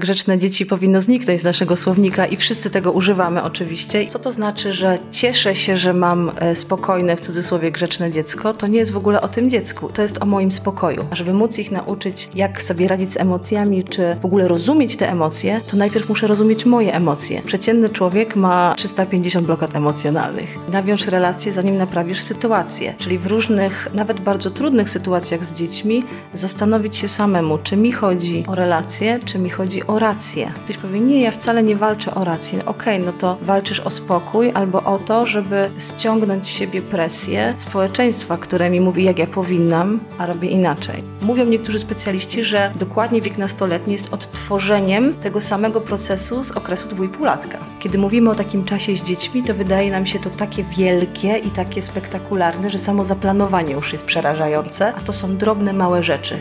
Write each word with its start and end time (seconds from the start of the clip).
Grzeczne 0.00 0.38
dzieci 0.38 0.66
powinno 0.66 1.00
zniknąć 1.00 1.40
z 1.40 1.44
naszego 1.44 1.76
słownika 1.76 2.26
i 2.26 2.36
wszyscy 2.36 2.70
tego 2.70 2.92
używamy 2.92 3.42
oczywiście. 3.42 4.06
Co 4.06 4.18
to 4.18 4.32
znaczy, 4.32 4.72
że 4.72 4.98
cieszę 5.10 5.54
się, 5.54 5.76
że 5.76 5.92
mam 5.92 6.32
e, 6.36 6.56
spokojne, 6.56 7.16
w 7.16 7.20
cudzysłowie, 7.20 7.72
grzeczne 7.72 8.10
dziecko? 8.10 8.54
To 8.54 8.66
nie 8.66 8.78
jest 8.78 8.92
w 8.92 8.96
ogóle 8.96 9.20
o 9.20 9.28
tym 9.28 9.50
dziecku, 9.50 9.88
to 9.88 10.02
jest 10.02 10.22
o 10.22 10.26
moim 10.26 10.52
spokoju. 10.52 11.04
A 11.10 11.16
żeby 11.16 11.32
móc 11.32 11.58
ich 11.58 11.70
nauczyć, 11.70 12.28
jak 12.34 12.62
sobie 12.62 12.88
radzić 12.88 13.12
z 13.12 13.16
emocjami, 13.16 13.84
czy 13.84 14.16
w 14.22 14.24
ogóle 14.24 14.48
rozumieć 14.48 14.96
te 14.96 15.10
emocje, 15.10 15.60
to 15.70 15.76
najpierw 15.76 16.08
muszę 16.08 16.26
rozumieć 16.26 16.66
moje 16.66 16.94
emocje. 16.94 17.42
Przeciętny 17.42 17.88
człowiek 17.88 18.36
ma 18.36 18.74
350 18.76 19.46
blokad 19.46 19.76
emocjonalnych. 19.76 20.56
Nawiąż 20.72 21.06
relacje, 21.06 21.52
zanim 21.52 21.76
naprawisz 21.76 22.20
sytuację. 22.20 22.94
Czyli 22.98 23.18
w 23.18 23.26
różnych, 23.26 23.88
nawet 23.94 24.20
bardzo 24.20 24.50
trudnych 24.50 24.90
sytuacjach 24.90 25.44
z 25.44 25.54
dziećmi, 25.54 26.04
zastanowić 26.34 26.96
się 26.96 27.08
samemu, 27.08 27.58
czy 27.58 27.76
mi 27.76 27.92
chodzi 27.92 28.44
o 28.46 28.54
relacje, 28.54 29.20
czy 29.24 29.38
mi 29.38 29.50
chodzi 29.50 29.86
o 29.86 29.89
rację. 29.98 30.52
Ktoś 30.64 30.76
powie, 30.76 31.00
nie, 31.00 31.20
ja 31.20 31.30
wcale 31.30 31.62
nie 31.62 31.76
walczę 31.76 32.14
o 32.14 32.24
rację. 32.24 32.58
Okej, 32.66 32.94
okay, 32.94 33.06
no 33.06 33.12
to 33.12 33.38
walczysz 33.42 33.80
o 33.80 33.90
spokój 33.90 34.50
albo 34.54 34.82
o 34.82 34.98
to, 34.98 35.26
żeby 35.26 35.70
ściągnąć 35.78 36.46
z 36.46 36.50
siebie 36.50 36.82
presję 36.82 37.54
społeczeństwa, 37.58 38.36
które 38.36 38.70
mi 38.70 38.80
mówi, 38.80 39.04
jak 39.04 39.18
ja 39.18 39.26
powinnam, 39.26 40.00
a 40.18 40.26
robię 40.26 40.48
inaczej. 40.48 41.02
Mówią 41.22 41.44
niektórzy 41.44 41.78
specjaliści, 41.78 42.44
że 42.44 42.72
dokładnie 42.78 43.22
wiek 43.22 43.38
nastoletni 43.38 43.92
jest 43.92 44.14
odtworzeniem 44.14 45.14
tego 45.14 45.40
samego 45.40 45.80
procesu 45.80 46.44
z 46.44 46.50
okresu 46.50 46.88
dwójpółlatka. 46.88 47.58
Kiedy 47.78 47.98
mówimy 47.98 48.30
o 48.30 48.34
takim 48.34 48.64
czasie 48.64 48.96
z 48.96 49.02
dziećmi, 49.02 49.42
to 49.42 49.54
wydaje 49.54 49.90
nam 49.90 50.06
się 50.06 50.18
to 50.18 50.30
takie 50.30 50.64
wielkie 50.64 51.38
i 51.38 51.50
takie 51.50 51.82
spektakularne, 51.82 52.70
że 52.70 52.78
samo 52.78 53.04
zaplanowanie 53.04 53.72
już 53.72 53.92
jest 53.92 54.04
przerażające, 54.04 54.94
a 54.94 55.00
to 55.00 55.12
są 55.12 55.36
drobne, 55.36 55.72
małe 55.72 56.02
rzeczy. 56.02 56.40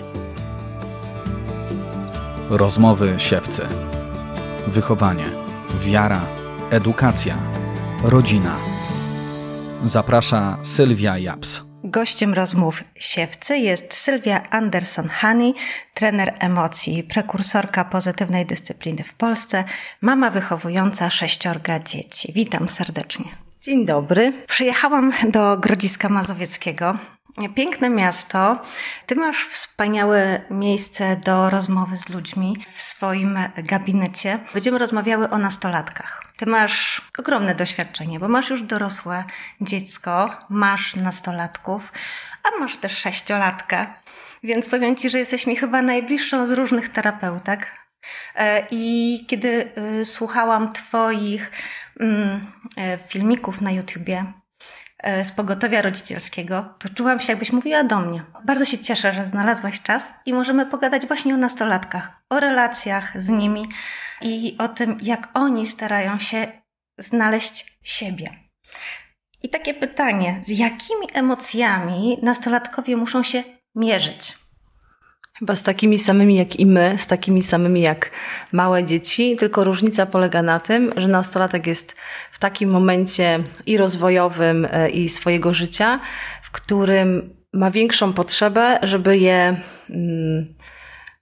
Rozmowy 2.49 3.15
siewcy. 3.17 3.61
Wychowanie, 4.67 5.25
wiara, 5.79 6.21
edukacja, 6.71 7.37
rodzina. 8.03 8.55
Zaprasza 9.83 10.57
Sylwia 10.63 11.17
Japs. 11.17 11.63
Gościem 11.83 12.33
rozmów 12.33 12.83
siewcy 12.95 13.57
jest 13.57 13.93
Sylwia 13.93 14.39
Anderson-Hani, 14.49 15.53
trener 15.93 16.33
emocji, 16.39 17.03
prekursorka 17.03 17.85
pozytywnej 17.85 18.45
dyscypliny 18.45 19.03
w 19.03 19.13
Polsce, 19.13 19.63
mama 20.01 20.29
wychowująca 20.29 21.09
sześciorga 21.09 21.79
dzieci. 21.79 22.31
Witam 22.35 22.69
serdecznie. 22.69 23.25
Dzień 23.61 23.85
dobry. 23.85 24.33
Przyjechałam 24.47 25.13
do 25.31 25.57
Grodziska 25.57 26.09
Mazowieckiego, 26.09 26.97
Piękne 27.55 27.89
miasto. 27.89 28.61
Ty 29.05 29.15
masz 29.15 29.47
wspaniałe 29.47 30.41
miejsce 30.49 31.15
do 31.25 31.49
rozmowy 31.49 31.97
z 31.97 32.09
ludźmi 32.09 32.57
w 32.73 32.81
swoim 32.81 33.39
gabinecie. 33.57 34.39
Będziemy 34.53 34.77
rozmawiały 34.77 35.29
o 35.29 35.37
nastolatkach. 35.37 36.23
Ty 36.37 36.45
masz 36.45 37.01
ogromne 37.19 37.55
doświadczenie, 37.55 38.19
bo 38.19 38.27
masz 38.27 38.49
już 38.49 38.63
dorosłe 38.63 39.23
dziecko, 39.61 40.37
masz 40.49 40.95
nastolatków, 40.95 41.91
a 42.43 42.59
masz 42.59 42.77
też 42.77 42.97
sześciolatka. 42.97 43.93
Więc 44.43 44.69
powiem 44.69 44.95
Ci, 44.95 45.09
że 45.09 45.19
jesteś 45.19 45.47
mi 45.47 45.55
chyba 45.55 45.81
najbliższą 45.81 46.47
z 46.47 46.51
różnych 46.51 46.89
terapeutek. 46.89 47.75
I 48.71 49.25
kiedy 49.27 49.71
y, 50.01 50.05
słuchałam 50.05 50.73
Twoich 50.73 51.51
mm, 51.99 52.51
e, 52.77 52.97
filmików 53.07 53.61
na 53.61 53.71
YouTubie, 53.71 54.33
z 55.23 55.31
pogotowia 55.31 55.81
rodzicielskiego, 55.81 56.75
to 56.79 56.89
czułam 56.89 57.19
się, 57.19 57.31
jakbyś 57.31 57.51
mówiła 57.51 57.83
do 57.83 57.99
mnie. 57.99 58.23
Bardzo 58.45 58.65
się 58.65 58.77
cieszę, 58.77 59.13
że 59.13 59.25
znalazłaś 59.25 59.81
czas 59.81 60.07
i 60.25 60.33
możemy 60.33 60.65
pogadać 60.65 61.07
właśnie 61.07 61.33
o 61.33 61.37
nastolatkach, 61.37 62.11
o 62.29 62.39
relacjach 62.39 63.21
z 63.21 63.29
nimi 63.29 63.65
i 64.21 64.55
o 64.59 64.67
tym, 64.67 64.97
jak 65.01 65.29
oni 65.33 65.67
starają 65.67 66.19
się 66.19 66.47
znaleźć 66.97 67.79
siebie. 67.83 68.29
I 69.43 69.49
takie 69.49 69.73
pytanie: 69.73 70.41
z 70.43 70.49
jakimi 70.49 71.07
emocjami 71.13 72.17
nastolatkowie 72.21 72.97
muszą 72.97 73.23
się 73.23 73.43
mierzyć? 73.75 74.37
Chyba 75.39 75.55
z 75.55 75.63
takimi 75.63 75.99
samymi 75.99 76.35
jak 76.35 76.59
i 76.59 76.65
my, 76.65 76.95
z 76.97 77.07
takimi 77.07 77.43
samymi 77.43 77.81
jak 77.81 78.11
małe 78.51 78.85
dzieci, 78.85 79.35
tylko 79.35 79.63
różnica 79.63 80.05
polega 80.05 80.41
na 80.41 80.59
tym, 80.59 80.91
że 80.97 81.07
nastolatek 81.07 81.67
jest 81.67 81.95
w 82.31 82.39
takim 82.39 82.69
momencie 82.69 83.39
i 83.65 83.77
rozwojowym, 83.77 84.67
e, 84.71 84.89
i 84.89 85.09
swojego 85.09 85.53
życia, 85.53 85.99
w 86.43 86.51
którym 86.51 87.33
ma 87.53 87.71
większą 87.71 88.13
potrzebę, 88.13 88.79
żeby 88.83 89.17
je, 89.17 89.57
mm, 89.89 90.55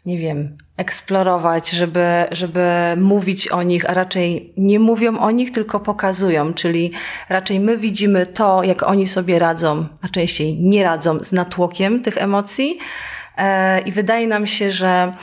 nie 0.05 0.17
wiem, 0.17 0.57
eksplorować, 0.77 1.69
żeby, 1.69 2.07
żeby 2.31 2.69
mówić 2.97 3.47
o 3.47 3.63
nich, 3.63 3.89
a 3.89 3.93
raczej 3.93 4.53
nie 4.57 4.79
mówią 4.79 5.17
o 5.17 5.31
nich, 5.31 5.51
tylko 5.51 5.79
pokazują, 5.79 6.53
czyli 6.53 6.91
raczej 7.29 7.59
my 7.59 7.77
widzimy 7.77 8.25
to, 8.25 8.63
jak 8.63 8.83
oni 8.83 9.07
sobie 9.07 9.39
radzą, 9.39 9.85
a 10.01 10.09
częściej 10.09 10.59
nie 10.59 10.83
radzą 10.83 11.23
z 11.23 11.31
natłokiem 11.31 12.03
tych 12.03 12.17
emocji, 12.17 12.79
I 13.85 13.91
wydaje 13.91 14.27
nam 14.27 14.47
się, 14.47 14.71
że 14.71 15.13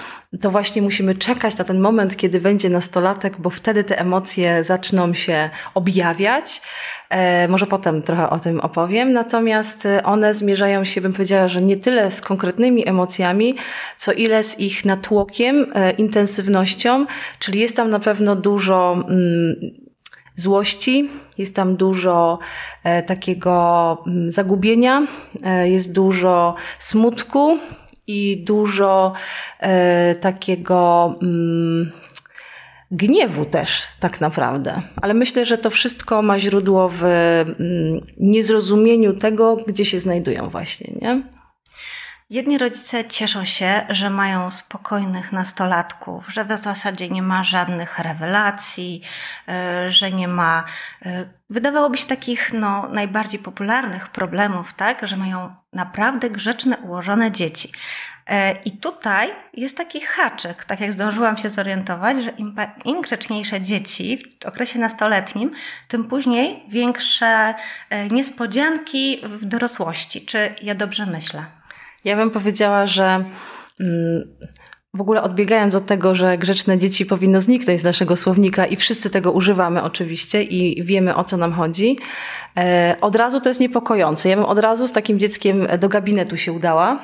to 0.41 0.51
właśnie 0.51 0.83
musimy 0.83 1.15
czekać 1.15 1.59
na 1.59 1.65
ten 1.65 1.81
moment, 1.81 2.17
kiedy 2.17 2.41
będzie 2.41 2.71
nastolatek, 2.71 3.37
bo 3.39 3.51
wtedy 3.51 3.85
te 3.85 3.99
emocje 3.99 4.65
zaczną 4.65 5.15
się 5.15 5.51
objawiać. 5.75 6.63
E, 7.11 7.49
może 7.49 7.67
potem 7.67 8.03
trochę 8.03 8.31
o 8.31 8.39
tym 8.39 8.61
opowiem. 8.61 9.13
Natomiast 9.13 9.89
one 10.05 10.35
zmierzają 10.35 10.85
się, 10.85 11.01
bym 11.01 11.13
powiedziała, 11.13 11.49
że 11.49 11.63
nie 11.63 11.77
tyle 11.77 12.11
z 12.11 12.21
konkretnymi 12.21 12.89
emocjami, 12.89 13.57
co 13.99 14.13
ile 14.13 14.43
z 14.43 14.61
ich 14.61 14.85
natłokiem, 14.85 15.67
e, 15.75 15.91
intensywnością, 15.91 17.07
czyli 17.39 17.61
jest 17.61 17.77
tam 17.77 17.91
na 17.91 18.01
pewno 18.01 18.37
dużo 18.37 18.93
mm, 19.09 19.85
złości, 20.37 21.09
jest 21.39 21.57
tam 21.57 21.77
dużo 21.77 22.39
e, 22.85 23.03
takiego 23.03 23.99
mm, 24.07 24.33
zagubienia, 24.33 25.03
e, 25.45 25.69
jest 25.69 25.93
dużo 25.93 26.55
smutku, 26.79 27.59
i 28.07 28.45
dużo 28.47 29.13
e, 29.61 30.15
takiego 30.15 31.15
mm, 31.23 31.93
gniewu 32.91 33.45
też, 33.45 33.83
tak 34.01 34.21
naprawdę. 34.21 34.83
Ale 35.03 35.15
myślę, 35.15 35.45
że 35.45 35.59
to 35.59 35.71
wszystko 35.71 36.23
ma 36.23 36.39
źródło 36.39 36.89
w 36.89 37.05
mm, 37.05 38.01
niezrozumieniu 38.21 39.13
tego, 39.13 39.57
gdzie 39.57 39.85
się 39.85 40.01
znajdują 40.01 40.49
właśnie, 40.49 40.93
nie? 41.03 41.34
Jedni 42.31 42.59
rodzice 42.59 43.05
cieszą 43.05 43.45
się, 43.45 43.87
że 43.89 44.11
mają 44.11 44.51
spokojnych 44.51 45.33
nastolatków, 45.33 46.33
że 46.33 46.45
w 46.45 46.53
zasadzie 46.61 47.09
nie 47.09 47.23
ma 47.23 47.45
żadnych 47.45 47.99
rewelacji, 47.99 49.03
e, 49.49 49.93
że 49.93 50.11
nie 50.11 50.29
ma, 50.29 50.65
e, 51.07 51.25
wydawałoby 51.51 51.97
się 51.97 52.07
takich 52.07 52.53
no, 52.53 52.89
najbardziej 52.89 53.41
popularnych 53.41 54.09
problemów, 54.09 54.75
tak, 54.75 55.07
że 55.07 55.17
mają 55.17 55.55
naprawdę 55.73 56.31
grzeczne, 56.31 56.77
ułożone 56.77 57.31
dzieci. 57.31 57.73
E, 58.27 58.53
I 58.53 58.79
tutaj 58.79 59.31
jest 59.53 59.77
taki 59.77 60.01
haczyk, 60.01 60.65
tak 60.65 60.81
jak 60.81 60.93
zdążyłam 60.93 61.39
się 61.39 61.51
zorientować, 61.51 62.25
że 62.25 62.31
im, 62.31 62.57
im 62.85 63.01
grzeczniejsze 63.01 63.61
dzieci 63.61 64.19
w 64.43 64.47
okresie 64.47 64.79
nastoletnim, 64.79 65.53
tym 65.89 66.05
później 66.05 66.65
większe 66.69 67.55
niespodzianki 68.11 69.21
w 69.25 69.45
dorosłości. 69.45 70.27
Czy 70.27 70.55
ja 70.63 70.75
dobrze 70.75 71.07
myślę? 71.07 71.64
Ja 72.05 72.17
bym 72.17 72.31
powiedziała, 72.31 72.87
że 72.87 73.25
mm, 73.81 74.37
w 74.95 75.01
ogóle 75.01 75.23
odbiegając 75.23 75.75
od 75.75 75.87
tego, 75.87 76.15
że 76.15 76.39
grzeczne 76.39 76.79
dzieci 76.79 77.07
powinno 77.07 77.41
zniknąć 77.41 77.81
z 77.81 77.85
naszego 77.85 78.17
słownika 78.17 78.67
i 78.67 78.77
wszyscy 78.77 79.11
tego 79.11 79.33
używamy 79.33 79.83
oczywiście 79.83 80.43
i 80.43 80.85
wiemy 80.85 81.17
o 81.17 81.25
co 81.25 81.37
nam 81.37 81.53
chodzi, 81.53 81.99
e, 82.57 82.97
od 83.01 83.17
razu 83.17 83.41
to 83.41 83.49
jest 83.49 83.61
niepokojące. 83.61 84.29
Ja 84.29 84.37
bym 84.37 84.45
od 84.45 84.59
razu 84.59 84.89
z 84.89 84.93
takim 84.93 85.19
dzieckiem 85.19 85.69
do 85.79 85.89
gabinetu 85.89 86.37
się 86.37 86.53
udała, 86.53 86.99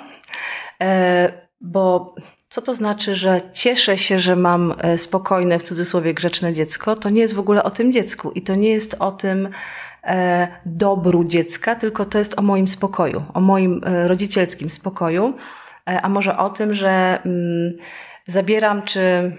e, 0.83 1.32
bo 1.61 2.15
co 2.49 2.62
to 2.62 2.75
znaczy, 2.75 3.15
że 3.15 3.41
cieszę 3.53 3.99
się, 3.99 4.19
że 4.19 4.37
mam 4.37 4.75
e, 4.78 4.99
spokojne, 4.99 5.59
w 5.59 5.62
cudzysłowie, 5.62 6.14
grzeczne 6.14 6.52
dziecko? 6.52 6.94
To 6.94 7.11
nie 7.11 7.20
jest 7.20 7.35
w 7.35 7.41
ogóle 7.41 7.62
o 7.62 7.70
tym 7.70 7.93
dziecku 7.93 8.31
i 8.31 8.43
to 8.43 8.55
nie 8.55 8.69
jest 8.69 8.97
o 8.99 9.12
tym, 9.12 9.49
dobru 10.67 11.25
dziecka, 11.25 11.75
tylko 11.75 12.05
to 12.05 12.19
jest 12.19 12.38
o 12.38 12.43
moim 12.43 12.69
spokoju, 12.69 13.25
o 13.35 13.41
moim 13.41 13.81
e, 13.85 14.08
rodzicielskim 14.08 14.70
spokoju, 14.70 15.35
e, 15.91 16.02
a 16.02 16.08
może 16.08 16.38
o 16.38 16.50
tym, 16.50 16.75
że 16.75 17.19
mm, 17.25 17.73
zabieram 18.26 18.82
czy 18.82 19.32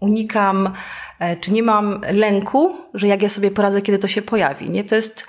unikam, 0.00 0.74
e, 1.20 1.36
czy 1.36 1.52
nie 1.52 1.62
mam 1.62 2.00
lęku, 2.12 2.76
że 2.94 3.06
jak 3.08 3.22
ja 3.22 3.28
sobie 3.28 3.50
poradzę, 3.50 3.82
kiedy 3.82 3.98
to 3.98 4.08
się 4.08 4.22
pojawi. 4.22 4.70
Nie? 4.70 4.84
To 4.84 4.94
jest 4.94 5.26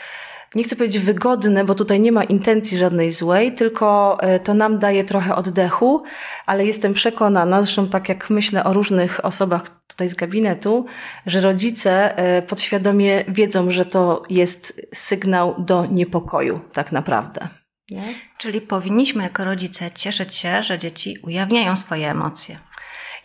nie 0.56 0.64
chcę 0.64 0.76
powiedzieć 0.76 1.04
wygodne, 1.04 1.66
bo 1.66 1.76
tutaj 1.76 2.00
nie 2.00 2.12
ma 2.12 2.24
intencji 2.24 2.78
żadnej 2.78 3.12
złej, 3.12 3.56
tylko 3.56 4.18
e, 4.20 4.40
to 4.40 4.54
nam 4.54 4.80
daje 4.80 5.04
trochę 5.04 5.36
oddechu, 5.36 6.04
ale 6.46 6.66
jestem 6.66 6.94
przekonana, 6.94 7.62
zresztą 7.62 7.88
tak 7.88 8.10
jak 8.10 8.30
myślę 8.30 8.64
o 8.64 8.74
różnych 8.74 9.26
osobach 9.26 9.84
tutaj 9.88 10.10
z 10.10 10.14
gabinetu, 10.14 10.86
że 11.26 11.42
rodzice 11.42 12.18
e, 12.18 12.42
podświadomie 12.42 13.24
wiedzą, 13.28 13.72
że 13.72 13.86
to 13.86 14.24
jest 14.30 14.82
sygnał 14.94 15.56
do 15.58 15.86
niepokoju, 15.86 16.60
tak 16.74 16.92
naprawdę. 16.92 17.48
Nie? 17.92 18.14
Czyli 18.38 18.62
powinniśmy 18.62 19.24
jako 19.24 19.44
rodzice 19.44 19.92
cieszyć 19.92 20.36
się, 20.36 20.64
że 20.64 20.78
dzieci 20.78 21.18
ujawniają 21.24 21.76
swoje 21.76 22.12
emocje. 22.12 22.60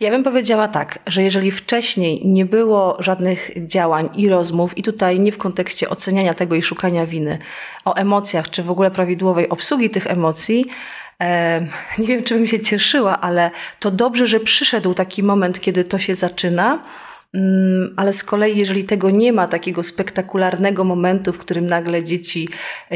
Ja 0.01 0.11
bym 0.11 0.23
powiedziała 0.23 0.69
tak, 0.69 0.99
że 1.07 1.23
jeżeli 1.23 1.51
wcześniej 1.51 2.27
nie 2.27 2.45
było 2.45 2.97
żadnych 2.99 3.51
działań 3.67 4.09
i 4.15 4.29
rozmów, 4.29 4.79
i 4.79 4.83
tutaj 4.83 5.21
nie 5.21 5.33
w 5.33 5.39
kontekście 5.39 5.91
oceniania 5.91 6.35
tego 6.35 6.55
i 6.55 6.63
szukania 6.63 7.07
winy, 7.07 7.39
o 7.85 7.95
emocjach, 7.95 8.51
czy 8.51 8.63
w 8.63 8.71
ogóle 8.71 8.91
prawidłowej 8.91 9.49
obsługi 9.49 9.91
tych 9.91 10.07
emocji, 10.07 10.67
nie 11.99 12.07
wiem, 12.07 12.23
czy 12.23 12.35
bym 12.35 12.47
się 12.47 12.61
cieszyła, 12.61 13.21
ale 13.21 13.51
to 13.81 13.91
dobrze, 13.91 14.27
że 14.27 14.41
przyszedł 14.41 14.95
taki 14.95 15.23
moment, 15.23 15.61
kiedy 15.61 15.85
to 15.85 15.99
się 15.99 16.15
zaczyna 16.15 16.83
ale 17.97 18.13
z 18.13 18.25
kolei, 18.25 18.59
jeżeli 18.59 18.85
tego 18.85 19.11
nie 19.11 19.33
ma, 19.33 19.49
takiego 19.49 19.83
spektakularnego 19.83 20.85
momentu, 20.85 21.33
w 21.33 21.39
którym 21.39 21.67
nagle 21.67 22.05
dzieci 22.05 22.49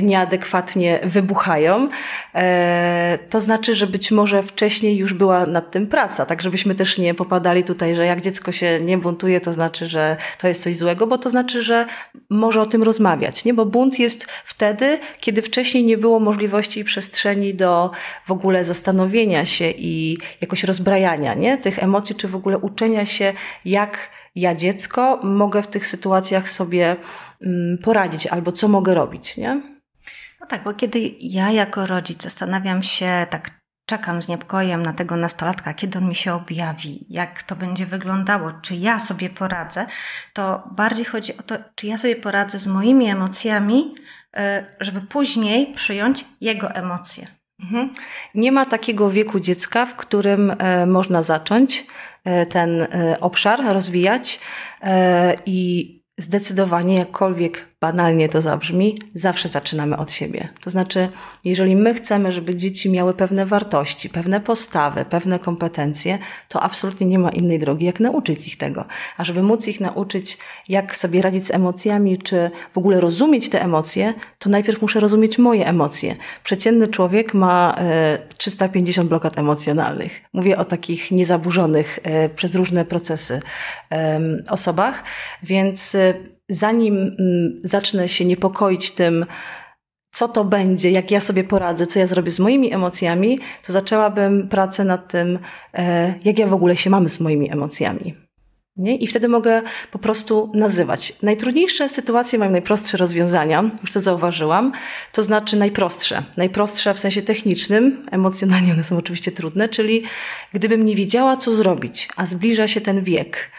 nieadekwatnie 0.03 1.01
wybuchają, 1.03 1.89
e, 2.35 3.19
to 3.31 3.41
znaczy, 3.41 3.75
że 3.75 3.87
być 3.87 4.11
może 4.11 4.43
wcześniej 4.43 4.97
już 4.97 5.15
była 5.15 5.47
nad 5.47 5.71
tym 5.71 5.87
praca, 5.87 6.27
tak 6.27 6.43
żebyśmy 6.43 6.75
też 6.75 6.99
nie 6.99 7.15
popadali 7.15 7.65
tutaj, 7.65 7.95
że 7.95 8.07
jak 8.07 8.21
dziecko 8.21 8.53
się 8.53 8.81
nie 8.81 8.99
buntuje, 8.99 9.41
to 9.41 9.53
znaczy, 9.53 9.87
że 9.87 10.17
to 10.39 10.49
jest 10.49 10.63
coś 10.63 10.77
złego, 10.77 11.07
bo 11.07 11.19
to 11.19 11.31
znaczy, 11.31 11.63
że 11.63 11.87
może 12.31 12.61
o 12.61 12.67
tym 12.67 12.83
rozmawiać, 12.83 13.45
nie? 13.45 13.55
Bo 13.55 13.67
bunt 13.67 13.99
jest 13.99 14.27
wtedy, 14.45 14.99
kiedy 15.21 15.43
wcześniej 15.43 15.85
nie 15.85 15.99
było 15.99 16.21
możliwości 16.21 16.81
i 16.81 16.85
przestrzeni 16.85 17.55
do 17.55 17.91
w 18.27 18.33
ogóle 18.33 18.65
zastanowienia 18.65 19.45
się 19.45 19.71
i 19.71 20.19
jakoś 20.41 20.65
rozbrajania, 20.65 21.35
nie? 21.35 21.59
Tych 21.59 21.83
emocji, 21.83 22.15
czy 22.15 22.29
w 22.29 22.37
ogóle 22.37 22.59
uczenia 22.59 23.07
się, 23.07 23.33
jak 23.65 24.22
ja 24.35 24.55
dziecko 24.55 25.21
mogę 25.23 25.63
w 25.63 25.67
tych 25.67 25.87
sytuacjach 25.87 26.51
sobie 26.51 26.97
mm, 27.43 27.79
poradzić 27.79 28.27
albo 28.27 28.53
co 28.53 28.69
mogę 28.69 28.95
robić, 28.95 29.37
nie? 29.37 29.63
No 30.41 30.47
tak, 30.47 30.65
bo 30.65 30.75
kiedy 30.75 30.99
ja 31.21 31.51
jako 31.51 31.87
rodzic 31.87 32.23
zastanawiam 32.23 32.83
się, 32.83 33.27
tak 33.31 33.63
czekam 33.87 34.23
z 34.23 34.29
niepokojem 34.29 34.83
na 34.83 34.93
tego 34.93 35.17
nastolatka, 35.17 35.75
kiedy 35.75 35.99
on 35.99 36.09
mi 36.09 36.15
się 36.15 36.35
objawi, 36.35 37.07
jak 37.11 37.43
to 37.43 37.57
będzie 37.57 37.87
wyglądało, 37.87 38.53
czy 38.63 38.75
ja 38.75 38.99
sobie 38.99 39.31
poradzę, 39.31 39.87
to 40.33 40.69
bardziej 40.71 41.05
chodzi 41.05 41.37
o 41.37 41.43
to, 41.43 41.55
czy 41.75 41.87
ja 41.87 41.99
sobie 41.99 42.17
poradzę 42.17 42.59
z 42.59 42.67
moimi 42.67 43.09
emocjami, 43.09 43.95
y, 44.37 44.41
żeby 44.81 45.01
później 45.01 45.75
przyjąć 45.75 46.25
jego 46.41 46.71
emocje. 46.71 47.27
Mhm. 47.63 47.93
Nie 48.35 48.53
ma 48.53 48.65
takiego 48.65 49.11
wieku 49.11 49.41
dziecka, 49.41 49.87
w 49.87 49.97
którym 49.97 50.55
e, 50.59 50.87
można 50.87 51.23
zacząć 51.23 51.81
e, 51.81 51.85
ten 52.51 52.83
e, 52.83 53.17
obszar 53.21 53.65
rozwijać 53.65 54.41
i 55.47 56.03
zdecydowanie, 56.19 56.97
jakkolwiek 56.97 57.72
banalnie 57.83 58.29
to 58.29 58.43
zabrzmi, 58.43 58.99
zawsze 59.15 59.49
zaczynamy 59.49 59.97
od 59.97 60.13
siebie. 60.13 60.49
To 60.61 60.71
znaczy, 60.71 61.09
jeżeli 61.45 61.77
my 61.77 61.95
chcemy, 61.95 62.33
żeby 62.33 62.57
dzieci 62.57 62.91
miały 62.91 63.15
pewne 63.15 63.47
wartości, 63.47 64.09
pewne 64.09 64.41
postawy, 64.41 65.05
pewne 65.05 65.39
kompetencje, 65.39 66.19
to 66.49 66.61
absolutnie 66.61 67.07
nie 67.07 67.19
ma 67.19 67.31
innej 67.31 67.59
drogi, 67.59 67.87
jak 67.87 68.01
nauczyć 68.01 68.49
ich 68.49 68.57
tego. 68.57 68.85
A 69.17 69.25
żeby 69.25 69.43
móc 69.43 69.69
ich 69.69 69.81
nauczyć, 69.81 70.39
jak 70.69 70.97
sobie 70.97 71.23
radzić 71.23 71.47
z 71.47 71.51
emocjami, 71.51 72.19
czy 72.19 72.51
w 72.73 72.79
ogóle 72.79 73.01
rozumieć 73.01 73.49
te 73.49 73.63
emocje, 73.63 74.15
to 74.39 74.51
najpierw 74.51 74.83
muszę 74.83 75.01
rozumieć 75.01 75.39
moje 75.39 75.67
emocje. 75.67 76.17
Przeciętny 76.45 76.89
człowiek 76.89 77.35
ma 77.35 77.77
350 78.37 79.07
e, 79.07 79.09
blokad 79.09 79.39
emocjonalnych. 79.39 80.21
Mówię 80.33 80.59
o 80.59 80.65
takich 80.65 81.11
niezaburzonych 81.11 81.99
e, 82.03 82.29
przez 82.29 82.55
różne 82.55 82.85
procesy 82.85 83.41
osobach, 84.49 85.05
więc 85.43 85.95
e, 85.95 86.15
zanim 86.55 86.95
mm, 86.97 87.59
zacznę 87.61 88.09
się 88.09 88.25
niepokoić 88.25 88.91
tym, 88.91 89.27
co 90.13 90.29
to 90.29 90.45
będzie, 90.45 90.91
jak 90.91 91.11
ja 91.11 91.21
sobie 91.21 91.45
poradzę, 91.45 91.87
co 91.87 91.99
ja 91.99 92.07
zrobię 92.07 92.31
z 92.31 92.39
moimi 92.39 92.75
emocjami, 92.75 93.41
to 93.67 93.73
zaczęłabym 93.73 94.49
pracę 94.49 94.85
nad 94.85 95.09
tym, 95.09 95.39
e, 95.75 96.15
jak 96.25 96.39
ja 96.39 96.47
w 96.47 96.55
ogóle 96.55 96.77
się 96.77 96.91
mam 96.91 97.09
z 97.09 97.21
moimi 97.21 97.53
emocjami. 97.53 98.15
Nie? 98.77 98.97
I 98.97 99.07
wtedy 99.07 99.29
mogę 99.29 99.63
po 99.91 99.99
prostu 99.99 100.51
nazywać. 100.55 101.13
Najtrudniejsze 101.23 101.89
sytuacje 101.89 102.39
mają 102.39 102.51
najprostsze 102.51 102.97
rozwiązania, 102.97 103.71
już 103.81 103.93
to 103.93 104.01
zauważyłam, 104.01 104.73
to 105.13 105.23
znaczy 105.23 105.57
najprostsze. 105.57 106.23
Najprostsze 106.37 106.95
w 106.95 106.99
sensie 106.99 107.23
technicznym, 107.23 108.07
emocjonalnie 108.11 108.73
one 108.73 108.83
są 108.83 108.97
oczywiście 108.97 109.33
trudne, 109.33 109.69
czyli 109.69 110.03
gdybym 110.53 110.85
nie 110.85 110.97
wiedziała, 110.97 111.37
co 111.37 111.51
zrobić, 111.51 112.09
a 112.17 112.27
zbliża 112.27 112.69
się 112.69 112.81
ten 112.81 113.05
wiek, 113.05 113.51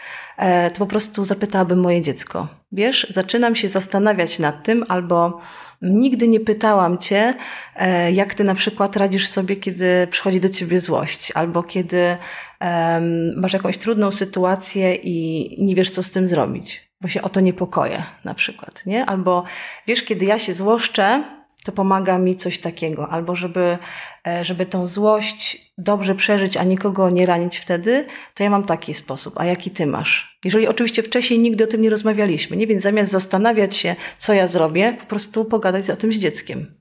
to 0.72 0.78
po 0.78 0.86
prostu 0.86 1.24
zapytałabym 1.24 1.80
moje 1.80 2.02
dziecko. 2.02 2.48
Wiesz, 2.72 3.06
zaczynam 3.10 3.56
się 3.56 3.68
zastanawiać 3.68 4.38
nad 4.38 4.62
tym, 4.62 4.84
albo 4.88 5.40
nigdy 5.82 6.28
nie 6.28 6.40
pytałam 6.40 6.98
cię, 6.98 7.34
e, 7.76 8.12
jak 8.12 8.34
ty 8.34 8.44
na 8.44 8.54
przykład 8.54 8.96
radzisz 8.96 9.28
sobie, 9.28 9.56
kiedy 9.56 10.06
przychodzi 10.10 10.40
do 10.40 10.48
ciebie 10.48 10.80
złość, 10.80 11.32
albo 11.34 11.62
kiedy 11.62 12.16
um, 12.60 13.40
masz 13.40 13.52
jakąś 13.52 13.78
trudną 13.78 14.12
sytuację 14.12 14.94
i 14.94 15.56
nie 15.64 15.74
wiesz, 15.74 15.90
co 15.90 16.02
z 16.02 16.10
tym 16.10 16.28
zrobić, 16.28 16.90
bo 17.00 17.08
się 17.08 17.22
o 17.22 17.28
to 17.28 17.40
niepokoję, 17.40 18.02
na 18.24 18.34
przykład, 18.34 18.86
nie? 18.86 19.06
Albo 19.06 19.44
wiesz, 19.86 20.02
kiedy 20.02 20.24
ja 20.24 20.38
się 20.38 20.54
złoszczę, 20.54 21.24
to 21.64 21.72
pomaga 21.72 22.18
mi 22.18 22.36
coś 22.36 22.58
takiego, 22.58 23.08
albo 23.08 23.34
żeby, 23.34 23.78
e, 24.26 24.44
żeby 24.44 24.66
tą 24.66 24.86
złość 24.86 25.72
dobrze 25.78 26.14
przeżyć, 26.14 26.56
a 26.56 26.64
nikogo 26.64 27.10
nie 27.10 27.26
ranić 27.26 27.58
wtedy, 27.58 28.06
to 28.34 28.42
ja 28.42 28.50
mam 28.50 28.64
taki 28.64 28.94
sposób. 28.94 29.34
A 29.40 29.44
jaki 29.44 29.70
ty 29.70 29.86
masz? 29.86 30.38
Jeżeli 30.44 30.68
oczywiście 30.68 31.02
wcześniej 31.02 31.38
nigdy 31.38 31.64
o 31.64 31.66
tym 31.66 31.82
nie 31.82 31.90
rozmawialiśmy, 31.90 32.56
nie? 32.56 32.66
Więc 32.66 32.82
zamiast 32.82 33.10
zastanawiać 33.10 33.76
się, 33.76 33.96
co 34.18 34.32
ja 34.32 34.46
zrobię, 34.46 34.96
po 35.00 35.06
prostu 35.06 35.44
pogadać 35.44 35.90
o 35.90 35.96
tym 35.96 36.12
z 36.12 36.16
dzieckiem. 36.16 36.80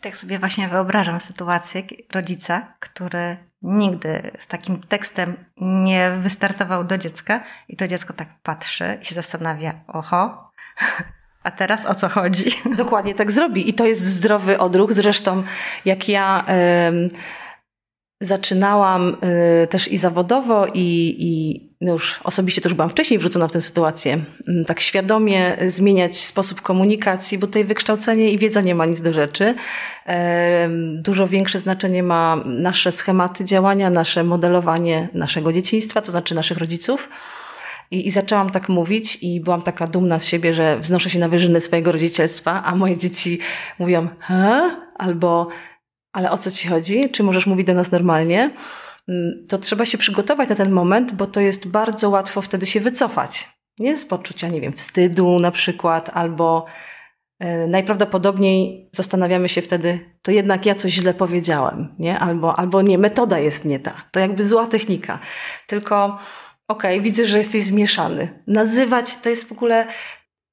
Tak 0.00 0.16
sobie 0.16 0.38
właśnie 0.38 0.68
wyobrażam 0.68 1.20
sytuację 1.20 1.82
rodzica, 2.14 2.74
który 2.80 3.36
nigdy 3.62 4.30
z 4.38 4.46
takim 4.46 4.80
tekstem 4.80 5.36
nie 5.56 6.10
wystartował 6.22 6.84
do 6.84 6.98
dziecka 6.98 7.44
i 7.68 7.76
to 7.76 7.88
dziecko 7.88 8.12
tak 8.12 8.28
patrzy 8.42 8.98
i 9.02 9.04
się 9.04 9.14
zastanawia, 9.14 9.84
oho, 9.88 10.50
a 11.42 11.50
teraz 11.50 11.86
o 11.86 11.94
co 11.94 12.08
chodzi? 12.08 12.44
Dokładnie 12.76 13.14
tak 13.14 13.32
zrobi. 13.32 13.68
I 13.68 13.74
to 13.74 13.86
jest 13.86 14.06
zdrowy 14.06 14.58
odruch. 14.58 14.92
Zresztą, 14.92 15.42
jak 15.84 16.08
ja 16.08 16.44
y, 17.02 18.26
zaczynałam 18.26 19.16
y, 19.62 19.66
też 19.66 19.88
i 19.88 19.98
zawodowo, 19.98 20.66
i, 20.66 21.16
i 21.18 21.60
no 21.80 21.92
już 21.92 22.20
osobiście 22.24 22.60
też 22.60 22.74
byłam 22.74 22.90
wcześniej 22.90 23.18
wrzucona 23.18 23.48
w 23.48 23.52
tę 23.52 23.60
sytuację, 23.60 24.18
y, 24.48 24.64
tak 24.66 24.80
świadomie 24.80 25.56
zmieniać 25.66 26.20
sposób 26.20 26.60
komunikacji, 26.60 27.38
bo 27.38 27.46
tutaj 27.46 27.64
wykształcenie 27.64 28.30
i 28.30 28.38
wiedza 28.38 28.60
nie 28.60 28.74
ma 28.74 28.86
nic 28.86 29.00
do 29.00 29.12
rzeczy. 29.12 29.54
Dużo 30.94 31.28
większe 31.28 31.58
znaczenie 31.58 32.02
ma 32.02 32.42
nasze 32.46 32.92
schematy 32.92 33.44
działania, 33.44 33.90
nasze 33.90 34.24
modelowanie 34.24 35.08
naszego 35.14 35.52
dzieciństwa, 35.52 36.02
to 36.02 36.10
znaczy 36.10 36.34
naszych 36.34 36.58
rodziców. 36.58 37.08
I, 37.90 38.06
I 38.06 38.10
zaczęłam 38.10 38.50
tak 38.50 38.68
mówić 38.68 39.18
i 39.22 39.40
byłam 39.40 39.62
taka 39.62 39.86
dumna 39.86 40.18
z 40.18 40.26
siebie, 40.26 40.52
że 40.52 40.78
wznoszę 40.78 41.10
się 41.10 41.18
na 41.18 41.28
wyżyny 41.28 41.60
swojego 41.60 41.92
rodzicielstwa, 41.92 42.62
a 42.64 42.74
moje 42.74 42.96
dzieci 42.98 43.38
mówią, 43.78 44.08
ha? 44.18 44.76
Albo, 44.98 45.48
ale 46.12 46.30
o 46.30 46.38
co 46.38 46.50
ci 46.50 46.68
chodzi? 46.68 47.10
Czy 47.10 47.22
możesz 47.22 47.46
mówić 47.46 47.66
do 47.66 47.74
nas 47.74 47.90
normalnie? 47.90 48.50
Mm, 49.08 49.46
to 49.48 49.58
trzeba 49.58 49.84
się 49.84 49.98
przygotować 49.98 50.48
na 50.48 50.54
ten 50.54 50.70
moment, 50.72 51.14
bo 51.14 51.26
to 51.26 51.40
jest 51.40 51.68
bardzo 51.68 52.10
łatwo 52.10 52.42
wtedy 52.42 52.66
się 52.66 52.80
wycofać. 52.80 53.48
Nie 53.78 53.96
z 53.96 54.04
poczucia, 54.04 54.48
nie 54.48 54.60
wiem, 54.60 54.72
wstydu 54.72 55.38
na 55.38 55.50
przykład, 55.50 56.10
albo 56.14 56.66
e, 57.38 57.66
najprawdopodobniej 57.66 58.88
zastanawiamy 58.92 59.48
się 59.48 59.62
wtedy, 59.62 59.98
to 60.22 60.30
jednak 60.30 60.66
ja 60.66 60.74
coś 60.74 60.92
źle 60.92 61.14
powiedziałem, 61.14 61.94
nie? 61.98 62.18
Albo, 62.18 62.58
albo 62.58 62.82
nie, 62.82 62.98
metoda 62.98 63.38
jest 63.38 63.64
nie 63.64 63.78
ta. 63.78 63.92
To 64.12 64.20
jakby 64.20 64.44
zła 64.44 64.66
technika. 64.66 65.18
Tylko 65.66 66.18
Okej, 66.70 66.94
okay, 66.94 67.04
widzę, 67.04 67.26
że 67.26 67.38
jesteś 67.38 67.62
zmieszany. 67.62 68.42
Nazywać 68.46 69.16
to 69.16 69.28
jest 69.28 69.48
w 69.48 69.52
ogóle 69.52 69.86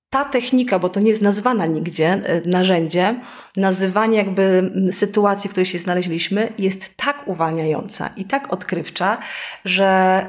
ta 0.10 0.26
technika, 0.26 0.80
bo 0.80 0.90
to 0.90 1.00
nie 1.00 1.10
jest 1.10 1.22
nazwana 1.22 1.66
nigdzie, 1.66 2.08
e, 2.08 2.42
narzędzie, 2.46 3.20
nazywanie 3.58 4.18
jakby 4.18 4.72
sytuacji, 4.92 5.48
w 5.48 5.52
której 5.52 5.66
się 5.66 5.80
znaleźliśmy, 5.80 6.54
jest 6.58 6.96
tak 6.96 7.28
uwalniająca 7.28 8.08
i 8.08 8.26
tak 8.26 8.54
odkrywcza, 8.54 9.18
że 9.66 10.26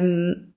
um, 0.00 0.52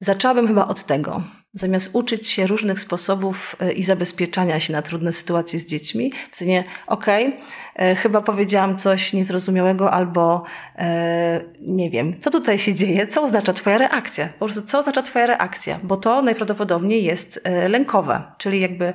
zaczęłabym 0.00 0.48
chyba 0.48 0.68
od 0.68 0.82
tego. 0.82 1.22
Zamiast 1.58 1.90
uczyć 1.92 2.28
się 2.28 2.46
różnych 2.46 2.80
sposobów 2.80 3.56
e, 3.60 3.72
i 3.72 3.82
zabezpieczania 3.82 4.60
się 4.60 4.72
na 4.72 4.82
trudne 4.82 5.12
sytuacje 5.12 5.58
z 5.58 5.66
dziećmi, 5.66 6.12
w 6.30 6.36
sensie, 6.36 6.64
okej, 6.86 7.28
okay, 7.28 7.40
e, 7.76 7.94
chyba 7.94 8.20
powiedziałam 8.20 8.76
coś 8.76 9.12
niezrozumiałego 9.12 9.90
albo 9.92 10.42
e, 10.78 11.40
nie 11.60 11.90
wiem, 11.90 12.20
co 12.20 12.30
tutaj 12.30 12.58
się 12.58 12.74
dzieje, 12.74 13.06
co 13.06 13.22
oznacza 13.22 13.52
Twoja 13.52 13.78
reakcja. 13.78 14.28
Po 14.38 14.44
prostu, 14.44 14.62
co 14.62 14.78
oznacza 14.78 15.02
Twoja 15.02 15.26
reakcja, 15.26 15.80
bo 15.82 15.96
to 15.96 16.22
najprawdopodobniej 16.22 17.04
jest 17.04 17.40
lękowe, 17.68 18.22
czyli 18.38 18.60
jakby 18.60 18.92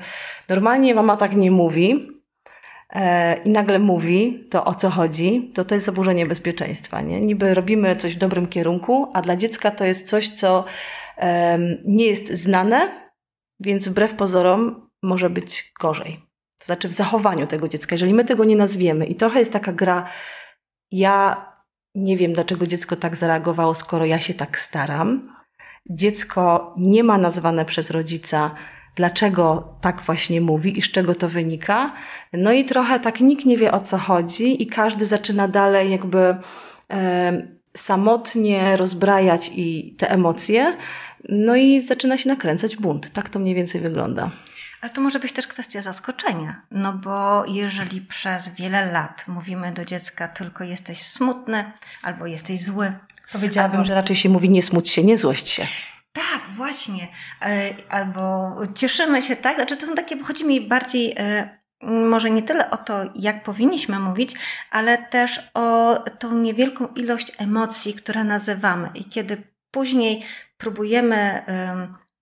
normalnie 0.50 0.96
mama 0.96 1.18
tak 1.18 1.36
nie 1.36 1.52
mówi, 1.52 2.08
i 3.46 3.50
nagle 3.50 3.80
mówi 3.80 4.48
to 4.50 4.66
o 4.66 4.76
co 4.76 4.90
chodzi, 4.90 5.52
to 5.54 5.66
to 5.66 5.76
jest 5.76 5.86
zaburzenie 5.86 6.26
bezpieczeństwa. 6.26 7.02
Nie? 7.02 7.22
Niby 7.22 7.54
robimy 7.54 7.96
coś 7.96 8.16
w 8.16 8.18
dobrym 8.18 8.48
kierunku, 8.48 9.08
a 9.14 9.22
dla 9.22 9.36
dziecka 9.36 9.72
to 9.72 9.86
jest 9.86 10.08
coś, 10.08 10.30
co 10.30 10.66
nie 11.86 12.06
jest 12.06 12.34
znane, 12.34 13.12
więc 13.60 13.88
wbrew 13.88 14.14
pozorom 14.14 14.90
może 15.04 15.30
być 15.30 15.74
gorzej. 15.82 16.20
To 16.60 16.66
znaczy 16.66 16.88
w 16.88 16.92
zachowaniu 16.92 17.48
tego 17.48 17.68
dziecka. 17.68 17.96
Jeżeli 17.96 18.14
my 18.14 18.26
tego 18.26 18.44
nie 18.44 18.56
nazwiemy 18.56 19.06
i 19.06 19.16
trochę 19.16 19.40
jest 19.40 19.52
taka 19.52 19.74
gra, 19.74 20.08
ja 20.92 21.46
nie 21.96 22.18
wiem, 22.18 22.34
dlaczego 22.34 22.68
dziecko 22.68 22.96
tak 22.96 23.16
zareagowało, 23.16 23.74
skoro 23.74 24.06
ja 24.06 24.20
się 24.20 24.34
tak 24.34 24.60
staram. 24.60 25.36
Dziecko 25.90 26.74
nie 26.78 27.04
ma 27.04 27.18
nazwane 27.18 27.66
przez 27.66 27.92
rodzica, 27.92 28.52
dlaczego 28.96 29.74
tak 29.82 30.02
właśnie 30.02 30.42
mówi 30.42 30.80
i 30.80 30.82
z 30.82 30.92
czego 30.92 31.16
to 31.16 31.30
wynika. 31.30 31.94
No 32.34 32.52
i 32.52 32.66
trochę 32.66 33.00
tak 33.00 33.20
nikt 33.20 33.46
nie 33.46 33.58
wie 33.58 33.72
o 33.72 33.82
co 33.82 33.98
chodzi, 33.98 34.64
i 34.64 34.68
każdy 34.68 35.06
zaczyna 35.06 35.48
dalej 35.48 35.92
jakby 35.92 36.36
samotnie 37.78 38.78
rozbrajać 38.78 39.52
i 39.54 39.96
te 39.98 40.12
emocje. 40.12 40.78
No 41.30 41.56
i 41.56 41.82
zaczyna 41.82 42.18
się 42.18 42.30
nakręcać 42.30 42.78
bunt. 42.78 43.10
Tak 43.10 43.30
to 43.30 43.40
mniej 43.40 43.56
więcej 43.56 43.82
wygląda. 43.82 44.32
Ale 44.82 44.92
to 44.92 45.02
może 45.02 45.20
być 45.20 45.32
też 45.32 45.48
kwestia 45.48 45.82
zaskoczenia, 45.82 46.62
no 46.72 46.94
bo 46.94 47.46
jeżeli 47.48 48.02
przez 48.02 48.50
wiele 48.50 48.92
lat 48.92 49.26
mówimy 49.28 49.72
do 49.72 49.86
dziecka 49.86 50.28
tylko 50.28 50.64
jesteś 50.64 51.02
smutny 51.02 51.72
albo 52.02 52.26
jesteś 52.26 52.64
zły. 52.64 52.94
Powiedziałabym, 53.32 53.78
albo... 53.78 53.88
że 53.88 53.96
raczej 53.96 54.16
się 54.16 54.30
mówi 54.30 54.50
nie 54.50 54.64
smuć 54.64 54.90
się, 54.90 55.04
nie 55.04 55.18
złość 55.18 55.50
się. 55.50 55.68
Tak, 56.14 56.42
właśnie. 56.56 57.08
E, 57.42 57.74
albo 57.90 58.56
cieszymy 58.76 59.22
się, 59.22 59.36
tak? 59.36 59.56
Znaczy 59.56 59.78
to 59.78 59.86
są 59.88 59.96
takie, 59.96 60.24
chodzi 60.24 60.46
mi 60.46 60.62
bardziej 60.62 61.14
e, 61.18 61.61
może 61.84 62.30
nie 62.30 62.42
tyle 62.42 62.70
o 62.70 62.78
to, 62.78 62.94
jak 63.16 63.44
powinniśmy 63.44 64.00
mówić, 64.00 64.36
ale 64.72 64.98
też 64.98 65.52
o 65.54 65.96
tą 66.20 66.38
niewielką 66.38 66.88
ilość 66.88 67.32
emocji, 67.38 67.94
które 67.94 68.24
nazywamy. 68.24 68.90
I 68.96 69.06
kiedy 69.06 69.44
później 69.72 70.24
próbujemy 70.58 71.44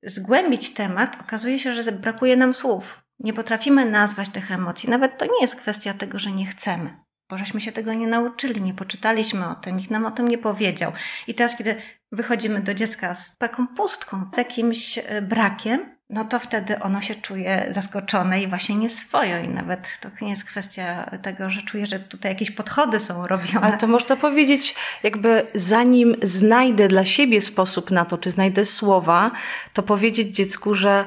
zgłębić 0.04 0.74
temat, 0.74 1.18
okazuje 1.22 1.60
się, 1.60 1.84
że 1.84 1.92
brakuje 1.92 2.38
nam 2.38 2.54
słów. 2.54 3.00
Nie 3.20 3.34
potrafimy 3.34 3.86
nazwać 3.86 4.30
tych 4.30 4.52
emocji. 4.52 4.90
Nawet 4.90 5.18
to 5.18 5.26
nie 5.26 5.42
jest 5.42 5.56
kwestia 5.56 5.94
tego, 5.94 6.20
że 6.20 6.32
nie 6.32 6.46
chcemy, 6.46 6.98
bo 7.30 7.38
żeśmy 7.38 7.62
się 7.62 7.72
tego 7.72 7.94
nie 7.94 8.08
nauczyli, 8.08 8.62
nie 8.62 8.74
poczytaliśmy 8.74 9.48
o 9.48 9.56
tym, 9.56 9.78
nikt 9.78 9.92
nam 9.92 10.06
o 10.06 10.12
tym 10.12 10.28
nie 10.28 10.38
powiedział. 10.38 10.92
I 11.28 11.34
teraz, 11.34 11.58
kiedy 11.58 11.76
wychodzimy 12.12 12.62
do 12.62 12.74
dziecka 12.74 13.16
z 13.16 13.38
taką 13.38 13.68
pustką, 13.68 14.30
z 14.34 14.38
jakimś 14.38 14.98
e, 14.98 15.22
brakiem, 15.22 15.99
no 16.10 16.24
to 16.24 16.40
wtedy 16.40 16.80
ono 16.80 17.02
się 17.02 17.16
czuje 17.16 17.68
zaskoczone 17.70 18.42
i 18.42 18.48
właśnie 18.48 18.76
nieswojo. 18.76 19.38
I 19.38 19.48
nawet 19.48 20.00
to 20.02 20.10
nie 20.22 20.30
jest 20.30 20.44
kwestia 20.44 21.12
tego, 21.22 21.50
że 21.50 21.62
czuje, 21.62 21.88
że 21.88 22.00
tutaj 22.00 22.32
jakieś 22.32 22.52
podchody 22.52 23.00
są 23.00 23.28
robione. 23.28 23.62
Ale 23.62 23.78
to 23.78 23.88
można 23.88 24.16
powiedzieć, 24.16 24.76
jakby 25.04 25.48
zanim 25.56 26.16
znajdę 26.24 26.88
dla 26.88 27.06
siebie 27.06 27.42
sposób 27.42 27.92
na 27.92 28.06
to, 28.06 28.18
czy 28.18 28.32
znajdę 28.32 28.66
słowa, 28.66 29.32
to 29.74 29.84
powiedzieć 29.84 30.36
dziecku, 30.36 30.76
że 30.76 31.06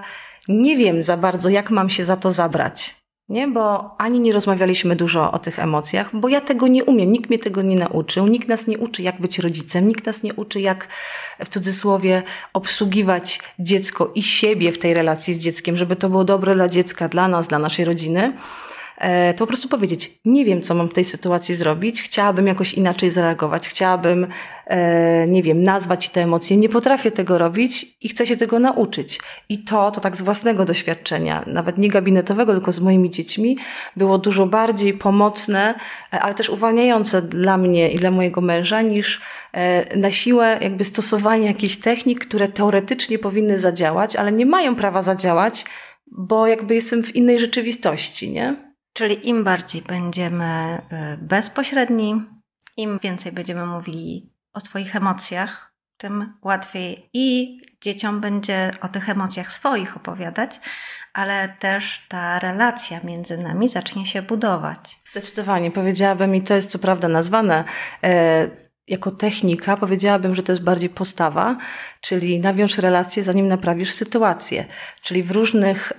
nie 0.49 0.77
wiem 0.77 1.03
za 1.03 1.17
bardzo, 1.17 1.49
jak 1.49 1.71
mam 1.71 1.91
się 1.91 2.05
za 2.05 2.17
to 2.17 2.33
zabrać 2.33 3.02
nie? 3.29 3.49
Bo 3.49 3.95
ani 3.99 4.21
nie 4.21 4.33
rozmawialiśmy 4.33 4.97
dużo 4.97 5.33
o 5.33 5.39
tych 5.39 5.59
emocjach, 5.59 6.17
bo 6.17 6.29
ja 6.29 6.41
tego 6.41 6.67
nie 6.67 6.85
umiem, 6.85 7.13
nikt 7.13 7.31
mnie 7.31 7.39
tego 7.39 7.63
nie 7.63 7.77
nauczył, 7.77 8.27
nikt 8.27 8.49
nas 8.49 8.67
nie 8.67 8.79
uczy, 8.79 9.03
jak 9.03 9.21
być 9.21 9.39
rodzicem, 9.39 9.89
nikt 9.89 10.07
nas 10.07 10.23
nie 10.23 10.35
uczy, 10.35 10.61
jak 10.61 10.89
w 11.45 11.49
cudzysłowie 11.49 12.23
obsługiwać 12.53 13.41
dziecko 13.59 14.11
i 14.15 14.23
siebie 14.23 14.73
w 14.73 14.79
tej 14.79 14.95
relacji 14.95 15.35
z 15.35 15.39
dzieckiem, 15.39 15.77
żeby 15.77 15.97
to 15.97 16.09
było 16.09 16.25
dobre 16.25 16.55
dla 16.55 16.69
dziecka, 16.69 17.09
dla 17.09 17.29
nas, 17.29 17.49
dla 17.49 17.59
naszej 17.59 17.85
rodziny. 17.85 18.33
E, 19.03 19.35
to 19.35 19.39
po 19.39 19.47
prostu 19.47 19.69
powiedzieć, 19.69 20.21
nie 20.25 20.45
wiem, 20.45 20.63
co 20.63 20.75
mam 20.75 20.89
w 20.89 20.93
tej 20.93 21.05
sytuacji 21.05 21.55
zrobić, 21.55 22.03
chciałabym 22.03 22.47
jakoś 22.47 22.75
inaczej 22.75 23.11
zareagować, 23.11 23.69
chciałabym, 23.69 24.27
e, 24.67 25.29
nie 25.29 25.43
wiem, 25.43 25.63
nazwać 25.63 26.11
te 26.11 26.23
emocje, 26.23 26.57
nie 26.57 26.69
potrafię 26.69 27.11
tego 27.11 27.39
robić 27.39 27.97
i 28.01 28.09
chcę 28.09 28.27
się 28.27 28.37
tego 28.37 28.59
nauczyć. 28.59 29.21
I 29.49 29.59
to, 29.59 29.91
to 29.91 30.01
tak 30.01 30.17
z 30.17 30.23
własnego 30.23 30.65
doświadczenia, 30.65 31.45
nawet 31.47 31.79
nie 31.79 31.89
gabinetowego, 31.89 32.53
tylko 32.53 32.73
z 32.73 32.81
moimi 32.81 33.11
dziećmi, 33.11 33.59
było 33.97 34.19
dużo 34.19 34.47
bardziej 34.47 34.95
pomocne, 34.95 35.75
e, 36.13 36.21
ale 36.21 36.35
też 36.35 36.51
uwalniające 36.51 37.23
dla 37.23 37.57
mnie 37.57 37.91
i 37.91 37.99
dla 37.99 38.11
mojego 38.11 38.41
męża, 38.41 38.83
niż 38.83 39.21
na 39.97 40.11
siłę 40.11 40.59
jakby 40.61 40.85
stosowanie 40.85 41.47
jakichś 41.47 41.77
technik, 41.77 42.27
które 42.27 42.49
teoretycznie 42.49 43.19
powinny 43.19 43.59
zadziałać, 43.59 44.17
ale 44.17 44.33
nie 44.33 44.47
mają 44.47 44.75
prawa 44.75 45.03
zadziałać, 45.03 45.65
bo 46.07 46.47
jakby 46.47 46.75
jestem 46.75 47.03
w 47.03 47.17
innej 47.17 47.39
rzeczywistości, 47.39 48.31
nie? 48.31 48.72
Czyli 48.93 49.29
im 49.29 49.45
bardziej 49.45 49.83
będziemy 49.83 50.79
y, 51.15 51.19
bezpośredni, 51.19 52.23
im 52.77 52.99
więcej 53.03 53.33
będziemy 53.33 53.67
mówili 53.67 54.33
o 54.53 54.61
swoich 54.61 54.97
emocjach, 54.97 55.73
tym 55.97 56.33
łatwiej 56.43 57.11
i 57.13 57.59
dzieciom 57.81 58.21
będzie 58.21 58.71
o 58.81 58.89
tych 58.89 59.09
emocjach 59.09 59.53
swoich 59.53 59.97
opowiadać, 59.97 60.61
ale 61.13 61.49
też 61.49 62.01
ta 62.09 62.39
relacja 62.39 63.01
między 63.05 63.39
nami 63.39 63.69
zacznie 63.69 64.07
się 64.07 64.23
budować. 64.23 65.01
Zdecydowanie. 65.11 65.71
Powiedziałabym, 65.71 66.35
i 66.35 66.43
to 66.43 66.55
jest 66.55 66.71
co 66.71 66.79
prawda 66.79 67.09
nazwane 67.09 67.65
e, 68.05 68.51
jako 68.89 69.11
technika 69.11 69.77
powiedziałabym, 69.77 70.35
że 70.35 70.43
to 70.43 70.53
jest 70.53 70.65
bardziej 70.65 70.89
postawa, 70.89 71.59
czyli 72.01 72.41
nawiąż 72.41 72.79
relacje, 72.79 73.23
zanim 73.23 73.49
naprawisz 73.49 73.93
sytuację. 73.93 74.65
Czyli 75.03 75.23
w 75.23 75.31
różnych, 75.31 75.93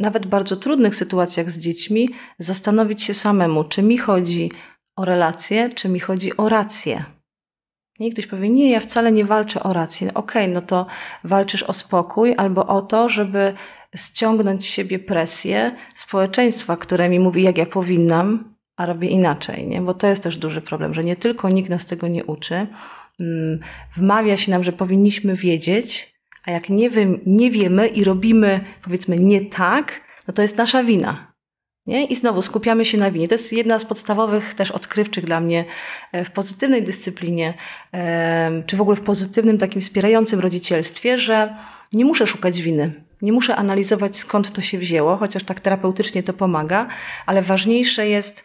nawet 0.00 0.26
bardzo 0.26 0.56
trudnych 0.56 0.96
sytuacjach 0.96 1.50
z 1.50 1.58
dziećmi, 1.58 2.08
zastanowić 2.38 3.02
się 3.02 3.14
samemu, 3.14 3.64
czy 3.64 3.82
mi 3.82 3.98
chodzi 3.98 4.52
o 4.96 5.04
relacje, 5.04 5.70
czy 5.70 5.88
mi 5.88 6.00
chodzi 6.00 6.36
o 6.36 6.48
rację. 6.48 7.04
Nie 7.98 8.12
ktoś 8.12 8.26
powie, 8.26 8.50
nie, 8.50 8.70
ja 8.70 8.80
wcale 8.80 9.12
nie 9.12 9.24
walczę 9.24 9.62
o 9.62 9.72
rację. 9.72 10.14
Okej, 10.14 10.42
okay, 10.42 10.54
no 10.54 10.62
to 10.62 10.86
walczysz 11.24 11.62
o 11.62 11.72
spokój 11.72 12.34
albo 12.36 12.66
o 12.66 12.82
to, 12.82 13.08
żeby 13.08 13.52
ściągnąć 13.96 14.64
z 14.64 14.68
siebie 14.68 14.98
presję 14.98 15.76
społeczeństwa, 15.94 16.76
które 16.76 17.08
mi 17.08 17.20
mówi, 17.20 17.42
jak 17.42 17.58
ja 17.58 17.66
powinnam, 17.66 18.49
a 18.80 18.86
robię 18.86 19.08
inaczej, 19.08 19.66
nie? 19.66 19.80
Bo 19.80 19.94
to 19.94 20.06
jest 20.06 20.22
też 20.22 20.38
duży 20.38 20.60
problem, 20.60 20.94
że 20.94 21.04
nie 21.04 21.16
tylko 21.16 21.48
nikt 21.48 21.70
nas 21.70 21.84
tego 21.84 22.08
nie 22.08 22.24
uczy, 22.24 22.66
mm, 23.20 23.60
wmawia 23.94 24.36
się 24.36 24.50
nam, 24.50 24.64
że 24.64 24.72
powinniśmy 24.72 25.36
wiedzieć, 25.36 26.14
a 26.46 26.50
jak 26.50 26.68
nie, 26.68 26.90
wy, 26.90 27.20
nie 27.26 27.50
wiemy 27.50 27.86
i 27.86 28.04
robimy, 28.04 28.60
powiedzmy, 28.82 29.16
nie 29.16 29.40
tak, 29.40 30.00
no 30.28 30.34
to 30.34 30.42
jest 30.42 30.56
nasza 30.56 30.84
wina. 30.84 31.32
Nie? 31.86 32.04
I 32.04 32.16
znowu 32.16 32.42
skupiamy 32.42 32.84
się 32.84 32.98
na 32.98 33.10
winie. 33.10 33.28
To 33.28 33.34
jest 33.34 33.52
jedna 33.52 33.78
z 33.78 33.84
podstawowych 33.84 34.54
też 34.54 34.70
odkrywczych 34.70 35.24
dla 35.24 35.40
mnie 35.40 35.64
e, 36.12 36.24
w 36.24 36.30
pozytywnej 36.30 36.82
dyscyplinie, 36.82 37.54
czy 38.66 38.76
w 38.76 38.80
ogóle 38.80 38.96
w 38.96 39.00
pozytywnym, 39.00 39.58
takim 39.58 39.80
wspierającym 39.80 40.40
rodzicielstwie, 40.40 41.18
że 41.18 41.56
nie 41.92 42.04
muszę 42.04 42.26
szukać 42.26 42.62
winy. 42.62 43.04
Nie 43.22 43.32
muszę 43.32 43.56
analizować 43.56 44.16
skąd 44.16 44.52
to 44.52 44.60
się 44.60 44.78
wzięło, 44.78 45.16
chociaż 45.16 45.44
tak 45.44 45.60
terapeutycznie 45.60 46.22
to 46.22 46.32
pomaga, 46.32 46.86
ale 47.26 47.42
ważniejsze 47.42 48.08
jest 48.08 48.42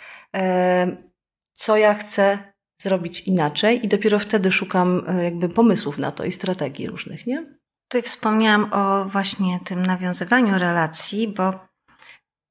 co 1.53 1.77
ja 1.77 1.93
chcę 1.93 2.53
zrobić 2.81 3.21
inaczej 3.21 3.85
i 3.85 3.87
dopiero 3.87 4.19
wtedy 4.19 4.51
szukam 4.51 5.03
e, 5.07 5.23
jakby 5.23 5.49
pomysłów 5.49 5.97
na 5.97 6.11
to 6.11 6.25
i 6.25 6.31
strategii 6.31 6.87
różnych, 6.87 7.27
nie? 7.27 7.45
Tutaj 7.89 8.01
wspomniałam 8.01 8.73
o 8.73 9.05
właśnie 9.05 9.59
tym 9.65 9.85
nawiązywaniu 9.85 10.59
relacji, 10.59 11.27
bo 11.27 11.67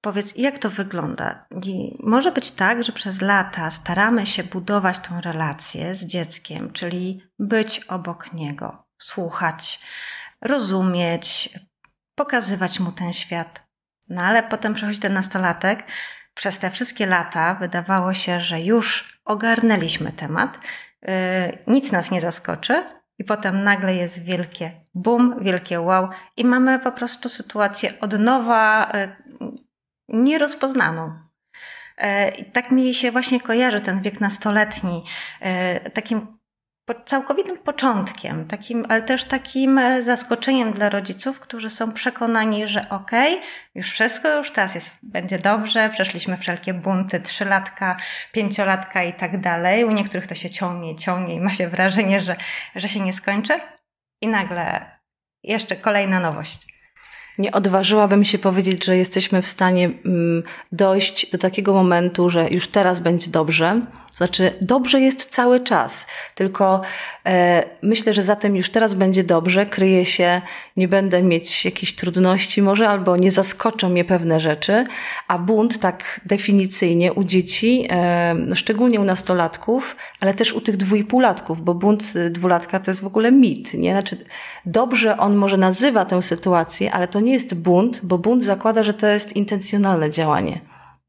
powiedz, 0.01 0.33
jak 0.37 0.59
to 0.59 0.71
wygląda? 0.71 1.47
I 1.63 1.97
może 2.01 2.33
być 2.33 2.51
tak, 2.51 2.85
że 2.85 2.93
przez 2.93 3.21
lata 3.21 3.71
staramy 3.71 4.27
się 4.27 4.45
budować 4.45 4.99
tą 4.99 5.21
relację 5.21 5.97
z 5.97 6.05
dzieckiem, 6.05 6.73
czyli 6.73 7.23
być 7.39 7.81
obok 7.81 8.33
niego, 8.33 8.85
słuchać, 8.99 9.81
rozumieć, 10.43 11.59
pokazywać 12.15 12.81
mu 12.81 12.93
ten 12.93 13.13
świat. 13.13 13.65
No 14.09 14.23
ale 14.23 14.43
potem 14.43 14.75
przychodzi 14.75 15.01
ten 15.01 15.13
nastolatek, 15.13 15.87
przez 16.35 16.59
te 16.59 16.71
wszystkie 16.71 17.07
lata 17.07 17.55
wydawało 17.55 18.15
się, 18.15 18.41
że 18.41 18.61
już 18.61 19.19
ogarnęliśmy 19.25 20.13
temat, 20.13 20.59
yy, 21.03 21.11
nic 21.67 21.93
nas 21.93 22.11
nie 22.11 22.21
zaskoczy, 22.21 22.85
i 23.19 23.25
potem 23.25 23.63
nagle 23.63 23.95
jest 23.95 24.25
wielkie 24.25 24.71
boom, 24.95 25.37
wielkie 25.41 25.81
wow, 25.81 26.09
i 26.37 26.45
mamy 26.45 26.79
po 26.79 26.93
prostu 26.93 27.29
sytuację 27.29 28.01
od 28.01 28.19
nowa, 28.19 28.93
yy, 28.95 29.49
nierozpoznaną. 30.09 31.19
Yy, 31.99 32.29
I 32.39 32.45
tak 32.45 32.71
mi 32.71 32.95
się 32.95 33.13
właśnie 33.13 33.41
kojarzy 33.41 33.81
ten 33.81 34.03
wiek 34.03 34.21
nastoletni, 34.21 35.05
takim 35.93 36.39
całkowitym 37.05 37.59
początkiem, 37.59 38.47
takim, 38.47 38.87
ale 38.89 39.03
też 39.03 39.25
takim 39.25 39.79
e, 39.79 40.03
zaskoczeniem 40.03 40.73
dla 40.73 40.91
rodziców, 40.91 41.41
którzy 41.41 41.71
są 41.71 41.93
przekonani, 41.93 42.69
że 42.69 42.89
okej, 42.89 43.35
okay, 43.35 43.47
już 43.75 43.91
wszystko, 43.91 44.37
już 44.37 44.51
teraz 44.51 44.75
jest, 44.75 44.97
będzie 45.03 45.39
dobrze, 45.39 45.91
przeszliśmy 45.91 46.37
wszelkie 46.37 46.75
bunty, 46.75 47.21
trzylatka, 47.21 47.97
pięciolatka 48.33 49.03
i 49.03 49.13
tak 49.13 49.41
dalej. 49.41 49.85
U 49.85 49.91
niektórych 49.91 50.27
to 50.27 50.35
się 50.35 50.51
ciągnie, 50.51 50.97
ciągnie 50.97 51.35
i 51.35 51.41
ma 51.41 51.53
się 51.53 51.69
wrażenie, 51.69 52.21
że, 52.21 52.37
że 52.77 52.89
się 52.89 53.01
nie 53.01 53.13
skończy. 53.13 53.61
I 54.23 54.29
nagle 54.29 54.91
jeszcze 55.43 55.77
kolejna 55.77 56.21
nowość. 56.21 56.74
Nie 57.39 57.53
odważyłabym 57.53 58.25
się 58.25 58.39
powiedzieć, 58.39 58.85
że 58.85 58.97
jesteśmy 58.97 59.43
w 59.43 59.47
stanie 59.47 59.85
mm, 59.85 60.43
dojść 60.73 61.31
do 61.31 61.39
takiego 61.39 61.75
momentu, 61.75 62.31
że 62.31 62.49
już 62.51 62.69
teraz 62.69 63.01
będzie 63.01 63.31
dobrze. 63.31 63.81
Znaczy, 64.15 64.53
dobrze 64.61 65.01
jest 65.01 65.31
cały 65.31 65.61
czas, 65.61 66.07
tylko 66.35 66.83
e, 67.27 67.65
myślę, 67.83 68.15
że 68.15 68.23
za 68.23 68.37
tym 68.37 68.57
już 68.57 68.71
teraz 68.71 68.95
będzie 68.95 69.25
dobrze, 69.25 69.67
kryje 69.67 70.05
się, 70.05 70.41
nie 70.77 70.89
będę 70.89 71.23
mieć 71.23 71.65
jakichś 71.65 71.93
trudności 71.93 72.63
może, 72.63 72.89
albo 72.89 73.17
nie 73.17 73.31
zaskoczą 73.31 73.89
mnie 73.89 74.05
pewne 74.05 74.41
rzeczy, 74.41 74.85
a 75.29 75.39
bunt 75.39 75.81
tak 75.81 76.21
definicyjnie 76.27 77.13
u 77.13 77.25
dzieci, 77.25 77.89
e, 77.91 78.37
szczególnie 78.55 79.01
u 79.01 79.05
nastolatków, 79.05 79.97
ale 80.21 80.35
też 80.35 80.53
u 80.53 80.61
tych 80.61 80.77
dwójpółlatków, 80.77 81.65
bo 81.65 81.75
bunt 81.75 82.13
dwulatka 82.31 82.81
to 82.81 82.91
jest 82.91 83.01
w 83.03 83.07
ogóle 83.07 83.33
mit, 83.33 83.75
nie? 83.75 83.93
Znaczy, 83.93 84.17
dobrze 84.67 85.19
on 85.19 85.37
może 85.37 85.57
nazywa 85.57 86.05
tę 86.05 86.23
sytuację, 86.23 86.93
ale 86.93 87.09
to 87.09 87.21
nie 87.21 87.33
jest 87.33 87.55
bunt, 87.55 88.01
bo 88.03 88.19
bunt 88.19 88.45
zakłada, 88.45 88.83
że 88.83 88.95
to 88.95 89.07
jest 89.07 89.37
intencjonalne 89.37 90.11
działanie. 90.11 90.61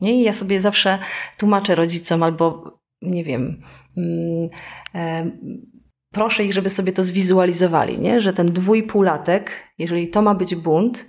Nie? 0.01 0.15
I 0.15 0.21
ja 0.21 0.33
sobie 0.33 0.61
zawsze 0.61 0.99
tłumaczę 1.37 1.75
rodzicom 1.75 2.23
albo 2.23 2.71
nie 3.01 3.23
wiem, 3.23 3.61
mm, 3.97 4.49
e, 4.95 5.31
proszę 6.11 6.43
ich, 6.43 6.53
żeby 6.53 6.69
sobie 6.69 6.93
to 6.93 7.03
zwizualizowali, 7.03 7.99
nie? 7.99 8.19
że 8.19 8.33
ten 8.33 8.53
dwójpółlatek, 8.53 9.51
jeżeli 9.77 10.07
to 10.07 10.21
ma 10.21 10.35
być 10.35 10.55
bunt, 10.55 11.05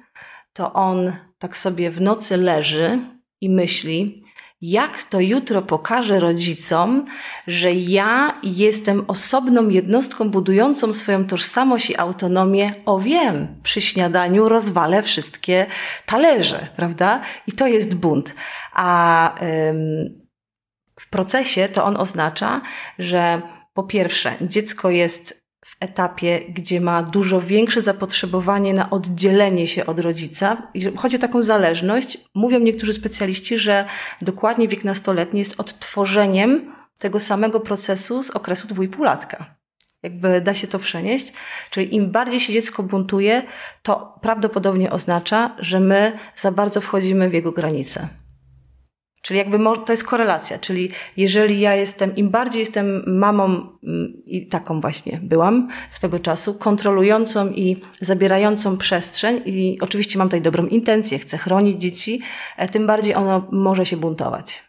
to 0.52 0.72
on 0.72 1.12
tak 1.38 1.56
sobie 1.56 1.90
w 1.90 2.00
nocy 2.00 2.36
leży 2.36 2.98
i 3.40 3.50
myśli, 3.50 4.22
jak 4.60 5.04
to 5.04 5.20
jutro 5.20 5.62
pokażę 5.62 6.20
rodzicom, 6.20 7.04
że 7.46 7.72
ja 7.72 8.32
jestem 8.42 9.04
osobną 9.08 9.68
jednostką 9.68 10.30
budującą 10.30 10.92
swoją 10.92 11.26
tożsamość 11.26 11.90
i 11.90 11.96
autonomię. 11.96 12.74
O 12.86 13.00
wiem, 13.00 13.60
przy 13.62 13.80
śniadaniu 13.80 14.48
rozwalę 14.48 15.02
wszystkie 15.02 15.66
talerze, 16.06 16.68
prawda? 16.76 17.20
I 17.46 17.52
to 17.52 17.66
jest 17.66 17.94
bunt. 17.94 18.34
A 18.72 19.34
ym, 19.42 20.26
w 21.00 21.10
procesie 21.10 21.68
to 21.68 21.84
on 21.84 21.96
oznacza, 21.96 22.60
że 22.98 23.42
po 23.74 23.82
pierwsze, 23.82 24.36
dziecko 24.40 24.90
jest 24.90 25.45
etapie, 25.86 26.40
gdzie 26.48 26.80
ma 26.80 27.02
dużo 27.02 27.40
większe 27.40 27.82
zapotrzebowanie 27.82 28.74
na 28.74 28.90
oddzielenie 28.90 29.66
się 29.66 29.86
od 29.86 30.00
rodzica. 30.00 30.56
Chodzi 30.96 31.16
o 31.16 31.18
taką 31.18 31.42
zależność. 31.42 32.18
Mówią 32.34 32.58
niektórzy 32.60 32.92
specjaliści, 32.92 33.58
że 33.58 33.84
dokładnie 34.22 34.68
wiek 34.68 34.84
nastoletni 34.84 35.38
jest 35.38 35.60
odtworzeniem 35.60 36.72
tego 36.98 37.20
samego 37.20 37.60
procesu 37.60 38.22
z 38.22 38.30
okresu 38.30 38.68
dwójpółlatka. 38.68 39.56
Jakby 40.02 40.40
da 40.40 40.54
się 40.54 40.66
to 40.66 40.78
przenieść. 40.78 41.32
Czyli 41.70 41.94
im 41.94 42.10
bardziej 42.10 42.40
się 42.40 42.52
dziecko 42.52 42.82
buntuje, 42.82 43.42
to 43.82 44.18
prawdopodobnie 44.22 44.90
oznacza, 44.90 45.56
że 45.58 45.80
my 45.80 46.18
za 46.36 46.52
bardzo 46.52 46.80
wchodzimy 46.80 47.30
w 47.30 47.34
jego 47.34 47.52
granice. 47.52 48.08
Czyli 49.26 49.38
jakby 49.38 49.58
to 49.86 49.92
jest 49.92 50.04
korelacja, 50.04 50.58
czyli 50.58 50.90
jeżeli 51.16 51.60
ja 51.60 51.74
jestem, 51.74 52.16
im 52.16 52.30
bardziej 52.30 52.60
jestem 52.60 53.18
mamą 53.18 53.44
mm, 53.44 54.22
i 54.26 54.48
taką 54.48 54.80
właśnie 54.80 55.20
byłam 55.22 55.68
swego 55.90 56.18
czasu, 56.18 56.54
kontrolującą 56.54 57.48
i 57.48 57.82
zabierającą 58.00 58.76
przestrzeń 58.76 59.42
i 59.46 59.78
oczywiście 59.80 60.18
mam 60.18 60.28
tutaj 60.28 60.42
dobrą 60.42 60.66
intencję, 60.66 61.18
chcę 61.18 61.38
chronić 61.38 61.80
dzieci, 61.80 62.20
e, 62.56 62.68
tym 62.68 62.86
bardziej 62.86 63.14
ono 63.14 63.48
może 63.52 63.86
się 63.86 63.96
buntować. 63.96 64.62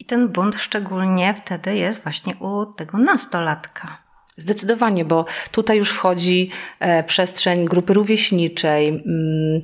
I 0.00 0.04
ten 0.04 0.28
bunt 0.28 0.56
szczególnie 0.56 1.34
wtedy 1.44 1.76
jest 1.76 2.02
właśnie 2.02 2.34
u 2.36 2.66
tego 2.66 2.98
nastolatka. 2.98 4.02
Zdecydowanie, 4.36 5.04
bo 5.04 5.24
tutaj 5.50 5.78
już 5.78 5.90
wchodzi 5.90 6.50
e, 6.80 7.04
przestrzeń 7.04 7.64
grupy 7.64 7.94
rówieśniczej, 7.94 8.88
mm, 8.88 9.60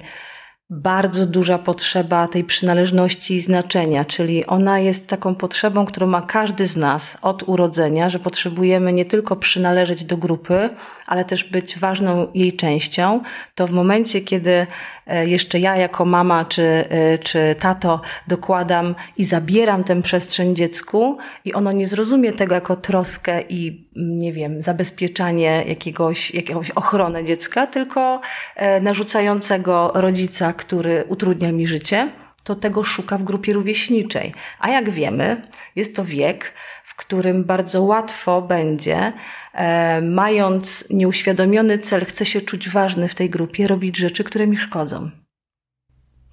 bardzo 0.70 1.26
duża 1.26 1.58
potrzeba 1.58 2.28
tej 2.28 2.44
przynależności 2.44 3.34
i 3.34 3.40
znaczenia, 3.40 4.04
czyli 4.04 4.46
ona 4.46 4.78
jest 4.78 5.06
taką 5.06 5.34
potrzebą, 5.34 5.86
którą 5.86 6.06
ma 6.06 6.22
każdy 6.22 6.66
z 6.66 6.76
nas 6.76 7.18
od 7.22 7.48
urodzenia, 7.48 8.10
że 8.10 8.18
potrzebujemy 8.18 8.92
nie 8.92 9.04
tylko 9.04 9.36
przynależeć 9.36 10.04
do 10.04 10.16
grupy, 10.16 10.70
ale 11.08 11.24
też 11.24 11.44
być 11.44 11.78
ważną 11.78 12.28
jej 12.34 12.52
częścią, 12.52 13.20
to 13.54 13.66
w 13.66 13.70
momencie, 13.70 14.20
kiedy 14.20 14.66
e, 15.06 15.26
jeszcze 15.26 15.58
ja 15.58 15.76
jako 15.76 16.04
mama 16.04 16.44
czy, 16.44 16.62
e, 16.62 17.18
czy 17.18 17.56
tato 17.58 18.00
dokładam 18.26 18.94
i 19.16 19.24
zabieram 19.24 19.84
tę 19.84 20.02
przestrzeń 20.02 20.56
dziecku 20.56 21.18
i 21.44 21.54
ono 21.54 21.72
nie 21.72 21.86
zrozumie 21.86 22.32
tego 22.32 22.54
jako 22.54 22.76
troskę 22.76 23.42
i 23.48 23.88
nie 23.96 24.32
wiem, 24.32 24.62
zabezpieczanie 24.62 25.64
jakiegoś, 25.66 26.34
jakiegoś 26.34 26.70
ochronę 26.70 27.24
dziecka, 27.24 27.66
tylko 27.66 28.20
e, 28.56 28.80
narzucającego 28.80 29.92
rodzica, 29.94 30.52
który 30.52 31.04
utrudnia 31.08 31.52
mi 31.52 31.66
życie, 31.66 32.08
to 32.44 32.54
tego 32.54 32.84
szuka 32.84 33.18
w 33.18 33.24
grupie 33.24 33.52
rówieśniczej. 33.52 34.32
A 34.58 34.70
jak 34.70 34.90
wiemy, 34.90 35.42
jest 35.76 35.96
to 35.96 36.04
wiek, 36.04 36.54
którym 36.98 37.44
bardzo 37.44 37.82
łatwo 37.82 38.42
będzie, 38.42 39.12
e, 39.52 40.02
mając 40.02 40.90
nieuświadomiony 40.90 41.78
cel, 41.78 42.04
chcę 42.04 42.24
się 42.24 42.40
czuć 42.40 42.68
ważny 42.68 43.08
w 43.08 43.14
tej 43.14 43.30
grupie, 43.30 43.68
robić 43.68 43.96
rzeczy, 43.96 44.24
które 44.24 44.46
mi 44.46 44.56
szkodzą. 44.56 45.10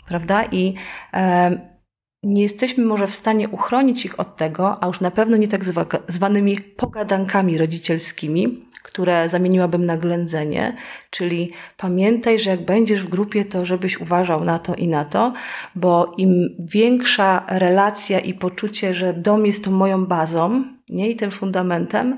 Prawda? 0.08 0.46
I 0.52 0.76
e, 1.14 1.76
nie 2.24 2.42
jesteśmy 2.42 2.86
może 2.86 3.08
w 3.08 3.14
stanie 3.14 3.50
uchronić 3.50 4.06
ich 4.06 4.20
od 4.20 4.36
tego, 4.36 4.84
a 4.84 4.88
już 4.88 5.02
na 5.02 5.12
pewno 5.12 5.38
nie 5.38 5.48
tak 5.48 5.62
zwanymi 6.08 6.58
pogadankami 6.58 7.58
rodzicielskimi, 7.58 8.66
które 8.86 9.30
zamieniłabym 9.30 9.86
na 9.86 9.98
ględzenie, 9.98 10.76
czyli 11.10 11.52
pamiętaj, 11.78 12.40
że 12.40 12.50
jak 12.50 12.66
będziesz 12.66 13.04
w 13.04 13.10
grupie, 13.10 13.46
to 13.46 13.66
żebyś 13.66 14.02
uważał 14.02 14.44
na 14.44 14.60
to 14.60 14.76
i 14.76 14.88
na 14.88 15.06
to, 15.06 15.34
bo 15.76 16.14
im 16.18 16.56
większa 16.60 17.46
relacja 17.48 18.20
i 18.20 18.34
poczucie, 18.34 18.94
że 18.94 19.14
dom 19.14 19.46
jest 19.46 19.64
tą 19.64 19.72
moją 19.72 20.06
bazą, 20.06 20.64
nie 20.90 21.10
i 21.10 21.16
tym 21.16 21.32
fundamentem, 21.32 22.18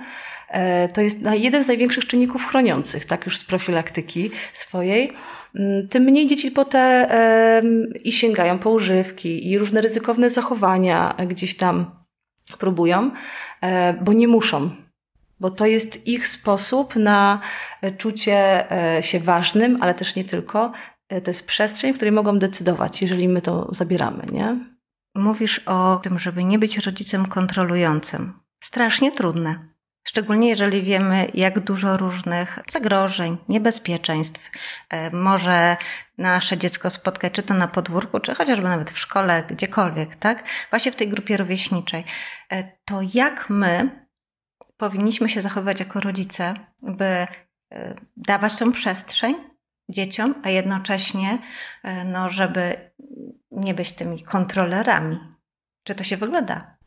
e, 0.50 0.88
to 0.88 1.02
jest 1.02 1.18
jeden 1.32 1.64
z 1.64 1.68
największych 1.68 2.08
czynników 2.08 2.46
chroniących, 2.46 3.06
tak 3.06 3.26
już 3.26 3.38
z 3.38 3.46
profilaktyki 3.46 4.32
swojej, 4.54 5.12
mm, 5.56 5.88
tym 5.88 6.04
mniej 6.04 6.28
dzieci 6.28 6.52
po 6.52 6.66
te 6.66 7.08
i 8.04 8.12
sięgają 8.12 8.60
po 8.60 8.70
używki 8.70 9.52
i 9.52 9.58
różne 9.58 9.82
ryzykowne 9.82 10.30
zachowania 10.30 11.16
gdzieś 11.28 11.58
tam 11.58 11.92
próbują, 12.60 13.12
e, 13.62 13.94
bo 14.04 14.14
nie 14.14 14.28
muszą 14.28 14.87
bo 15.40 15.52
to 15.52 15.66
jest 15.66 16.08
ich 16.08 16.28
sposób 16.28 16.96
na 16.96 17.40
e, 17.82 17.92
czucie 17.92 18.72
e, 18.72 19.04
się 19.04 19.20
ważnym, 19.20 19.78
ale 19.82 19.94
też 19.94 20.16
nie 20.16 20.26
tylko. 20.26 20.72
E, 21.10 21.22
to 21.22 21.32
jest 21.32 21.46
przestrzeń, 21.46 21.94
w 21.94 21.96
której 21.96 22.12
mogą 22.12 22.40
decydować, 22.40 23.02
jeżeli 23.02 23.28
my 23.28 23.42
to 23.42 23.68
zabieramy, 23.72 24.24
nie? 24.32 24.58
Mówisz 25.16 25.60
o 25.60 26.00
tym, 26.04 26.20
żeby 26.20 26.44
nie 26.44 26.60
być 26.60 26.78
rodzicem 26.78 27.26
kontrolującym. 27.26 28.34
Strasznie 28.64 29.12
trudne. 29.12 29.68
Szczególnie 30.04 30.50
jeżeli 30.50 30.82
wiemy, 30.82 31.28
jak 31.34 31.60
dużo 31.60 31.98
różnych 31.98 32.60
zagrożeń, 32.70 33.38
niebezpieczeństw 33.50 34.52
może 35.14 35.78
nasze 36.18 36.58
dziecko 36.58 36.90
spotkać, 36.90 37.34
czy 37.34 37.44
to 37.44 37.54
na 37.54 37.68
podwórku, 37.68 38.20
czy 38.20 38.36
chociażby 38.36 38.68
nawet 38.68 38.92
w 38.92 39.00
szkole, 39.00 39.44
gdziekolwiek, 39.50 40.16
tak? 40.16 40.44
Właśnie 40.70 40.92
w 40.92 40.96
tej 40.96 41.08
grupie 41.08 41.38
rówieśniczej. 41.38 42.04
To 42.86 43.00
jak 43.14 43.50
my 43.50 44.07
powinniśmy 44.78 45.30
się 45.30 45.42
zachowywać 45.42 45.80
jako 45.80 46.00
rodzice, 46.00 46.54
by 46.84 47.06
e, 47.06 47.28
dawać 48.18 48.56
tą 48.56 48.72
przestrzeń 48.72 49.36
dzieciom, 49.90 50.36
a 50.44 50.50
jednocześnie, 50.50 51.40
e, 51.84 52.06
no, 52.06 52.30
żeby 52.30 52.76
nie 53.52 53.74
być 53.74 53.92
tymi 53.92 54.24
kontrolerami. 54.24 55.18
Czy 55.84 55.96
to 55.96 56.04
się 56.04 56.18
wygląda? 56.18 56.78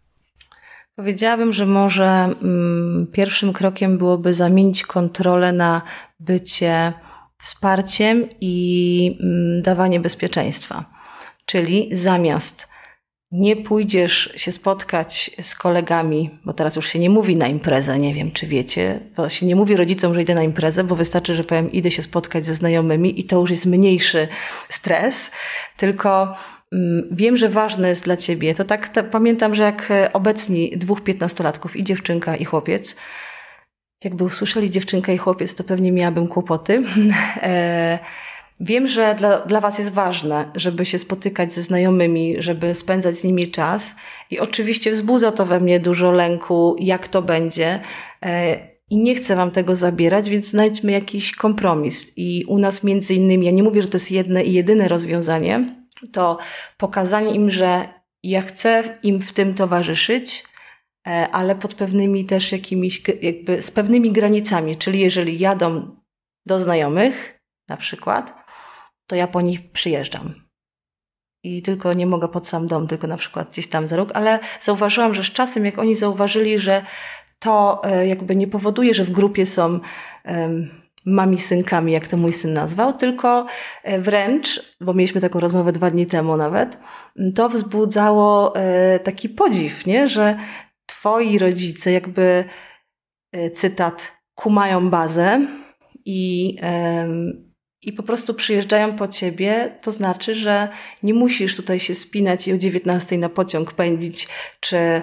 Powiedziałabym, 0.94 1.52
że 1.52 1.66
może 1.66 2.06
mm, 2.06 3.06
pierwszym 3.12 3.52
krokiem 3.52 3.98
byłoby 3.98 4.34
zamienić 4.34 4.82
kontrolę 4.82 5.52
na 5.52 5.82
bycie 6.20 6.92
wsparciem 7.38 8.28
i 8.40 9.18
mm, 9.22 9.62
dawanie 9.62 10.00
bezpieczeństwa. 10.00 10.84
Czyli 11.46 11.88
zamiast 11.92 12.69
nie 13.32 13.56
pójdziesz 13.56 14.32
się 14.36 14.52
spotkać 14.52 15.30
z 15.42 15.54
kolegami, 15.54 16.30
bo 16.44 16.52
teraz 16.52 16.76
już 16.76 16.88
się 16.88 16.98
nie 16.98 17.10
mówi 17.10 17.36
na 17.36 17.48
imprezę, 17.48 17.98
nie 17.98 18.14
wiem 18.14 18.32
czy 18.32 18.46
wiecie, 18.46 19.00
bo 19.16 19.28
się 19.28 19.46
nie 19.46 19.56
mówi 19.56 19.76
rodzicom, 19.76 20.14
że 20.14 20.22
idę 20.22 20.34
na 20.34 20.42
imprezę, 20.42 20.84
bo 20.84 20.96
wystarczy, 20.96 21.34
że 21.34 21.44
powiem 21.44 21.72
idę 21.72 21.90
się 21.90 22.02
spotkać 22.02 22.46
ze 22.46 22.54
znajomymi 22.54 23.20
i 23.20 23.24
to 23.24 23.40
już 23.40 23.50
jest 23.50 23.66
mniejszy 23.66 24.28
stres, 24.68 25.30
tylko 25.76 26.36
mm, 26.72 27.08
wiem, 27.10 27.36
że 27.36 27.48
ważne 27.48 27.88
jest 27.88 28.04
dla 28.04 28.16
ciebie. 28.16 28.54
To 28.54 28.64
tak, 28.64 28.88
to 28.88 29.04
pamiętam, 29.04 29.54
że 29.54 29.62
jak 29.62 29.92
obecni 30.12 30.70
dwóch 30.76 31.00
piętnastolatków 31.00 31.76
i 31.76 31.84
dziewczynka 31.84 32.36
i 32.36 32.44
chłopiec, 32.44 32.96
jakby 34.04 34.24
usłyszeli 34.24 34.70
dziewczynka 34.70 35.12
i 35.12 35.18
chłopiec, 35.18 35.54
to 35.54 35.64
pewnie 35.64 35.92
miałabym 35.92 36.28
kłopoty. 36.28 36.82
Wiem, 38.60 38.86
że 38.86 39.14
dla, 39.14 39.38
dla 39.40 39.60
Was 39.60 39.78
jest 39.78 39.92
ważne, 39.92 40.50
żeby 40.54 40.84
się 40.84 40.98
spotykać 40.98 41.54
ze 41.54 41.62
znajomymi, 41.62 42.42
żeby 42.42 42.74
spędzać 42.74 43.18
z 43.18 43.24
nimi 43.24 43.50
czas 43.50 43.94
i 44.30 44.38
oczywiście 44.38 44.90
wzbudza 44.90 45.32
to 45.32 45.46
we 45.46 45.60
mnie 45.60 45.80
dużo 45.80 46.12
lęku, 46.12 46.76
jak 46.78 47.08
to 47.08 47.22
będzie. 47.22 47.80
E, 48.24 48.70
i 48.90 48.98
nie 48.98 49.14
chcę 49.14 49.36
wam 49.36 49.50
tego 49.50 49.76
zabierać, 49.76 50.30
więc 50.30 50.46
znajdźmy 50.46 50.92
jakiś 50.92 51.32
kompromis. 51.32 52.12
I 52.16 52.44
u 52.48 52.58
nas 52.58 52.84
między 52.84 53.14
innymi, 53.14 53.46
ja 53.46 53.52
nie 53.52 53.62
mówię, 53.62 53.82
że 53.82 53.88
to 53.88 53.96
jest 53.96 54.10
jedne 54.10 54.44
i 54.44 54.52
jedyne 54.52 54.88
rozwiązanie, 54.88 55.74
to 56.12 56.38
pokazanie 56.76 57.34
im, 57.34 57.50
że 57.50 57.88
ja 58.22 58.42
chcę 58.42 58.98
im 59.02 59.20
w 59.20 59.32
tym 59.32 59.54
towarzyszyć, 59.54 60.44
e, 61.06 61.28
ale 61.28 61.54
pod 61.54 61.74
pewnymi 61.74 62.24
też 62.24 62.52
jakimiś, 62.52 63.02
jakby 63.22 63.62
z 63.62 63.70
pewnymi 63.70 64.12
granicami. 64.12 64.76
Czyli 64.76 65.00
jeżeli 65.00 65.38
jadą 65.38 65.96
do 66.46 66.60
znajomych, 66.60 67.40
na 67.68 67.76
przykład, 67.76 68.39
to 69.10 69.16
ja 69.16 69.26
po 69.26 69.40
nich 69.40 69.72
przyjeżdżam. 69.72 70.34
I 71.44 71.62
tylko 71.62 71.92
nie 71.92 72.06
mogę 72.06 72.28
pod 72.28 72.48
sam 72.48 72.66
dom, 72.66 72.86
tylko 72.86 73.06
na 73.06 73.16
przykład 73.16 73.50
gdzieś 73.50 73.66
tam 73.68 73.86
za 73.86 73.96
róg, 73.96 74.10
ale 74.14 74.38
zauważyłam, 74.60 75.14
że 75.14 75.24
z 75.24 75.30
czasem, 75.30 75.64
jak 75.64 75.78
oni 75.78 75.96
zauważyli, 75.96 76.58
że 76.58 76.84
to 77.38 77.80
e, 77.84 78.06
jakby 78.06 78.36
nie 78.36 78.46
powoduje, 78.46 78.94
że 78.94 79.04
w 79.04 79.10
grupie 79.10 79.46
są 79.46 79.80
mami 81.04 81.38
synkami, 81.38 81.92
jak 81.92 82.08
to 82.08 82.16
mój 82.16 82.32
syn 82.32 82.52
nazwał, 82.52 82.92
tylko 82.92 83.46
e, 83.82 84.00
wręcz, 84.00 84.74
bo 84.80 84.94
mieliśmy 84.94 85.20
taką 85.20 85.40
rozmowę 85.40 85.72
dwa 85.72 85.90
dni 85.90 86.06
temu 86.06 86.36
nawet, 86.36 86.78
to 87.34 87.48
wzbudzało 87.48 88.56
e, 88.56 88.98
taki 88.98 89.28
podziw, 89.28 89.86
nie? 89.86 90.08
że 90.08 90.38
twoi 90.86 91.38
rodzice 91.38 91.92
jakby, 91.92 92.44
cytat, 93.54 94.12
kumają 94.34 94.90
bazę 94.90 95.40
i 96.04 96.56
i 97.82 97.92
po 97.92 98.02
prostu 98.02 98.34
przyjeżdżają 98.34 98.96
po 98.96 99.08
ciebie, 99.08 99.78
to 99.82 99.90
znaczy, 99.90 100.34
że 100.34 100.68
nie 101.02 101.14
musisz 101.14 101.56
tutaj 101.56 101.80
się 101.80 101.94
spinać 101.94 102.48
i 102.48 102.52
o 102.52 102.58
19 102.58 103.18
na 103.18 103.28
pociąg 103.28 103.72
pędzić, 103.72 104.28
czy 104.60 104.76
y, 104.76 105.02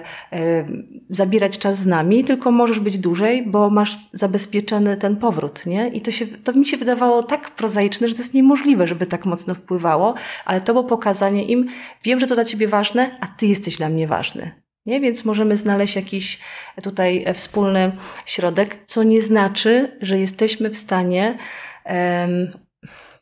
zabierać 1.10 1.58
czas 1.58 1.78
z 1.78 1.86
nami, 1.86 2.24
tylko 2.24 2.50
możesz 2.50 2.80
być 2.80 2.98
dłużej, 2.98 3.46
bo 3.46 3.70
masz 3.70 3.98
zabezpieczony 4.12 4.96
ten 4.96 5.16
powrót, 5.16 5.66
nie? 5.66 5.88
I 5.88 6.00
to, 6.00 6.10
się, 6.10 6.26
to 6.26 6.52
mi 6.52 6.66
się 6.66 6.76
wydawało 6.76 7.22
tak 7.22 7.50
prozaiczne, 7.50 8.08
że 8.08 8.14
to 8.14 8.22
jest 8.22 8.34
niemożliwe, 8.34 8.86
żeby 8.86 9.06
tak 9.06 9.26
mocno 9.26 9.54
wpływało, 9.54 10.14
ale 10.44 10.60
to 10.60 10.72
było 10.72 10.84
pokazanie 10.84 11.44
im, 11.44 11.68
wiem, 12.04 12.20
że 12.20 12.26
to 12.26 12.34
dla 12.34 12.44
ciebie 12.44 12.68
ważne, 12.68 13.10
a 13.20 13.26
ty 13.26 13.46
jesteś 13.46 13.76
dla 13.76 13.88
mnie 13.88 14.06
ważny. 14.06 14.50
Nie? 14.86 15.00
Więc 15.00 15.24
możemy 15.24 15.56
znaleźć 15.56 15.96
jakiś 15.96 16.38
tutaj 16.82 17.24
wspólny 17.34 17.92
środek, 18.26 18.76
co 18.86 19.02
nie 19.02 19.22
znaczy, 19.22 19.96
że 20.00 20.18
jesteśmy 20.18 20.70
w 20.70 20.76
stanie 20.76 21.38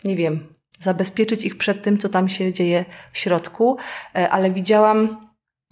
nie 0.06 0.16
wiem, 0.16 0.46
zabezpieczyć 0.80 1.44
ich 1.44 1.58
przed 1.58 1.82
tym, 1.82 1.98
co 1.98 2.08
tam 2.08 2.28
się 2.28 2.52
dzieje 2.52 2.84
w 3.12 3.18
środku, 3.18 3.76
e, 4.14 4.30
ale 4.30 4.50
widziałam 4.50 5.26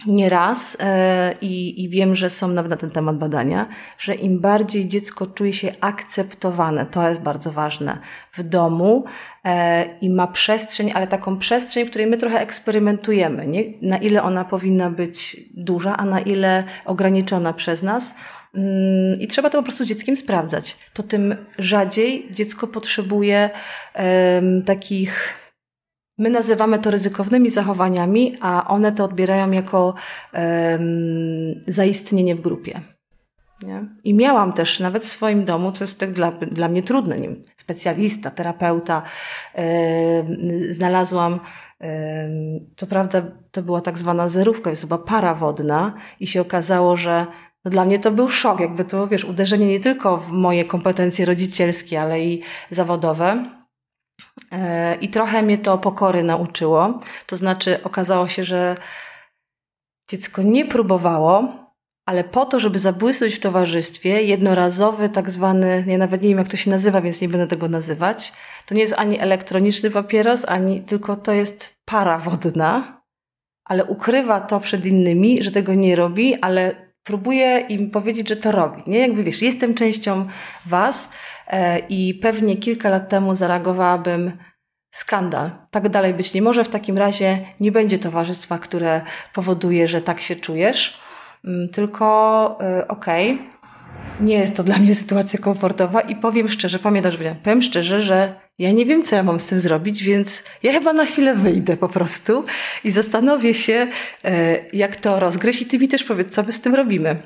nieraz 0.07 0.77
e, 0.79 1.35
i, 1.41 1.83
i 1.83 1.89
wiem, 1.89 2.15
że 2.15 2.29
są 2.29 2.47
nawet 2.47 2.69
na 2.69 2.77
ten 2.77 2.91
temat 2.91 3.17
badania, 3.17 3.67
że 3.97 4.15
im 4.15 4.39
bardziej 4.39 4.87
dziecko 4.87 5.27
czuje 5.27 5.53
się 5.53 5.71
akceptowane, 5.81 6.85
to 6.85 7.09
jest 7.09 7.21
bardzo 7.21 7.51
ważne, 7.51 7.97
w 8.33 8.43
domu 8.43 9.05
e, 9.45 9.85
i 10.01 10.09
ma 10.09 10.27
przestrzeń, 10.27 10.91
ale 10.95 11.07
taką 11.07 11.37
przestrzeń, 11.37 11.85
w 11.85 11.89
której 11.89 12.07
my 12.07 12.17
trochę 12.17 12.39
eksperymentujemy, 12.39 13.47
nie? 13.47 13.63
na 13.81 13.97
ile 13.97 14.23
ona 14.23 14.45
powinna 14.45 14.89
być 14.89 15.37
duża, 15.57 15.97
a 15.97 16.05
na 16.05 16.19
ile 16.19 16.63
ograniczona 16.85 17.53
przez 17.53 17.83
nas, 17.83 18.15
I 19.19 19.27
trzeba 19.27 19.49
to 19.49 19.57
po 19.57 19.63
prostu 19.63 19.85
dzieckiem 19.85 20.15
sprawdzać. 20.15 20.77
To 20.93 21.03
tym 21.03 21.35
rzadziej 21.57 22.27
dziecko 22.31 22.67
potrzebuje 22.67 23.49
um, 23.95 24.63
takich. 24.63 25.33
My 26.17 26.29
nazywamy 26.29 26.79
to 26.79 26.91
ryzykownymi 26.91 27.49
zachowaniami, 27.49 28.35
a 28.41 28.67
one 28.67 28.91
to 28.91 29.05
odbierają 29.05 29.51
jako 29.51 29.95
um, 30.33 31.63
zaistnienie 31.67 32.35
w 32.35 32.41
grupie. 32.41 32.81
Nie? 33.61 33.85
I 34.03 34.13
miałam 34.13 34.53
też 34.53 34.79
nawet 34.79 35.03
w 35.03 35.07
swoim 35.07 35.45
domu, 35.45 35.71
co 35.71 35.83
jest 35.83 35.99
tak 35.99 36.11
dla, 36.11 36.31
dla 36.31 36.67
mnie 36.67 36.83
trudne, 36.83 37.19
nie 37.19 37.29
specjalista, 37.57 38.31
terapeuta, 38.31 39.01
yy, 39.55 40.73
znalazłam, 40.73 41.39
yy, 41.81 41.87
co 42.75 42.87
prawda 42.87 43.21
to 43.51 43.61
była 43.61 43.81
tak 43.81 43.97
zwana 43.97 44.29
zerówka, 44.29 44.69
jest 44.69 44.81
chyba 44.81 44.97
para 44.97 45.33
wodna 45.33 45.93
i 46.19 46.27
się 46.27 46.41
okazało, 46.41 46.95
że 46.95 47.25
no 47.65 47.71
dla 47.71 47.85
mnie 47.85 47.99
to 47.99 48.11
był 48.11 48.29
szok, 48.29 48.59
jakby 48.59 48.85
to, 48.85 49.07
wiesz, 49.07 49.23
uderzenie 49.23 49.67
nie 49.67 49.79
tylko 49.79 50.17
w 50.17 50.31
moje 50.31 50.65
kompetencje 50.65 51.25
rodzicielskie, 51.25 52.01
ale 52.01 52.21
i 52.21 52.41
zawodowe. 52.69 53.45
E, 54.51 54.95
I 54.95 55.09
trochę 55.09 55.41
mnie 55.41 55.57
to 55.57 55.77
pokory 55.77 56.23
nauczyło. 56.23 56.99
To 57.27 57.35
znaczy, 57.35 57.83
okazało 57.83 58.27
się, 58.27 58.43
że 58.43 58.75
dziecko 60.09 60.41
nie 60.41 60.65
próbowało, 60.65 61.65
ale 62.05 62.23
po 62.23 62.45
to, 62.45 62.59
żeby 62.59 62.79
zabłysnąć 62.79 63.35
w 63.35 63.39
towarzystwie, 63.39 64.23
jednorazowy, 64.23 65.09
tak 65.09 65.31
zwany, 65.31 65.83
ja 65.87 65.97
nawet 65.97 66.21
nie 66.21 66.29
wiem, 66.29 66.37
jak 66.37 66.47
to 66.47 66.57
się 66.57 66.71
nazywa, 66.71 67.01
więc 67.01 67.21
nie 67.21 67.29
będę 67.29 67.47
tego 67.47 67.69
nazywać. 67.69 68.33
To 68.65 68.75
nie 68.75 68.81
jest 68.81 68.93
ani 68.97 69.19
elektroniczny 69.19 69.91
papieros, 69.91 70.45
ani 70.47 70.81
tylko 70.81 71.15
to 71.15 71.31
jest 71.31 71.75
para 71.85 72.17
wodna, 72.17 73.01
ale 73.65 73.85
ukrywa 73.85 74.41
to 74.41 74.59
przed 74.59 74.85
innymi, 74.85 75.43
że 75.43 75.51
tego 75.51 75.73
nie 75.73 75.95
robi, 75.95 76.35
ale 76.41 76.84
próbuję 77.05 77.59
im 77.59 77.91
powiedzieć, 77.91 78.29
że 78.29 78.35
to 78.35 78.51
robi. 78.51 78.83
Nie, 78.87 78.99
jakby 78.99 79.23
wiesz, 79.23 79.41
jestem 79.41 79.73
częścią 79.73 80.27
Was 80.65 81.09
e, 81.47 81.79
i 81.79 82.13
pewnie 82.13 82.57
kilka 82.57 82.89
lat 82.89 83.09
temu 83.09 83.35
zareagowałabym 83.35 84.31
skandal. 84.91 85.51
Tak 85.71 85.89
dalej 85.89 86.13
być 86.13 86.33
nie 86.33 86.41
może. 86.41 86.63
W 86.63 86.69
takim 86.69 86.97
razie 86.97 87.45
nie 87.59 87.71
będzie 87.71 87.97
towarzystwa, 87.97 88.57
które 88.57 89.01
powoduje, 89.33 89.87
że 89.87 90.01
tak 90.01 90.21
się 90.21 90.35
czujesz, 90.35 90.99
mm, 91.45 91.69
tylko 91.69 92.57
e, 92.61 92.87
okej. 92.87 93.33
Okay, 93.33 93.55
nie 94.19 94.35
jest 94.35 94.55
to 94.55 94.63
dla 94.63 94.77
mnie 94.77 94.95
sytuacja 94.95 95.39
komfortowa 95.39 96.01
i 96.01 96.15
powiem 96.15 96.49
szczerze, 96.49 96.79
pamiętasz, 96.79 97.17
powiem 97.43 97.61
szczerze, 97.61 98.01
że 98.01 98.44
ja 98.59 98.71
nie 98.71 98.85
wiem, 98.85 99.03
co 99.03 99.15
ja 99.15 99.23
mam 99.23 99.39
z 99.39 99.45
tym 99.45 99.59
zrobić, 99.59 100.03
więc 100.03 100.43
ja 100.63 100.71
chyba 100.71 100.93
na 100.93 101.05
chwilę 101.05 101.35
wyjdę 101.35 101.77
po 101.77 101.89
prostu 101.89 102.43
i 102.83 102.91
zastanowię 102.91 103.53
się, 103.53 103.87
e, 104.23 104.59
jak 104.73 104.95
to 104.95 105.19
rozgryźć 105.19 105.61
i 105.61 105.65
ty 105.65 105.79
mi 105.79 105.87
też 105.87 106.03
powiedz, 106.03 106.33
co 106.33 106.43
my 106.43 106.51
z 106.51 106.61
tym 106.61 106.75
robimy. 106.75 107.17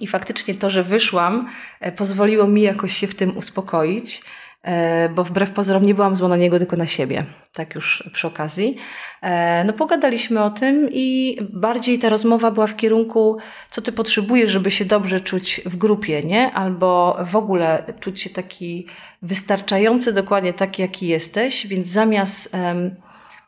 I 0.00 0.06
faktycznie 0.06 0.54
to, 0.54 0.70
że 0.70 0.82
wyszłam, 0.82 1.48
e, 1.80 1.92
pozwoliło 1.92 2.46
mi 2.46 2.62
jakoś 2.62 2.96
się 2.96 3.06
w 3.06 3.14
tym 3.14 3.36
uspokoić. 3.36 4.22
E, 4.62 5.08
bo 5.08 5.24
wbrew 5.24 5.50
pozorom 5.50 5.86
nie 5.86 5.94
byłam 5.94 6.16
zła 6.16 6.28
na 6.28 6.36
niego, 6.36 6.58
tylko 6.58 6.76
na 6.76 6.86
siebie, 6.86 7.24
tak 7.52 7.74
już 7.74 8.10
przy 8.12 8.26
okazji. 8.26 8.76
E, 9.22 9.64
no 9.64 9.72
pogadaliśmy 9.72 10.42
o 10.42 10.50
tym 10.50 10.88
i 10.92 11.38
bardziej 11.52 11.98
ta 11.98 12.08
rozmowa 12.08 12.50
była 12.50 12.66
w 12.66 12.76
kierunku, 12.76 13.38
co 13.70 13.82
ty 13.82 13.92
potrzebujesz, 13.92 14.50
żeby 14.50 14.70
się 14.70 14.84
dobrze 14.84 15.20
czuć 15.20 15.60
w 15.66 15.76
grupie, 15.76 16.22
nie? 16.22 16.52
Albo 16.52 17.18
w 17.26 17.36
ogóle 17.36 17.84
czuć 18.00 18.20
się 18.20 18.30
taki 18.30 18.86
wystarczający, 19.22 20.12
dokładnie 20.12 20.52
taki, 20.52 20.82
jaki 20.82 21.06
jesteś, 21.06 21.66
więc 21.66 21.88
zamiast 21.88 22.54
um, 22.54 22.96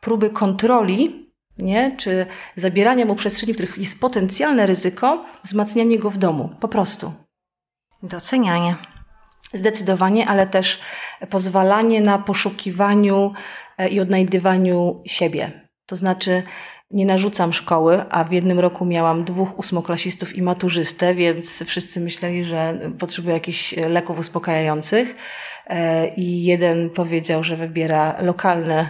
próby 0.01 0.29
kontroli, 0.29 1.31
nie? 1.57 1.95
czy 1.97 2.25
zabierania 2.55 3.05
mu 3.05 3.15
przestrzeni, 3.15 3.53
w 3.53 3.55
których 3.55 3.77
jest 3.77 3.99
potencjalne 3.99 4.67
ryzyko, 4.67 5.25
wzmacnianie 5.43 5.99
go 5.99 6.11
w 6.11 6.17
domu, 6.17 6.49
po 6.59 6.67
prostu. 6.67 7.13
Docenianie. 8.03 8.90
Zdecydowanie, 9.53 10.27
ale 10.27 10.47
też 10.47 10.79
pozwalanie 11.29 12.01
na 12.01 12.19
poszukiwaniu 12.19 13.33
e, 13.77 13.89
i 13.89 13.99
odnajdywaniu 13.99 15.01
siebie. 15.05 15.51
To 15.85 15.95
znaczy, 15.95 16.43
nie 16.91 17.05
narzucam 17.05 17.53
szkoły, 17.53 18.03
a 18.09 18.23
w 18.23 18.31
jednym 18.31 18.59
roku 18.59 18.85
miałam 18.85 19.23
dwóch 19.23 19.59
ósmoklasistów 19.59 20.35
i 20.35 20.41
maturzystę, 20.41 21.15
więc 21.15 21.63
wszyscy 21.63 21.99
myśleli, 21.99 22.43
że 22.43 22.79
potrzebuję 22.99 23.33
jakichś 23.33 23.75
leków 23.89 24.19
uspokajających. 24.19 25.15
E, 25.67 26.07
I 26.07 26.43
jeden 26.43 26.89
powiedział, 26.89 27.43
że 27.43 27.57
wybiera 27.57 28.15
lokalne 28.21 28.89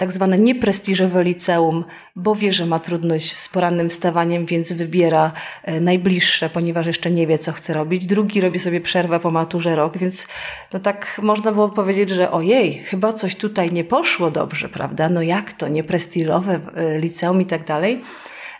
tak 0.00 0.12
zwane 0.12 0.38
nieprestiżowe 0.38 1.24
liceum, 1.24 1.84
bo 2.16 2.34
wie, 2.34 2.52
że 2.52 2.66
ma 2.66 2.78
trudność 2.78 3.36
z 3.36 3.48
porannym 3.48 3.90
stawaniem, 3.90 4.46
więc 4.46 4.72
wybiera 4.72 5.32
e, 5.64 5.80
najbliższe, 5.80 6.50
ponieważ 6.50 6.86
jeszcze 6.86 7.10
nie 7.10 7.26
wie, 7.26 7.38
co 7.38 7.52
chce 7.52 7.74
robić. 7.74 8.06
Drugi 8.06 8.40
robi 8.40 8.58
sobie 8.58 8.80
przerwę 8.80 9.20
po 9.20 9.30
maturze 9.30 9.76
rok, 9.76 9.98
więc 9.98 10.26
no 10.72 10.78
tak 10.80 11.20
można 11.22 11.52
było 11.52 11.68
powiedzieć, 11.68 12.10
że 12.10 12.30
ojej, 12.30 12.78
chyba 12.78 13.12
coś 13.12 13.36
tutaj 13.36 13.72
nie 13.72 13.84
poszło 13.84 14.30
dobrze, 14.30 14.68
prawda? 14.68 15.08
No 15.08 15.22
jak 15.22 15.52
to, 15.52 15.68
nieprestiżowe 15.68 16.60
e, 16.74 16.98
liceum 16.98 17.40
i 17.40 17.46
tak 17.46 17.66
dalej. 17.66 18.02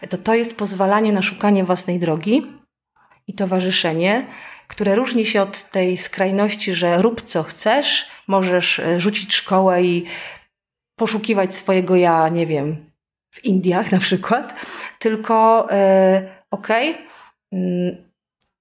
To 0.08 0.18
to 0.18 0.34
jest 0.34 0.56
pozwalanie 0.56 1.12
na 1.12 1.22
szukanie 1.22 1.64
własnej 1.64 1.98
drogi 1.98 2.46
i 3.26 3.34
towarzyszenie, 3.34 4.26
które 4.68 4.94
różni 4.94 5.26
się 5.26 5.42
od 5.42 5.70
tej 5.70 5.98
skrajności, 5.98 6.74
że 6.74 7.02
rób 7.02 7.22
co 7.22 7.42
chcesz, 7.42 8.06
możesz 8.26 8.78
e, 8.78 9.00
rzucić 9.00 9.34
szkołę 9.34 9.82
i 9.82 10.04
poszukiwać 11.00 11.54
swojego 11.54 11.96
ja, 11.96 12.28
nie 12.28 12.46
wiem, 12.46 12.90
w 13.30 13.44
Indiach 13.44 13.92
na 13.92 13.98
przykład, 13.98 14.66
tylko 14.98 15.66
e, 15.70 16.42
okej, 16.50 16.90
okay, 16.90 17.06
mm, 17.52 17.96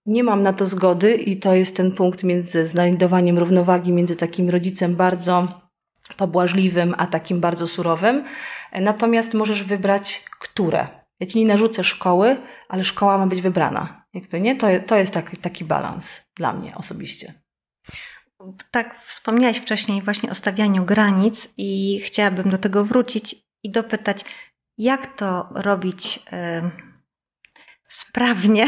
nie 0.05 0.23
mam 0.23 0.43
na 0.43 0.53
to 0.53 0.65
zgody 0.65 1.15
i 1.15 1.37
to 1.37 1.53
jest 1.53 1.75
ten 1.75 1.91
punkt 1.91 2.23
między 2.23 2.67
znajdowaniem 2.67 3.39
równowagi 3.39 3.91
między 3.91 4.15
takim 4.15 4.49
rodzicem 4.49 4.95
bardzo 4.95 5.61
pobłażliwym, 6.17 6.95
a 6.97 7.07
takim 7.07 7.39
bardzo 7.39 7.67
surowym. 7.67 8.23
Natomiast 8.81 9.33
możesz 9.33 9.63
wybrać, 9.63 10.23
które. 10.39 10.87
Ja 11.19 11.27
ci 11.27 11.39
nie 11.39 11.45
narzucę 11.45 11.83
szkoły, 11.83 12.37
ale 12.69 12.83
szkoła 12.83 13.17
ma 13.17 13.27
być 13.27 13.41
wybrana. 13.41 14.05
Jakby 14.13 14.41
nie, 14.41 14.55
to, 14.55 14.67
to 14.87 14.95
jest 14.95 15.13
taki, 15.13 15.37
taki 15.37 15.65
balans 15.65 16.21
dla 16.35 16.53
mnie 16.53 16.75
osobiście. 16.75 17.33
Tak, 18.71 18.99
wspomniałaś 19.05 19.57
wcześniej 19.57 20.01
właśnie 20.01 20.29
o 20.29 20.35
stawianiu 20.35 20.85
granic 20.85 21.49
i 21.57 21.99
chciałabym 22.03 22.49
do 22.49 22.57
tego 22.57 22.85
wrócić 22.85 23.35
i 23.63 23.69
dopytać, 23.69 24.25
jak 24.77 25.17
to 25.17 25.49
robić 25.55 26.19
y, 26.33 26.69
sprawnie, 27.89 28.67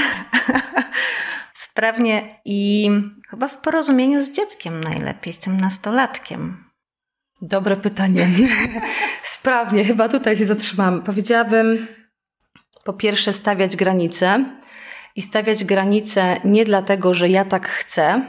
sprawnie 1.54 2.40
i 2.46 2.90
chyba 3.30 3.48
w 3.48 3.58
porozumieniu 3.58 4.24
z 4.24 4.32
dzieckiem 4.32 4.84
najlepiej, 4.84 5.34
z 5.34 5.40
tym 5.40 5.58
nastolatkiem. 5.62 6.72
Dobre 7.42 7.78
pytanie. 7.78 8.30
sprawnie, 9.24 9.86
chyba 9.86 10.10
tutaj 10.10 10.38
się 10.38 10.46
zatrzymam. 10.46 11.04
Powiedziałabym, 11.04 11.88
po 12.84 12.94
pierwsze, 12.94 13.34
stawiać 13.34 13.76
granice 13.76 14.46
i 15.16 15.22
stawiać 15.22 15.64
granice 15.64 16.38
nie 16.46 16.66
dlatego, 16.66 17.14
że 17.14 17.30
ja 17.30 17.46
tak 17.46 17.68
chcę, 17.68 18.22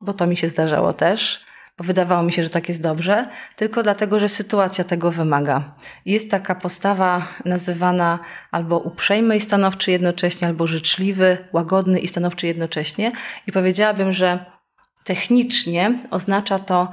bo 0.00 0.12
to 0.12 0.26
mi 0.26 0.36
się 0.36 0.48
zdarzało 0.48 0.92
też, 0.92 1.40
bo 1.78 1.84
wydawało 1.84 2.22
mi 2.22 2.32
się, 2.32 2.42
że 2.42 2.50
tak 2.50 2.68
jest 2.68 2.80
dobrze, 2.80 3.28
tylko 3.56 3.82
dlatego, 3.82 4.18
że 4.18 4.28
sytuacja 4.28 4.84
tego 4.84 5.12
wymaga. 5.12 5.74
Jest 6.06 6.30
taka 6.30 6.54
postawa 6.54 7.26
nazywana 7.44 8.18
albo 8.50 8.78
uprzejmy 8.78 9.36
i 9.36 9.40
stanowczy 9.40 9.90
jednocześnie, 9.90 10.48
albo 10.48 10.66
życzliwy, 10.66 11.38
łagodny 11.52 12.00
i 12.00 12.08
stanowczy 12.08 12.46
jednocześnie. 12.46 13.12
I 13.46 13.52
powiedziałabym, 13.52 14.12
że 14.12 14.44
technicznie 15.04 15.98
oznacza 16.10 16.58
to 16.58 16.90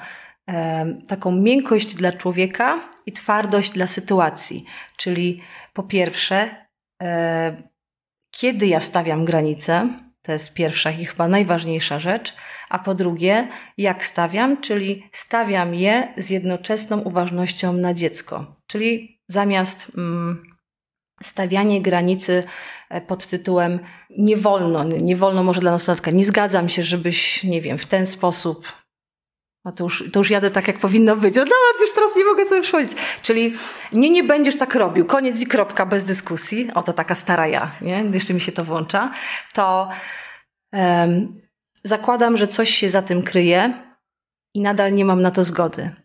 e, 0.49 0.85
taką 1.07 1.31
miękkość 1.31 1.95
dla 1.95 2.11
człowieka 2.11 2.79
i 3.05 3.11
twardość 3.11 3.71
dla 3.71 3.87
sytuacji. 3.87 4.65
Czyli 4.97 5.41
po 5.73 5.83
pierwsze, 5.83 6.65
e, 7.03 7.63
kiedy 8.31 8.67
ja 8.67 8.79
stawiam 8.79 9.25
granice, 9.25 9.89
to 10.25 10.31
jest 10.31 10.53
pierwsza 10.53 10.91
i 10.91 11.05
chyba 11.05 11.27
najważniejsza 11.27 11.99
rzecz. 11.99 12.33
A 12.69 12.79
po 12.79 12.95
drugie, 12.95 13.47
jak 13.77 14.05
stawiam, 14.05 14.61
czyli 14.61 15.09
stawiam 15.11 15.75
je 15.75 16.13
z 16.17 16.29
jednoczesną 16.29 16.99
uważnością 16.99 17.73
na 17.73 17.93
dziecko. 17.93 18.55
Czyli 18.67 19.21
zamiast 19.27 19.91
mm, 19.97 20.55
stawianie 21.21 21.81
granicy 21.81 22.43
e, 22.89 23.01
pod 23.01 23.27
tytułem 23.27 23.79
nie 24.09 24.37
wolno, 24.37 24.83
nie 24.83 25.15
wolno 25.15 25.43
może 25.43 25.61
dla 25.61 25.71
nastolatka, 25.71 26.11
nie 26.11 26.25
zgadzam 26.25 26.69
się, 26.69 26.83
żebyś, 26.83 27.43
nie 27.43 27.61
wiem, 27.61 27.77
w 27.77 27.85
ten 27.85 28.05
sposób 28.05 28.67
no 29.65 29.71
to 29.71 29.83
już, 29.83 30.03
to 30.13 30.19
już 30.19 30.29
jadę 30.29 30.51
tak, 30.51 30.67
jak 30.67 30.79
powinno 30.79 31.15
być. 31.15 31.35
No 31.35 31.41
nawet 31.41 31.81
już 31.81 31.91
teraz 31.95 32.15
nie 32.15 32.25
mogę 32.25 32.45
sobie 32.45 32.61
przychodzić. 32.61 32.97
Czyli 33.21 33.55
nie, 33.93 34.09
nie 34.09 34.23
będziesz 34.23 34.57
tak 34.57 34.75
robił. 34.75 35.05
Koniec 35.05 35.41
i 35.41 35.47
kropka, 35.47 35.85
bez 35.85 36.03
dyskusji. 36.03 36.69
Oto 36.73 36.93
taka 36.93 37.15
stara 37.15 37.47
ja, 37.47 37.71
nie? 37.81 38.03
Jeszcze 38.11 38.33
mi 38.33 38.41
się 38.41 38.51
to 38.51 38.63
włącza. 38.63 39.11
To 39.53 39.89
um, 40.73 41.41
zakładam, 41.83 42.37
że 42.37 42.47
coś 42.47 42.69
się 42.69 42.89
za 42.89 43.01
tym 43.01 43.23
kryje 43.23 43.73
i 44.55 44.61
nadal 44.61 44.93
nie 44.93 45.05
mam 45.05 45.21
na 45.21 45.31
to 45.31 45.43
zgody. 45.43 45.95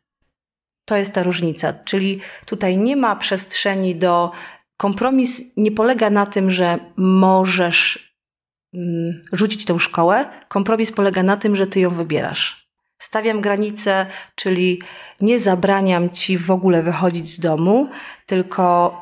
To 0.85 0.97
jest 0.97 1.15
ta 1.15 1.23
różnica. 1.23 1.73
Czyli 1.73 2.21
tutaj 2.47 2.79
nie 2.79 2.97
ma 2.97 3.17
przestrzeni 3.17 3.97
do... 3.97 4.33
Kompromis 4.77 5.43
nie 5.57 5.73
polega 5.73 6.11
na 6.11 6.27
tym, 6.27 6.51
że 6.51 6.79
możesz 6.97 8.13
mm, 8.75 9.23
rzucić 9.33 9.65
tę 9.65 9.79
szkołę. 9.79 10.31
Kompromis 10.49 10.93
polega 10.93 11.23
na 11.23 11.37
tym, 11.37 11.57
że 11.57 11.67
ty 11.67 11.81
ją 11.81 11.91
wybierasz. 11.91 12.60
Stawiam 13.01 13.41
granice, 13.41 14.07
czyli 14.35 14.83
nie 15.21 15.39
zabraniam 15.39 16.11
ci 16.11 16.39
w 16.39 16.51
ogóle 16.51 16.83
wychodzić 16.83 17.31
z 17.31 17.41
domu, 17.41 17.89
tylko 18.27 18.95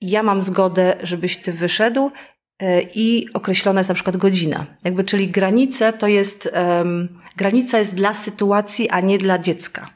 ja 0.00 0.22
mam 0.22 0.42
zgodę, 0.42 0.96
żebyś 1.02 1.36
ty 1.36 1.52
wyszedł 1.52 2.10
e, 2.58 2.82
i 2.82 3.32
określona 3.32 3.80
jest 3.80 3.88
na 3.88 3.94
przykład 3.94 4.16
godzina. 4.16 4.66
Jakby, 4.84 5.04
czyli 5.04 5.28
granice 5.28 5.92
to 5.92 6.06
jest, 6.06 6.50
um, 6.54 7.20
granica 7.36 7.78
jest 7.78 7.94
dla 7.94 8.14
sytuacji, 8.14 8.90
a 8.90 9.00
nie 9.00 9.18
dla 9.18 9.38
dziecka. 9.38 9.90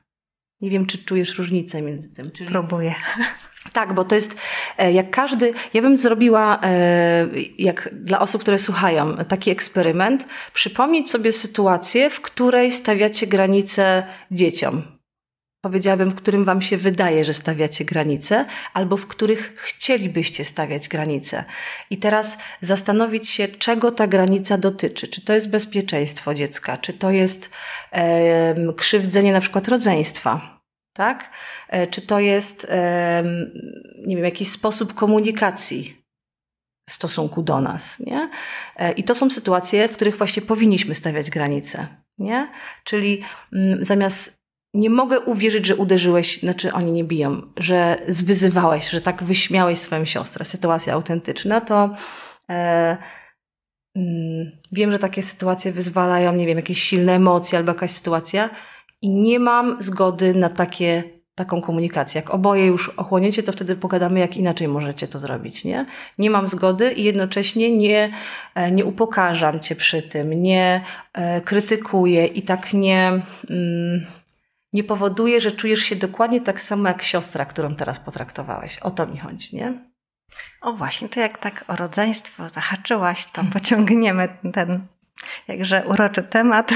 Nie 0.60 0.70
wiem, 0.70 0.86
czy 0.86 0.98
czujesz 0.98 1.38
różnicę 1.38 1.82
między 1.82 2.08
tym. 2.08 2.30
Czyli... 2.30 2.50
Próbuję. 2.50 2.94
Tak, 3.72 3.94
bo 3.94 4.04
to 4.04 4.14
jest 4.14 4.36
e, 4.78 4.92
jak 4.92 5.10
każdy. 5.10 5.52
Ja 5.74 5.82
bym 5.82 5.96
zrobiła, 5.96 6.60
e, 6.62 7.26
jak 7.58 7.90
dla 7.92 8.20
osób, 8.20 8.42
które 8.42 8.58
słuchają, 8.58 9.16
taki 9.16 9.50
eksperyment, 9.50 10.26
przypomnieć 10.52 11.10
sobie 11.10 11.32
sytuację, 11.32 12.10
w 12.10 12.20
której 12.20 12.72
stawiacie 12.72 13.26
granice 13.26 14.02
dzieciom. 14.30 14.82
Powiedziałabym, 15.64 16.10
w 16.10 16.14
którym 16.14 16.44
Wam 16.44 16.62
się 16.62 16.76
wydaje, 16.76 17.24
że 17.24 17.32
stawiacie 17.32 17.84
granice, 17.84 18.46
albo 18.74 18.96
w 18.96 19.06
których 19.06 19.54
chcielibyście 19.56 20.44
stawiać 20.44 20.88
granice. 20.88 21.44
I 21.90 21.98
teraz 21.98 22.38
zastanowić 22.60 23.28
się, 23.28 23.48
czego 23.48 23.92
ta 23.92 24.06
granica 24.06 24.58
dotyczy. 24.58 25.08
Czy 25.08 25.20
to 25.20 25.32
jest 25.32 25.50
bezpieczeństwo 25.50 26.34
dziecka, 26.34 26.76
czy 26.76 26.92
to 26.92 27.10
jest 27.10 27.50
e, 27.92 28.72
krzywdzenie 28.76 29.32
na 29.32 29.40
przykład 29.40 29.68
rodzeństwa 29.68 30.53
tak? 30.94 31.30
E, 31.68 31.86
czy 31.86 32.02
to 32.02 32.20
jest, 32.20 32.66
nie 34.06 34.16
wiem, 34.16 34.24
jakiś 34.24 34.48
sposób 34.48 34.94
komunikacji 34.94 36.04
w 36.88 36.92
stosunku 36.92 37.42
do 37.42 37.60
nas, 37.60 37.98
nie? 38.00 38.30
E, 38.76 38.92
I 38.92 39.04
to 39.04 39.14
są 39.14 39.30
sytuacje, 39.30 39.88
w 39.88 39.94
których 39.94 40.16
właśnie 40.16 40.42
powinniśmy 40.42 40.94
stawiać 40.94 41.30
granice, 41.30 41.86
nie? 42.18 42.48
Czyli 42.84 43.22
mm, 43.52 43.84
zamiast 43.84 44.44
nie 44.74 44.90
mogę 44.90 45.20
uwierzyć, 45.20 45.66
że 45.66 45.76
uderzyłeś, 45.76 46.40
znaczy 46.40 46.72
oni 46.72 46.92
nie 46.92 47.04
biją, 47.04 47.42
że 47.56 47.96
zwyzywałeś, 48.08 48.90
że 48.90 49.00
tak 49.00 49.22
wyśmiałeś 49.22 49.78
swoją 49.78 50.04
siostrę, 50.04 50.44
sytuacja 50.44 50.94
autentyczna, 50.94 51.60
to 51.60 51.94
e, 52.50 52.96
mm, 53.96 54.50
wiem, 54.72 54.92
że 54.92 54.98
takie 54.98 55.22
sytuacje 55.22 55.72
wyzwalają, 55.72 56.34
nie 56.34 56.46
wiem, 56.46 56.56
jakieś 56.56 56.82
silne 56.82 57.12
emocje 57.12 57.58
albo 57.58 57.70
jakaś 57.72 57.90
sytuacja, 57.90 58.50
i 59.04 59.08
nie 59.08 59.38
mam 59.38 59.82
zgody 59.82 60.34
na 60.34 60.48
takie, 60.48 61.02
taką 61.34 61.60
komunikację. 61.60 62.18
Jak 62.20 62.30
oboje 62.30 62.66
już 62.66 62.88
ochłoniecie, 62.88 63.42
to 63.42 63.52
wtedy 63.52 63.76
pogadamy, 63.76 64.20
jak 64.20 64.36
inaczej 64.36 64.68
możecie 64.68 65.08
to 65.08 65.18
zrobić. 65.18 65.64
Nie, 65.64 65.86
nie 66.18 66.30
mam 66.30 66.48
zgody 66.48 66.92
i 66.92 67.04
jednocześnie 67.04 67.76
nie, 67.76 68.12
e, 68.54 68.70
nie 68.70 68.84
upokarzam 68.84 69.60
cię 69.60 69.76
przy 69.76 70.02
tym, 70.02 70.42
nie 70.42 70.80
e, 71.12 71.40
krytykuję 71.40 72.26
i 72.26 72.42
tak 72.42 72.74
nie. 72.74 73.22
Mm, 73.50 74.06
nie 74.72 74.84
powoduje, 74.84 75.40
że 75.40 75.52
czujesz 75.52 75.80
się 75.80 75.96
dokładnie 75.96 76.40
tak 76.40 76.60
samo 76.60 76.88
jak 76.88 77.02
siostra, 77.02 77.44
którą 77.44 77.74
teraz 77.74 77.98
potraktowałeś. 77.98 78.78
O 78.78 78.90
to 78.90 79.06
mi 79.06 79.18
chodzi, 79.18 79.56
nie? 79.56 79.72
O 80.62 80.72
właśnie, 80.72 81.08
to 81.08 81.20
jak 81.20 81.38
tak 81.38 81.64
o 81.68 81.76
rodzeństwo 81.76 82.48
zahaczyłaś, 82.48 83.26
to 83.26 83.44
pociągniemy 83.52 84.28
ten 84.52 84.86
jakże 85.48 85.84
uroczy 85.86 86.22
temat 86.22 86.72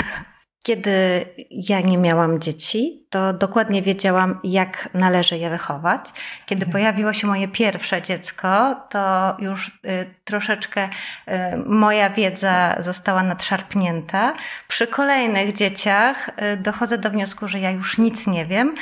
kiedy 0.63 1.25
ja 1.51 1.81
nie 1.81 1.99
miałam 1.99 2.41
dzieci, 2.41 3.07
to 3.11 3.33
dokładnie 3.33 3.83
wiedziałam, 3.83 4.41
jak 4.45 4.89
należy 4.95 5.37
je 5.37 5.51
wychować. 5.51 6.01
Kiedy 6.47 6.67
mhm. 6.67 6.73
pojawiło 6.73 7.13
się 7.13 7.27
moje 7.27 7.49
pierwsze 7.49 8.03
dziecko, 8.03 8.77
to 8.91 9.37
już 9.39 9.69
y, 9.69 10.15
troszeczkę 10.25 10.85
y, 10.85 11.33
moja 11.67 12.11
wiedza 12.11 12.77
została 12.79 13.23
nadszarpnięta. 13.23 14.35
Przy 14.69 14.87
kolejnych 14.87 15.53
dzieciach 15.53 16.29
y, 16.29 16.57
dochodzę 16.57 16.99
do 16.99 17.11
wniosku, 17.11 17.49
że 17.49 17.59
ja 17.61 17.71
już 17.71 17.99
nic 17.99 18.27
nie 18.27 18.47
wiem. 18.47 18.75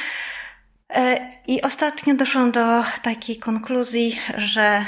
I 1.47 1.63
ostatnio 1.63 2.15
doszłam 2.15 2.53
do 2.53 2.85
takiej 3.03 3.37
konkluzji, 3.37 4.19
że 4.37 4.85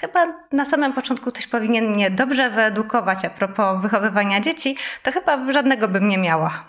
Chyba 0.00 0.26
na 0.52 0.64
samym 0.64 0.92
początku 0.92 1.30
ktoś 1.30 1.46
powinien 1.46 1.90
mnie 1.90 2.10
dobrze 2.10 2.50
wyedukować 2.50 3.24
a 3.24 3.30
propos 3.30 3.82
wychowywania 3.82 4.40
dzieci, 4.40 4.76
to 5.02 5.12
chyba 5.12 5.52
żadnego 5.52 5.88
bym 5.88 6.08
nie 6.08 6.18
miała. 6.18 6.64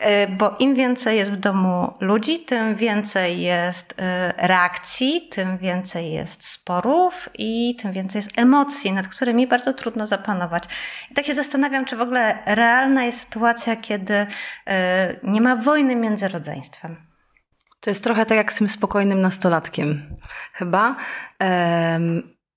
E, 0.00 0.26
bo 0.26 0.56
im 0.58 0.74
więcej 0.74 1.18
jest 1.18 1.32
w 1.32 1.36
domu 1.36 1.94
ludzi, 2.00 2.38
tym 2.38 2.76
więcej 2.76 3.40
jest 3.40 3.94
e, 3.98 4.34
reakcji, 4.36 5.28
tym 5.30 5.58
więcej 5.58 6.12
jest 6.12 6.44
sporów 6.44 7.28
i 7.38 7.76
tym 7.76 7.92
więcej 7.92 8.18
jest 8.18 8.38
emocji, 8.38 8.92
nad 8.92 9.08
którymi 9.08 9.46
bardzo 9.46 9.72
trudno 9.72 10.06
zapanować. 10.06 10.64
I 11.10 11.14
tak 11.14 11.26
się 11.26 11.34
zastanawiam, 11.34 11.84
czy 11.84 11.96
w 11.96 12.00
ogóle 12.00 12.38
realna 12.46 13.04
jest 13.04 13.20
sytuacja, 13.20 13.76
kiedy 13.76 14.26
e, 14.66 15.16
nie 15.22 15.40
ma 15.40 15.56
wojny 15.56 15.96
między 15.96 16.28
rodzeństwem. 16.28 16.96
To 17.80 17.90
jest 17.90 18.04
trochę 18.04 18.26
tak 18.26 18.36
jak 18.38 18.52
z 18.52 18.56
tym 18.56 18.68
spokojnym 18.68 19.20
nastolatkiem. 19.20 20.16
Chyba. 20.52 20.96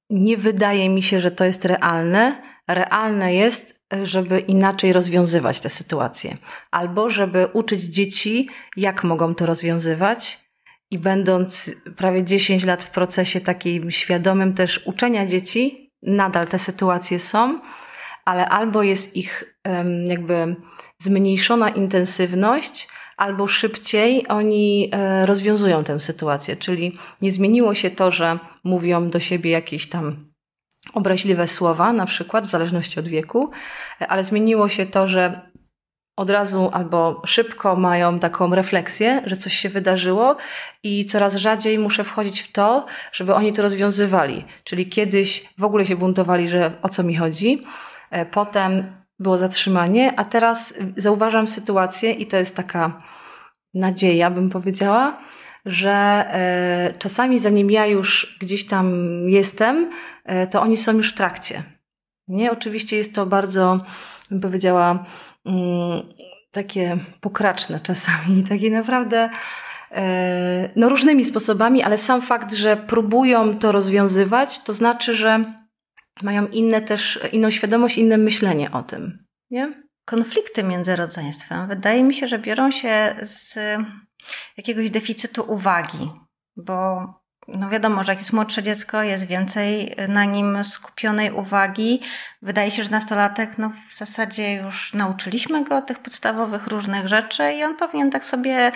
Nie 0.09 0.37
wydaje 0.37 0.89
mi 0.89 1.03
się, 1.03 1.19
że 1.19 1.31
to 1.31 1.45
jest 1.45 1.65
realne. 1.65 2.41
Realne 2.67 3.33
jest, 3.33 3.81
żeby 4.03 4.39
inaczej 4.39 4.93
rozwiązywać 4.93 5.59
te 5.59 5.69
sytuacje, 5.69 6.37
albo 6.71 7.09
żeby 7.09 7.47
uczyć 7.53 7.81
dzieci, 7.81 8.49
jak 8.77 9.03
mogą 9.03 9.35
to 9.35 9.45
rozwiązywać. 9.45 10.47
I 10.91 10.99
będąc 10.99 11.71
prawie 11.97 12.23
10 12.23 12.63
lat 12.63 12.83
w 12.83 12.89
procesie 12.89 13.41
takim 13.41 13.91
świadomym 13.91 14.53
też 14.53 14.81
uczenia 14.85 15.25
dzieci, 15.25 15.91
nadal 16.01 16.47
te 16.47 16.59
sytuacje 16.59 17.19
są, 17.19 17.59
ale 18.25 18.49
albo 18.49 18.83
jest 18.83 19.15
ich 19.15 19.59
jakby 20.05 20.55
zmniejszona 20.99 21.69
intensywność, 21.69 22.87
albo 23.17 23.47
szybciej 23.47 24.27
oni 24.27 24.89
e, 24.91 25.25
rozwiązują 25.25 25.83
tę 25.83 25.99
sytuację. 25.99 26.55
Czyli 26.55 26.97
nie 27.21 27.31
zmieniło 27.31 27.73
się 27.73 27.91
to, 27.91 28.11
że 28.11 28.39
mówią 28.63 29.09
do 29.09 29.19
siebie 29.19 29.51
jakieś 29.51 29.89
tam 29.89 30.27
obraźliwe 30.93 31.47
słowa, 31.47 31.93
na 31.93 32.05
przykład, 32.05 32.45
w 32.45 32.49
zależności 32.49 32.99
od 32.99 33.07
wieku, 33.07 33.51
ale 33.99 34.23
zmieniło 34.23 34.69
się 34.69 34.85
to, 34.85 35.07
że 35.07 35.41
od 36.17 36.29
razu 36.29 36.69
albo 36.73 37.21
szybko 37.25 37.75
mają 37.75 38.19
taką 38.19 38.55
refleksję, 38.55 39.21
że 39.25 39.37
coś 39.37 39.53
się 39.53 39.69
wydarzyło 39.69 40.35
i 40.83 41.05
coraz 41.05 41.35
rzadziej 41.35 41.79
muszę 41.79 42.03
wchodzić 42.03 42.41
w 42.41 42.51
to, 42.51 42.85
żeby 43.11 43.33
oni 43.33 43.53
to 43.53 43.61
rozwiązywali. 43.61 44.45
Czyli 44.63 44.89
kiedyś 44.89 45.49
w 45.57 45.63
ogóle 45.63 45.85
się 45.85 45.95
buntowali, 45.95 46.49
że 46.49 46.71
o 46.81 46.89
co 46.89 47.03
mi 47.03 47.15
chodzi, 47.15 47.63
e, 48.11 48.25
potem 48.25 48.93
było 49.19 49.37
zatrzymanie, 49.37 50.19
a 50.19 50.25
teraz 50.25 50.73
zauważam 50.97 51.47
sytuację 51.47 52.11
i 52.11 52.27
to 52.27 52.37
jest 52.37 52.55
taka 52.55 53.01
nadzieja, 53.73 54.31
bym 54.31 54.49
powiedziała, 54.49 55.17
że 55.65 55.91
e, 55.91 56.93
czasami 56.99 57.39
zanim 57.39 57.71
ja 57.71 57.85
już 57.85 58.37
gdzieś 58.39 58.65
tam 58.65 58.95
jestem, 59.29 59.91
e, 60.25 60.47
to 60.47 60.61
oni 60.61 60.77
są 60.77 60.93
już 60.93 61.11
w 61.11 61.15
trakcie. 61.15 61.63
Nie, 62.27 62.51
oczywiście 62.51 62.97
jest 62.97 63.15
to 63.15 63.25
bardzo, 63.25 63.79
bym 64.31 64.41
powiedziała, 64.41 65.05
mm, 65.45 66.03
takie 66.51 66.97
pokraczne 67.21 67.79
czasami, 67.79 68.43
takie 68.49 68.71
naprawdę 68.71 69.29
e, 69.91 70.69
no 70.75 70.89
różnymi 70.89 71.25
sposobami, 71.25 71.83
ale 71.83 71.97
sam 71.97 72.21
fakt, 72.21 72.53
że 72.53 72.77
próbują 72.77 73.57
to 73.59 73.71
rozwiązywać, 73.71 74.59
to 74.59 74.73
znaczy, 74.73 75.15
że 75.15 75.53
mają 76.23 76.47
inne 76.47 76.81
też, 76.81 77.19
inną 77.31 77.51
świadomość, 77.51 77.97
inne 77.97 78.17
myślenie 78.17 78.71
o 78.71 78.83
tym. 78.83 79.25
Nie? 79.49 79.83
Konflikty 80.05 80.63
między 80.63 80.95
rodzeństwem 80.95 81.67
wydaje 81.67 82.03
mi 82.03 82.13
się, 82.13 82.27
że 82.27 82.39
biorą 82.39 82.71
się 82.71 83.15
z 83.21 83.59
jakiegoś 84.57 84.89
deficytu 84.89 85.51
uwagi, 85.51 86.11
bo 86.57 87.07
no 87.47 87.69
wiadomo, 87.69 88.03
że 88.03 88.11
jak 88.11 88.19
jest 88.19 88.33
młodsze 88.33 88.63
dziecko, 88.63 89.03
jest 89.03 89.27
więcej 89.27 89.95
na 90.07 90.25
nim 90.25 90.63
skupionej 90.63 91.31
uwagi. 91.31 92.01
Wydaje 92.41 92.71
się, 92.71 92.83
że 92.83 92.89
nastolatek, 92.89 93.57
no 93.57 93.71
w 93.91 93.97
zasadzie 93.97 94.53
już 94.53 94.93
nauczyliśmy 94.93 95.63
go 95.63 95.81
tych 95.81 95.99
podstawowych 95.99 96.67
różnych 96.67 97.07
rzeczy 97.07 97.53
i 97.53 97.63
on 97.63 97.75
powinien 97.75 98.11
tak 98.11 98.25
sobie 98.25 98.71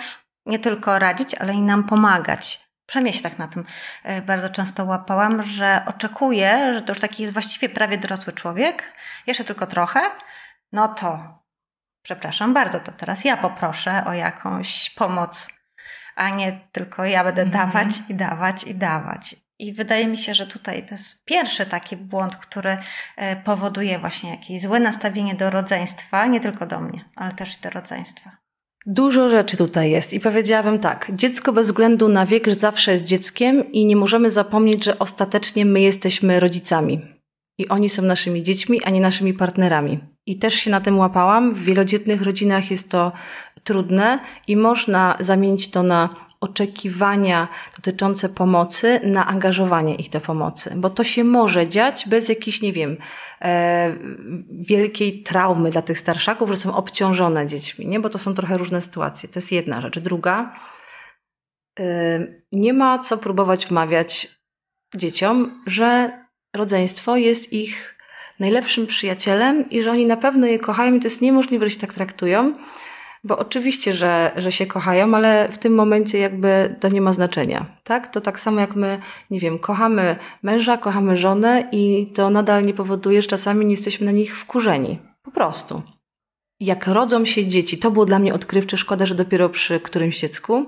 nie 0.46 0.58
tylko 0.58 0.98
radzić, 0.98 1.34
ale 1.34 1.52
i 1.54 1.60
nam 1.60 1.84
pomagać. 1.84 2.61
Przynajmniej 2.92 3.12
się 3.14 3.22
tak 3.22 3.38
na 3.38 3.48
tym 3.48 3.64
e, 4.02 4.22
bardzo 4.22 4.48
często 4.50 4.84
łapałam, 4.84 5.42
że 5.42 5.82
oczekuję, 5.86 6.74
że 6.74 6.82
to 6.82 6.92
już 6.92 7.00
taki 7.00 7.22
jest 7.22 7.32
właściwie 7.32 7.68
prawie 7.68 7.98
dorosły 7.98 8.32
człowiek, 8.32 8.92
jeszcze 9.26 9.44
tylko 9.44 9.66
trochę, 9.66 10.00
no 10.72 10.88
to 10.88 11.38
przepraszam 12.02 12.54
bardzo, 12.54 12.80
to 12.80 12.92
teraz 12.92 13.24
ja 13.24 13.36
poproszę 13.36 14.04
o 14.06 14.12
jakąś 14.12 14.90
pomoc, 14.90 15.50
a 16.16 16.30
nie 16.30 16.60
tylko 16.72 17.04
ja 17.04 17.24
będę 17.24 17.42
mhm. 17.42 17.66
dawać 17.66 17.90
i 18.08 18.14
dawać 18.14 18.64
i 18.64 18.74
dawać. 18.74 19.36
I 19.58 19.74
wydaje 19.74 20.06
mi 20.06 20.16
się, 20.16 20.34
że 20.34 20.46
tutaj 20.46 20.86
to 20.86 20.94
jest 20.94 21.24
pierwszy 21.24 21.66
taki 21.66 21.96
błąd, 21.96 22.36
który 22.36 22.78
e, 23.16 23.36
powoduje 23.36 23.98
właśnie 23.98 24.30
jakieś 24.30 24.60
złe 24.60 24.80
nastawienie 24.80 25.34
do 25.34 25.50
rodzeństwa, 25.50 26.26
nie 26.26 26.40
tylko 26.40 26.66
do 26.66 26.80
mnie, 26.80 27.04
ale 27.16 27.32
też 27.32 27.58
i 27.58 27.60
do 27.60 27.70
rodzeństwa. 27.70 28.41
Dużo 28.86 29.30
rzeczy 29.30 29.56
tutaj 29.56 29.90
jest 29.90 30.12
i 30.12 30.20
powiedziałabym 30.20 30.78
tak, 30.78 31.10
dziecko 31.14 31.52
bez 31.52 31.66
względu 31.66 32.08
na 32.08 32.26
wiek 32.26 32.54
zawsze 32.54 32.92
jest 32.92 33.06
dzieckiem 33.06 33.72
i 33.72 33.86
nie 33.86 33.96
możemy 33.96 34.30
zapomnieć, 34.30 34.84
że 34.84 34.98
ostatecznie 34.98 35.64
my 35.64 35.80
jesteśmy 35.80 36.40
rodzicami 36.40 37.00
i 37.58 37.68
oni 37.68 37.88
są 37.88 38.02
naszymi 38.02 38.42
dziećmi, 38.42 38.84
a 38.84 38.90
nie 38.90 39.00
naszymi 39.00 39.34
partnerami. 39.34 40.00
I 40.26 40.38
też 40.38 40.54
się 40.54 40.70
na 40.70 40.80
tym 40.80 40.98
łapałam. 40.98 41.54
W 41.54 41.64
wielodzietnych 41.64 42.22
rodzinach 42.22 42.70
jest 42.70 42.88
to 42.88 43.12
trudne 43.64 44.18
i 44.48 44.56
można 44.56 45.16
zamienić 45.20 45.70
to 45.70 45.82
na 45.82 46.08
oczekiwania 46.42 47.48
dotyczące 47.76 48.28
pomocy, 48.28 49.00
na 49.02 49.26
angażowanie 49.26 49.94
ich 49.94 50.10
do 50.10 50.20
pomocy, 50.20 50.72
bo 50.76 50.90
to 50.90 51.04
się 51.04 51.24
może 51.24 51.68
dziać 51.68 52.08
bez 52.08 52.28
jakiejś, 52.28 52.62
nie 52.62 52.72
wiem, 52.72 52.96
e, 53.42 53.96
wielkiej 54.50 55.22
traumy 55.22 55.70
dla 55.70 55.82
tych 55.82 55.98
starszaków, 55.98 56.50
że 56.50 56.56
są 56.56 56.74
obciążone 56.74 57.46
dziećmi, 57.46 57.86
nie? 57.86 58.00
bo 58.00 58.08
to 58.08 58.18
są 58.18 58.34
trochę 58.34 58.58
różne 58.58 58.80
sytuacje. 58.80 59.28
To 59.28 59.38
jest 59.38 59.52
jedna 59.52 59.80
rzecz. 59.80 59.98
Druga, 59.98 60.52
e, 61.80 62.26
nie 62.52 62.72
ma 62.72 62.98
co 62.98 63.18
próbować 63.18 63.66
wmawiać 63.66 64.28
dzieciom, 64.94 65.62
że 65.66 66.10
rodzeństwo 66.56 67.16
jest 67.16 67.52
ich 67.52 67.98
najlepszym 68.40 68.86
przyjacielem 68.86 69.70
i 69.70 69.82
że 69.82 69.90
oni 69.90 70.06
na 70.06 70.16
pewno 70.16 70.46
je 70.46 70.58
kochają 70.58 70.94
i 70.94 71.00
to 71.00 71.06
jest 71.06 71.20
niemożliwe, 71.20 71.66
że 71.66 71.70
się 71.70 71.80
tak 71.80 71.94
traktują, 71.94 72.54
bo 73.24 73.38
oczywiście, 73.38 73.92
że, 73.92 74.32
że 74.36 74.52
się 74.52 74.66
kochają, 74.66 75.14
ale 75.14 75.48
w 75.52 75.58
tym 75.58 75.74
momencie 75.74 76.18
jakby 76.18 76.76
to 76.80 76.88
nie 76.88 77.00
ma 77.00 77.12
znaczenia, 77.12 77.66
tak? 77.84 78.12
To 78.12 78.20
tak 78.20 78.40
samo 78.40 78.60
jak 78.60 78.76
my, 78.76 78.98
nie 79.30 79.40
wiem, 79.40 79.58
kochamy 79.58 80.16
męża, 80.42 80.76
kochamy 80.76 81.16
żonę 81.16 81.68
i 81.72 82.12
to 82.14 82.30
nadal 82.30 82.64
nie 82.64 82.74
powoduje, 82.74 83.22
że 83.22 83.28
czasami 83.28 83.66
nie 83.66 83.70
jesteśmy 83.70 84.06
na 84.06 84.12
nich 84.12 84.38
wkurzeni. 84.38 84.98
Po 85.22 85.30
prostu. 85.30 85.82
Jak 86.60 86.86
rodzą 86.86 87.24
się 87.24 87.46
dzieci, 87.46 87.78
to 87.78 87.90
było 87.90 88.06
dla 88.06 88.18
mnie 88.18 88.34
odkrywcze, 88.34 88.76
szkoda, 88.76 89.06
że 89.06 89.14
dopiero 89.14 89.48
przy 89.48 89.80
którymś 89.80 90.20
dziecku, 90.20 90.66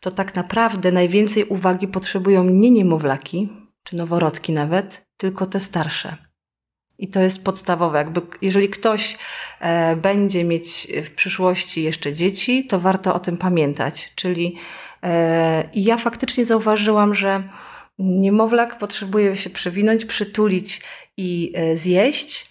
to 0.00 0.10
tak 0.10 0.34
naprawdę 0.34 0.92
najwięcej 0.92 1.44
uwagi 1.44 1.88
potrzebują 1.88 2.44
nie 2.44 2.70
niemowlaki, 2.70 3.48
czy 3.84 3.96
noworodki 3.96 4.52
nawet, 4.52 5.06
tylko 5.16 5.46
te 5.46 5.60
starsze. 5.60 6.29
I 7.00 7.08
to 7.08 7.20
jest 7.20 7.42
podstawowe. 7.42 7.98
Jakby, 7.98 8.20
jeżeli 8.42 8.68
ktoś 8.68 9.18
e, 9.60 9.96
będzie 9.96 10.44
mieć 10.44 10.88
w 11.04 11.10
przyszłości 11.10 11.82
jeszcze 11.82 12.12
dzieci, 12.12 12.66
to 12.66 12.80
warto 12.80 13.14
o 13.14 13.20
tym 13.20 13.38
pamiętać. 13.38 14.12
Czyli 14.14 14.56
e, 15.02 15.68
ja 15.74 15.96
faktycznie 15.96 16.44
zauważyłam, 16.44 17.14
że 17.14 17.42
niemowlak 17.98 18.78
potrzebuje 18.78 19.36
się 19.36 19.50
przewinąć, 19.50 20.06
przytulić 20.06 20.80
i 21.16 21.52
e, 21.54 21.76
zjeść, 21.76 22.50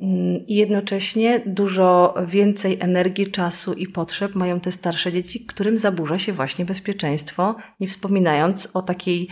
Mm, 0.00 0.46
I 0.46 0.54
jednocześnie 0.54 1.42
dużo 1.46 2.14
więcej 2.26 2.76
energii, 2.80 3.30
czasu 3.30 3.72
i 3.72 3.86
potrzeb 3.86 4.34
mają 4.34 4.60
te 4.60 4.72
starsze 4.72 5.12
dzieci, 5.12 5.46
którym 5.46 5.78
zaburza 5.78 6.18
się 6.18 6.32
właśnie 6.32 6.64
bezpieczeństwo, 6.64 7.56
nie 7.80 7.88
wspominając 7.88 8.68
o 8.74 8.82
takiej 8.82 9.28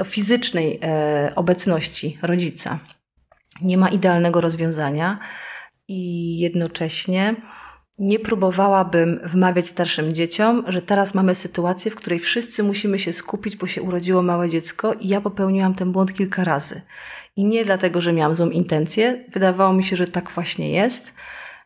o 0.00 0.04
fizycznej 0.04 0.80
obecności 1.36 2.18
rodzica. 2.22 2.78
Nie 3.62 3.78
ma 3.78 3.88
idealnego 3.88 4.40
rozwiązania 4.40 5.18
i 5.88 6.38
jednocześnie 6.38 7.34
nie 7.98 8.18
próbowałabym 8.18 9.20
wmawiać 9.24 9.66
starszym 9.66 10.12
dzieciom, 10.12 10.64
że 10.68 10.82
teraz 10.82 11.14
mamy 11.14 11.34
sytuację, 11.34 11.90
w 11.90 11.94
której 11.94 12.18
wszyscy 12.18 12.62
musimy 12.62 12.98
się 12.98 13.12
skupić, 13.12 13.56
bo 13.56 13.66
się 13.66 13.82
urodziło 13.82 14.22
małe 14.22 14.48
dziecko 14.48 14.92
i 14.92 15.08
ja 15.08 15.20
popełniłam 15.20 15.74
ten 15.74 15.92
błąd 15.92 16.12
kilka 16.12 16.44
razy. 16.44 16.80
I 17.36 17.44
nie 17.44 17.64
dlatego, 17.64 18.00
że 18.00 18.12
miałam 18.12 18.34
złą 18.34 18.50
intencję. 18.50 19.24
Wydawało 19.32 19.72
mi 19.72 19.84
się, 19.84 19.96
że 19.96 20.06
tak 20.06 20.30
właśnie 20.30 20.70
jest. 20.70 21.12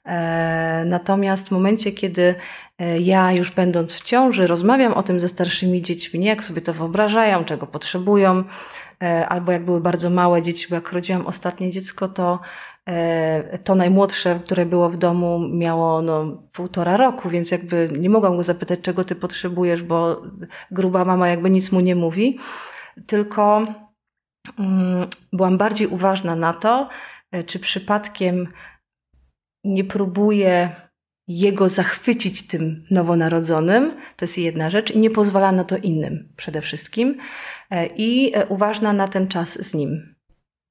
E, 0.04 0.84
natomiast 0.86 1.48
w 1.48 1.50
momencie, 1.50 1.92
kiedy 1.92 2.34
e, 2.78 3.00
ja 3.00 3.32
już 3.32 3.50
będąc 3.50 3.92
w 3.94 4.04
ciąży, 4.04 4.46
rozmawiam 4.46 4.92
o 4.92 5.02
tym 5.02 5.20
ze 5.20 5.28
starszymi 5.28 5.82
dziećmi, 5.82 6.24
jak 6.24 6.44
sobie 6.44 6.62
to 6.62 6.72
wyobrażają, 6.72 7.44
czego 7.44 7.66
potrzebują, 7.66 8.44
e, 9.02 9.28
albo 9.28 9.52
jak 9.52 9.64
były 9.64 9.80
bardzo 9.80 10.10
małe 10.10 10.42
dzieci, 10.42 10.66
bo 10.68 10.74
jak 10.74 10.92
rodziłam 10.92 11.26
ostatnie 11.26 11.70
dziecko, 11.70 12.08
to 12.08 12.40
to 13.64 13.74
najmłodsze, 13.74 14.40
które 14.44 14.66
było 14.66 14.90
w 14.90 14.96
domu, 14.96 15.38
miało 15.52 16.02
no, 16.02 16.42
półtora 16.52 16.96
roku, 16.96 17.28
więc 17.28 17.50
jakby 17.50 17.88
nie 17.98 18.10
mogłam 18.10 18.36
go 18.36 18.42
zapytać, 18.42 18.80
czego 18.80 19.04
ty 19.04 19.14
potrzebujesz, 19.14 19.82
bo 19.82 20.22
gruba 20.70 21.04
mama 21.04 21.28
jakby 21.28 21.50
nic 21.50 21.72
mu 21.72 21.80
nie 21.80 21.96
mówi. 21.96 22.38
Tylko 23.06 23.66
Mm, 24.58 25.06
byłam 25.32 25.58
bardziej 25.58 25.86
uważna 25.86 26.36
na 26.36 26.54
to, 26.54 26.88
czy 27.46 27.58
przypadkiem 27.58 28.48
nie 29.64 29.84
próbuję 29.84 30.76
jego 31.28 31.68
zachwycić 31.68 32.46
tym 32.46 32.84
nowonarodzonym, 32.90 33.96
to 34.16 34.24
jest 34.24 34.38
jedna 34.38 34.70
rzecz, 34.70 34.90
i 34.90 34.98
nie 34.98 35.10
pozwala 35.10 35.52
na 35.52 35.64
to 35.64 35.76
innym 35.76 36.32
przede 36.36 36.60
wszystkim. 36.60 37.18
E, 37.70 37.86
I 37.86 38.36
e, 38.36 38.46
uważna 38.46 38.92
na 38.92 39.08
ten 39.08 39.28
czas 39.28 39.66
z 39.66 39.74
nim. 39.74 40.14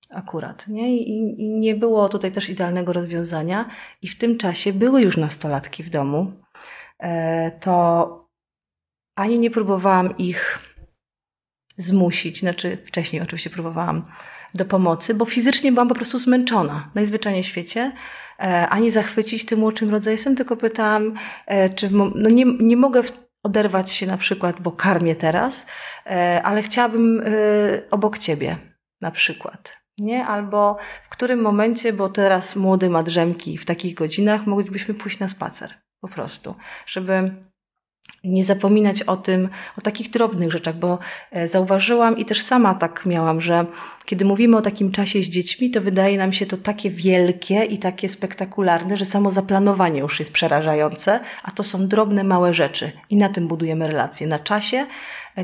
Akurat. 0.10 0.67
Nie? 0.67 0.97
I 0.97 1.36
nie 1.60 1.75
było 1.75 2.10
tutaj 2.10 2.32
też 2.32 2.49
idealnego 2.49 2.93
rozwiązania. 2.93 3.69
I 4.02 4.08
w 4.08 4.17
tym 4.17 4.38
czasie 4.38 4.73
były 4.73 5.02
już 5.02 5.17
nastolatki 5.17 5.84
w 5.84 5.89
domu. 5.89 6.34
To 7.60 8.30
ani 9.15 9.39
nie 9.39 9.52
próbowałam 9.52 10.17
ich 10.17 10.60
zmusić, 11.78 12.39
znaczy 12.39 12.78
wcześniej 12.78 13.21
oczywiście 13.21 13.49
próbowałam 13.49 14.06
do 14.55 14.65
pomocy, 14.65 15.13
bo 15.13 15.25
fizycznie 15.25 15.71
byłam 15.71 15.88
po 15.88 15.95
prostu 15.95 16.17
zmęczona 16.17 16.91
najzwyczajniej 16.95 17.43
w 17.43 17.47
świecie, 17.47 17.91
e, 18.39 18.69
ani 18.69 18.91
zachwycić 18.91 19.45
tym 19.45 19.59
młodszym 19.59 19.89
rodzeństwem, 19.89 20.35
tylko 20.35 20.57
pytałam, 20.57 21.13
e, 21.47 21.69
czy 21.69 21.89
no 22.15 22.29
nie, 22.29 22.45
nie 22.59 22.77
mogę 22.77 23.01
oderwać 23.43 23.91
się 23.91 24.07
na 24.07 24.17
przykład, 24.17 24.62
bo 24.62 24.71
karmię 24.71 25.15
teraz, 25.15 25.65
e, 26.05 26.41
ale 26.43 26.62
chciałabym 26.62 27.23
obok 27.91 28.17
ciebie 28.17 28.57
na 29.01 29.12
przykład. 29.12 29.78
Nie? 29.97 30.26
Albo 30.26 30.78
w 31.03 31.09
którym 31.09 31.41
momencie, 31.41 31.93
bo 31.93 32.09
teraz 32.09 32.55
młody 32.55 32.89
ma 32.89 33.03
drzemki 33.03 33.57
w 33.57 33.65
takich 33.65 33.93
godzinach, 33.93 34.47
moglibyśmy 34.47 34.93
pójść 34.93 35.19
na 35.19 35.28
spacer 35.28 35.74
po 36.01 36.07
prostu, 36.07 36.55
żeby 36.86 37.32
nie 38.24 38.43
zapominać 38.43 39.03
o 39.03 39.18
tym, 39.18 39.49
o 39.78 39.82
takich 39.82 40.10
drobnych 40.10 40.51
rzeczach, 40.51 40.76
bo 40.76 40.99
e, 41.32 41.47
zauważyłam 41.47 42.18
i 42.18 42.26
też 42.26 42.41
sama 42.41 42.74
tak 42.74 43.05
miałam, 43.05 43.41
że 43.41 43.66
kiedy 44.05 44.26
mówimy 44.26 44.57
o 44.57 44.62
takim 44.62 44.91
czasie 44.91 45.24
z 45.24 45.26
dziećmi, 45.26 45.72
to 45.72 45.82
wydaje 45.82 46.18
nam 46.18 46.34
się 46.34 46.45
to 46.45 46.57
takie 46.57 46.89
wielkie 46.89 47.64
i 47.64 47.78
takie 47.78 48.10
spektakularne, 48.10 48.97
że 48.97 49.05
samo 49.05 49.32
zaplanowanie 49.32 49.99
już 49.99 50.20
jest 50.20 50.32
przerażające, 50.32 51.20
a 51.43 51.51
to 51.51 51.64
są 51.64 51.88
drobne, 51.88 52.24
małe 52.24 52.53
rzeczy 52.53 52.91
i 53.10 53.16
na 53.16 53.30
tym 53.30 53.47
budujemy 53.47 53.88
relacje. 53.88 54.28
Na 54.28 54.39
czasie, 54.39 54.86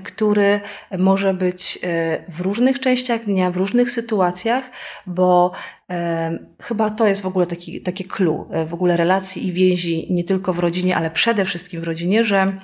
który 0.01 0.59
może 0.97 1.33
być 1.33 1.79
e, 1.83 2.23
w 2.31 2.41
różnych 2.41 2.79
częściach 2.79 3.25
dnia, 3.25 3.51
w 3.51 3.57
różnych 3.57 3.91
sytuacjach, 3.91 4.71
bo 5.07 5.51
e, 5.89 6.39
chyba 6.61 6.89
to 6.89 7.07
jest 7.07 7.21
w 7.21 7.25
ogóle 7.25 7.45
taki, 7.45 7.81
takie 7.81 8.03
clue 8.03 8.49
w 8.67 8.73
ogóle 8.73 8.97
relacji 8.97 9.47
i 9.47 9.51
więzi 9.51 10.07
nie 10.09 10.23
tylko 10.23 10.53
w 10.53 10.59
rodzinie, 10.59 10.97
ale 10.97 11.11
przede 11.11 11.45
wszystkim 11.45 11.81
w 11.81 11.83
rodzinie, 11.83 12.23
że 12.23 12.59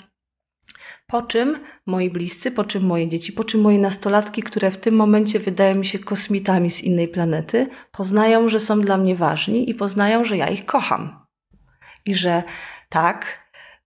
po 1.12 1.22
czym 1.22 1.60
moi 1.86 2.10
bliscy, 2.10 2.52
po 2.52 2.64
czym 2.64 2.84
moje 2.84 3.08
dzieci, 3.08 3.34
po 3.34 3.44
czym 3.44 3.62
moje 3.62 3.80
nastolatki, 3.80 4.44
które 4.44 4.72
w 4.72 4.78
tym 4.78 4.96
momencie 4.96 5.40
wydają 5.40 5.76
mi 5.76 5.86
się 5.86 6.00
kosmitami 6.00 6.72
z 6.72 6.82
innej 6.82 7.08
planety, 7.08 7.70
poznają, 7.92 8.50
że 8.50 8.60
są 8.60 8.82
dla 8.82 8.98
mnie 8.98 9.16
ważni 9.16 9.70
i 9.70 9.76
poznają, 9.76 10.26
że 10.26 10.38
ja 10.38 10.50
ich 10.50 10.66
kocham. 10.66 11.26
I 12.06 12.16
że 12.16 12.44
tak, 12.90 13.41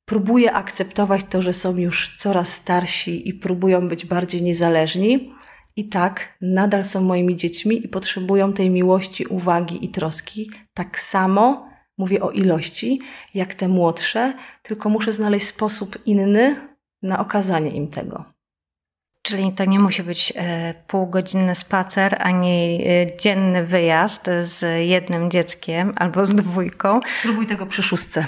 próbuję 0.05 0.53
akceptować 0.53 1.21
to, 1.29 1.41
że 1.41 1.53
są 1.53 1.77
już 1.77 2.17
coraz 2.17 2.49
starsi 2.49 3.29
i 3.29 3.33
próbują 3.33 3.89
być 3.89 4.05
bardziej 4.05 4.41
niezależni. 4.41 5.33
I 5.75 5.89
tak, 5.89 6.37
nadal 6.41 6.83
są 6.83 7.01
moimi 7.01 7.37
dziećmi 7.37 7.85
i 7.85 7.87
potrzebują 7.87 8.53
tej 8.53 8.69
miłości, 8.69 9.25
uwagi 9.25 9.85
i 9.85 9.89
troski. 9.89 10.51
Tak 10.73 10.99
samo 10.99 11.69
mówię 11.97 12.21
o 12.21 12.31
ilości, 12.31 13.01
jak 13.33 13.53
te 13.53 13.67
młodsze, 13.67 14.33
tylko 14.63 14.89
muszę 14.89 15.13
znaleźć 15.13 15.45
sposób 15.45 15.97
inny, 16.05 16.55
na 17.01 17.19
okazanie 17.19 17.71
im 17.71 17.87
tego. 17.87 18.34
Czyli 19.25 19.51
to 19.51 19.65
nie 19.65 19.79
musi 19.79 20.03
być 20.03 20.33
e, 20.35 20.73
półgodzinny 20.87 21.55
spacer, 21.55 22.17
ani 22.19 22.83
e, 22.87 23.17
dzienny 23.17 23.65
wyjazd 23.65 24.29
z 24.41 24.87
jednym 24.87 25.31
dzieckiem 25.31 25.93
albo 25.97 26.25
z 26.25 26.35
dwójką. 26.35 26.99
Spróbuj 27.19 27.47
tego 27.47 27.65
przy 27.65 27.83
szóstce. 27.83 28.25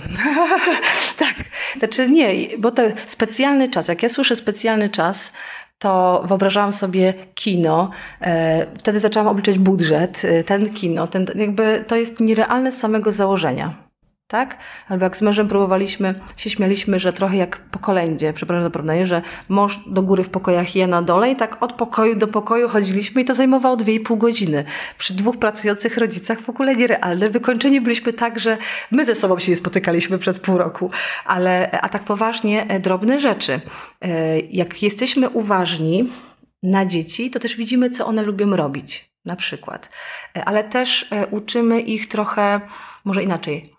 tak. 1.19 1.33
Znaczy 1.77 2.09
nie, 2.09 2.33
bo 2.59 2.71
to 2.71 2.83
specjalny 3.07 3.69
czas. 3.69 3.87
Jak 3.87 4.03
ja 4.03 4.09
słyszę 4.09 4.35
specjalny 4.35 4.89
czas, 4.89 5.33
to 5.79 6.23
wyobrażałam 6.27 6.71
sobie 6.71 7.13
kino. 7.35 7.91
E, 8.21 8.65
wtedy 8.79 8.99
zaczęłam 8.99 9.27
obliczać 9.27 9.59
budżet. 9.59 10.21
Ten 10.45 10.73
kino, 10.73 11.07
ten, 11.07 11.27
jakby 11.35 11.83
to 11.87 11.95
jest 11.95 12.19
nierealne 12.19 12.71
z 12.71 12.77
samego 12.77 13.11
założenia 13.11 13.86
tak? 14.27 14.57
Albo 14.89 15.03
jak 15.03 15.17
z 15.17 15.21
mężem 15.21 15.47
próbowaliśmy, 15.47 16.19
się 16.37 16.49
śmialiśmy, 16.49 16.99
że 16.99 17.13
trochę 17.13 17.37
jak 17.37 17.57
po 17.57 17.79
kolędzie, 17.79 18.33
przepraszam 18.33 18.63
za 18.63 18.69
porównanie, 18.69 19.05
że 19.05 19.21
mąż 19.49 19.79
do 19.87 20.01
góry 20.01 20.23
w 20.23 20.29
pokojach, 20.29 20.75
ja 20.75 20.87
na 20.87 21.01
dole 21.01 21.31
i 21.31 21.35
tak 21.35 21.63
od 21.63 21.73
pokoju 21.73 22.15
do 22.15 22.27
pokoju 22.27 22.69
chodziliśmy 22.69 23.21
i 23.21 23.25
to 23.25 23.33
zajmowało 23.33 23.77
dwie 23.77 23.93
i 23.93 23.99
pół 23.99 24.17
godziny. 24.17 24.63
Przy 24.97 25.13
dwóch 25.13 25.37
pracujących 25.37 25.97
rodzicach 25.97 26.41
w 26.41 26.49
ogóle 26.49 26.75
nierealne. 26.75 27.29
Wykończeni 27.29 27.81
byliśmy 27.81 28.13
tak, 28.13 28.39
że 28.39 28.57
my 28.91 29.05
ze 29.05 29.15
sobą 29.15 29.39
się 29.39 29.51
nie 29.51 29.57
spotykaliśmy 29.57 30.17
przez 30.17 30.39
pół 30.39 30.57
roku. 30.57 30.91
Ale, 31.25 31.81
a 31.81 31.89
tak 31.89 32.03
poważnie, 32.03 32.65
e, 32.67 32.79
drobne 32.79 33.19
rzeczy. 33.19 33.61
E, 34.01 34.39
jak 34.39 34.83
jesteśmy 34.83 35.29
uważni 35.29 36.13
na 36.63 36.85
dzieci, 36.85 37.31
to 37.31 37.39
też 37.39 37.57
widzimy, 37.57 37.89
co 37.89 38.05
one 38.05 38.23
lubią 38.23 38.55
robić. 38.55 39.09
Na 39.25 39.35
przykład. 39.35 39.89
E, 40.37 40.45
ale 40.45 40.63
też 40.63 41.09
uczymy 41.31 41.81
ich 41.81 42.07
trochę, 42.07 42.61
może 43.05 43.23
inaczej, 43.23 43.76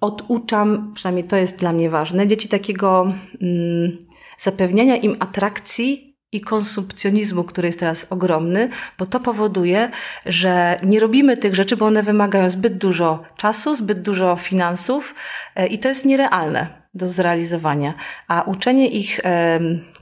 oduczam, 0.00 0.92
przynajmniej 0.94 1.24
to 1.24 1.36
jest 1.36 1.56
dla 1.56 1.72
mnie 1.72 1.90
ważne, 1.90 2.28
dzieci 2.28 2.48
takiego 2.48 3.12
mm, 3.42 3.98
zapewniania 4.38 4.96
im 4.96 5.16
atrakcji 5.20 6.14
i 6.32 6.40
konsumpcjonizmu, 6.40 7.44
który 7.44 7.68
jest 7.68 7.78
teraz 7.78 8.06
ogromny, 8.10 8.68
bo 8.98 9.06
to 9.06 9.20
powoduje, 9.20 9.90
że 10.26 10.76
nie 10.82 11.00
robimy 11.00 11.36
tych 11.36 11.54
rzeczy, 11.54 11.76
bo 11.76 11.86
one 11.86 12.02
wymagają 12.02 12.50
zbyt 12.50 12.78
dużo 12.78 13.22
czasu, 13.36 13.74
zbyt 13.74 14.02
dużo 14.02 14.36
finansów 14.36 15.14
e, 15.56 15.66
i 15.66 15.78
to 15.78 15.88
jest 15.88 16.04
nierealne 16.04 16.84
do 16.94 17.06
zrealizowania. 17.06 17.94
A 18.28 18.42
uczenie 18.42 18.88
ich 18.88 19.20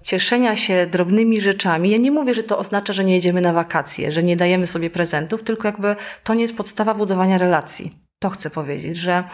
cieszenia 0.03 0.57
się 0.57 0.87
drobnymi 0.87 1.41
rzeczami, 1.41 1.91
ja 1.91 1.99
nie 1.99 2.11
mówię, 2.11 2.35
że 2.35 2.43
to 2.43 2.59
oznacza, 2.59 2.93
że 2.93 3.05
nie 3.05 3.15
jedziemy 3.15 3.41
na 3.41 3.53
wakacje, 3.53 4.13
że 4.13 4.23
nie 4.23 4.37
dajemy 4.37 4.67
sobie 4.67 4.91
prezentów, 4.91 5.43
tylko 5.43 5.69
jakby 5.69 5.97
to 6.25 6.35
nie 6.35 6.43
jest 6.43 6.57
podstawa 6.57 6.95
budowania 6.95 7.39
relacji. 7.39 8.01
To 8.23 8.31
chcę 8.31 8.51
powiedzieć, 8.51 8.97
że 8.97 9.25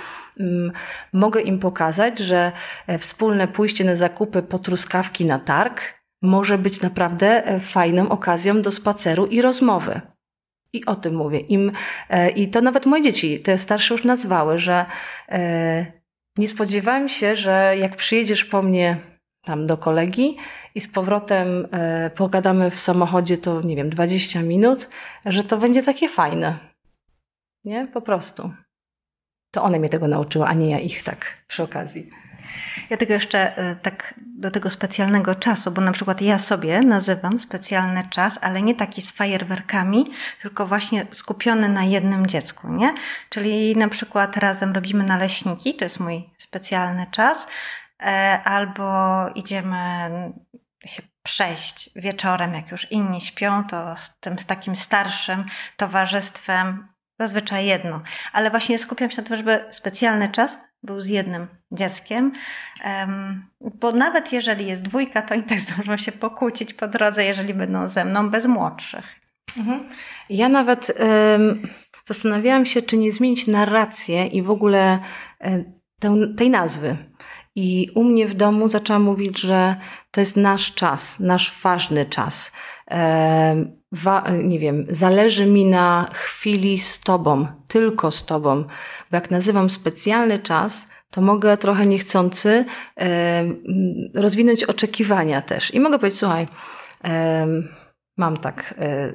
mm, 0.40 0.72
mogę 1.12 1.40
im 1.40 1.58
pokazać, 1.58 2.18
że 2.18 2.52
e, 2.86 2.98
wspólne 2.98 3.48
pójście 3.48 3.84
na 3.84 3.96
zakupy 3.96 4.42
po 4.42 4.58
truskawki 4.58 5.24
na 5.24 5.38
targ 5.38 5.80
może 6.22 6.58
być 6.58 6.80
naprawdę 6.80 7.46
e, 7.46 7.60
fajną 7.60 8.08
okazją 8.08 8.62
do 8.62 8.70
spaceru 8.70 9.26
i 9.26 9.42
rozmowy. 9.42 10.00
I 10.72 10.84
o 10.84 10.96
tym 10.96 11.14
mówię. 11.14 11.38
Im, 11.38 11.72
e, 12.10 12.30
I 12.30 12.48
to 12.48 12.60
nawet 12.60 12.86
moje 12.86 13.02
dzieci, 13.02 13.42
te 13.42 13.58
starsze 13.58 13.94
już 13.94 14.04
nazwały, 14.04 14.58
że 14.58 14.86
e, 15.28 15.86
nie 16.38 16.48
spodziewałem 16.48 17.08
się, 17.08 17.36
że 17.36 17.74
jak 17.78 17.96
przyjedziesz 17.96 18.44
po 18.44 18.62
mnie 18.62 18.96
tam 19.42 19.66
do 19.66 19.76
kolegi 19.76 20.36
i 20.74 20.80
z 20.80 20.88
powrotem 20.88 21.68
e, 21.72 22.10
pogadamy 22.10 22.70
w 22.70 22.78
samochodzie 22.78 23.38
to, 23.38 23.62
nie 23.62 23.76
wiem, 23.76 23.90
20 23.90 24.42
minut, 24.42 24.88
że 25.26 25.44
to 25.44 25.58
będzie 25.58 25.82
takie 25.82 26.08
fajne. 26.08 26.58
Nie? 27.64 27.86
Po 27.86 28.00
prostu. 28.00 28.50
To 29.50 29.62
one 29.62 29.78
mnie 29.78 29.88
tego 29.88 30.08
nauczyły, 30.08 30.46
a 30.46 30.54
nie 30.54 30.70
ja 30.70 30.78
ich 30.78 31.02
tak 31.02 31.26
przy 31.46 31.62
okazji. 31.62 32.10
Ja 32.90 32.96
tego 32.96 33.14
jeszcze 33.14 33.70
y, 33.72 33.76
tak 33.76 34.14
do 34.38 34.50
tego 34.50 34.70
specjalnego 34.70 35.34
czasu, 35.34 35.70
bo 35.70 35.80
na 35.80 35.92
przykład 35.92 36.22
ja 36.22 36.38
sobie 36.38 36.80
nazywam 36.80 37.40
specjalny 37.40 38.08
czas, 38.10 38.38
ale 38.42 38.62
nie 38.62 38.74
taki 38.74 39.02
z 39.02 39.12
fajerwerkami, 39.12 40.10
tylko 40.42 40.66
właśnie 40.66 41.06
skupiony 41.10 41.68
na 41.68 41.84
jednym 41.84 42.26
dziecku, 42.26 42.68
nie? 42.72 42.94
Czyli 43.28 43.76
na 43.76 43.88
przykład 43.88 44.36
razem 44.36 44.72
robimy 44.72 45.04
naleśniki, 45.04 45.74
to 45.74 45.84
jest 45.84 46.00
mój 46.00 46.30
specjalny 46.38 47.06
czas, 47.10 47.46
e, 48.00 48.40
albo 48.44 48.92
idziemy 49.34 49.76
się 50.84 51.02
przejść 51.22 51.90
wieczorem, 51.96 52.54
jak 52.54 52.70
już 52.70 52.92
inni 52.92 53.20
śpią, 53.20 53.64
to 53.64 53.96
z 53.96 54.10
tym 54.20 54.38
z 54.38 54.46
takim 54.46 54.76
starszym 54.76 55.44
towarzystwem 55.76 56.88
Zazwyczaj 57.18 57.66
jedno. 57.66 58.02
Ale 58.32 58.50
właśnie 58.50 58.78
skupiam 58.78 59.10
się 59.10 59.22
na 59.22 59.28
tym, 59.28 59.36
żeby 59.36 59.64
specjalny 59.70 60.28
czas 60.28 60.58
był 60.82 61.00
z 61.00 61.06
jednym 61.06 61.46
dzieckiem, 61.72 62.32
bo 63.60 63.92
nawet 63.92 64.32
jeżeli 64.32 64.66
jest 64.66 64.82
dwójka, 64.82 65.22
to 65.22 65.34
i 65.34 65.42
tak 65.42 65.60
zdążą 65.68 65.96
się 65.96 66.12
pokłócić 66.12 66.74
po 66.74 66.88
drodze, 66.88 67.24
jeżeli 67.24 67.54
będą 67.54 67.88
ze 67.88 68.04
mną 68.04 68.30
bez 68.30 68.46
młodszych. 68.46 69.16
Mhm. 69.56 69.88
Ja 70.30 70.48
nawet 70.48 70.92
um, 71.00 71.68
zastanawiałam 72.08 72.66
się, 72.66 72.82
czy 72.82 72.96
nie 72.96 73.12
zmienić 73.12 73.46
narrację 73.46 74.26
i 74.26 74.42
w 74.42 74.50
ogóle 74.50 74.98
um, 75.40 76.34
tej 76.36 76.50
nazwy. 76.50 76.96
I 77.54 77.90
u 77.94 78.04
mnie 78.04 78.26
w 78.26 78.34
domu 78.34 78.68
zaczęłam 78.68 79.02
mówić, 79.02 79.40
że 79.40 79.76
to 80.10 80.20
jest 80.20 80.36
nasz 80.36 80.74
czas, 80.74 81.20
nasz 81.20 81.60
ważny 81.62 82.06
czas. 82.06 82.52
Nie 84.42 84.58
wiem, 84.58 84.86
zależy 84.90 85.46
mi 85.46 85.64
na 85.64 86.10
chwili 86.12 86.78
z 86.78 87.00
Tobą, 87.00 87.46
tylko 87.68 88.10
z 88.10 88.24
Tobą, 88.24 88.62
bo 89.10 89.16
jak 89.16 89.30
nazywam 89.30 89.70
specjalny 89.70 90.38
czas, 90.38 90.86
to 91.10 91.20
mogę 91.20 91.56
trochę 91.56 91.86
niechcący 91.86 92.64
rozwinąć 94.14 94.64
oczekiwania 94.64 95.42
też. 95.42 95.74
I 95.74 95.80
mogę 95.80 95.98
powiedzieć, 95.98 96.18
słuchaj, 96.18 96.48
mam 98.16 98.36
tak 98.36 98.74
e, 98.78 99.12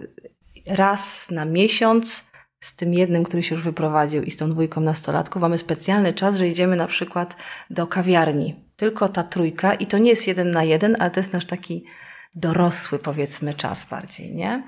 raz 0.67 1.31
na 1.31 1.45
miesiąc 1.45 2.23
z 2.59 2.75
tym 2.75 2.93
jednym, 2.93 3.23
który 3.23 3.43
się 3.43 3.55
już 3.55 3.63
wyprowadził 3.63 4.23
i 4.23 4.31
z 4.31 4.37
tą 4.37 4.49
dwójką 4.49 4.81
nastolatków, 4.81 5.41
mamy 5.41 5.57
specjalny 5.57 6.13
czas, 6.13 6.37
że 6.37 6.47
idziemy 6.47 6.75
na 6.75 6.87
przykład 6.87 7.35
do 7.69 7.87
kawiarni. 7.87 8.55
Tylko 8.75 9.09
ta 9.09 9.23
trójka 9.23 9.73
i 9.73 9.87
to 9.87 9.97
nie 9.97 10.09
jest 10.09 10.27
jeden 10.27 10.51
na 10.51 10.63
jeden, 10.63 10.95
ale 10.99 11.11
to 11.11 11.19
jest 11.19 11.33
nasz 11.33 11.45
taki 11.45 11.85
dorosły, 12.35 12.99
powiedzmy, 12.99 13.53
czas 13.53 13.85
bardziej, 13.89 14.35
nie? 14.35 14.63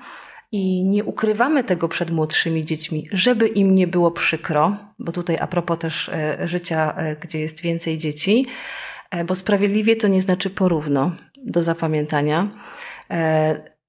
I 0.52 0.84
nie 0.84 1.04
ukrywamy 1.04 1.64
tego 1.64 1.88
przed 1.88 2.10
młodszymi 2.10 2.64
dziećmi, 2.64 3.08
żeby 3.12 3.48
im 3.48 3.74
nie 3.74 3.86
było 3.86 4.10
przykro, 4.10 4.76
bo 4.98 5.12
tutaj 5.12 5.36
a 5.40 5.46
propos 5.46 5.78
też 5.78 6.08
e, 6.08 6.48
życia, 6.48 6.94
e, 6.96 7.16
gdzie 7.16 7.40
jest 7.40 7.60
więcej 7.60 7.98
dzieci, 7.98 8.46
e, 9.10 9.24
bo 9.24 9.34
sprawiedliwie 9.34 9.96
to 9.96 10.08
nie 10.08 10.20
znaczy 10.20 10.50
porówno 10.50 11.12
do 11.44 11.62
zapamiętania. 11.62 12.48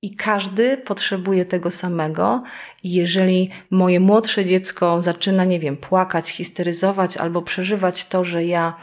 I 0.01 0.15
każdy 0.15 0.77
potrzebuje 0.77 1.45
tego 1.45 1.71
samego. 1.71 2.43
I 2.83 2.93
jeżeli 2.93 3.49
moje 3.71 3.99
młodsze 3.99 4.45
dziecko 4.45 5.01
zaczyna, 5.01 5.45
nie 5.45 5.59
wiem, 5.59 5.77
płakać, 5.77 6.29
histeryzować 6.29 7.17
albo 7.17 7.41
przeżywać 7.41 8.05
to, 8.05 8.23
że 8.23 8.45
ja 8.45 8.75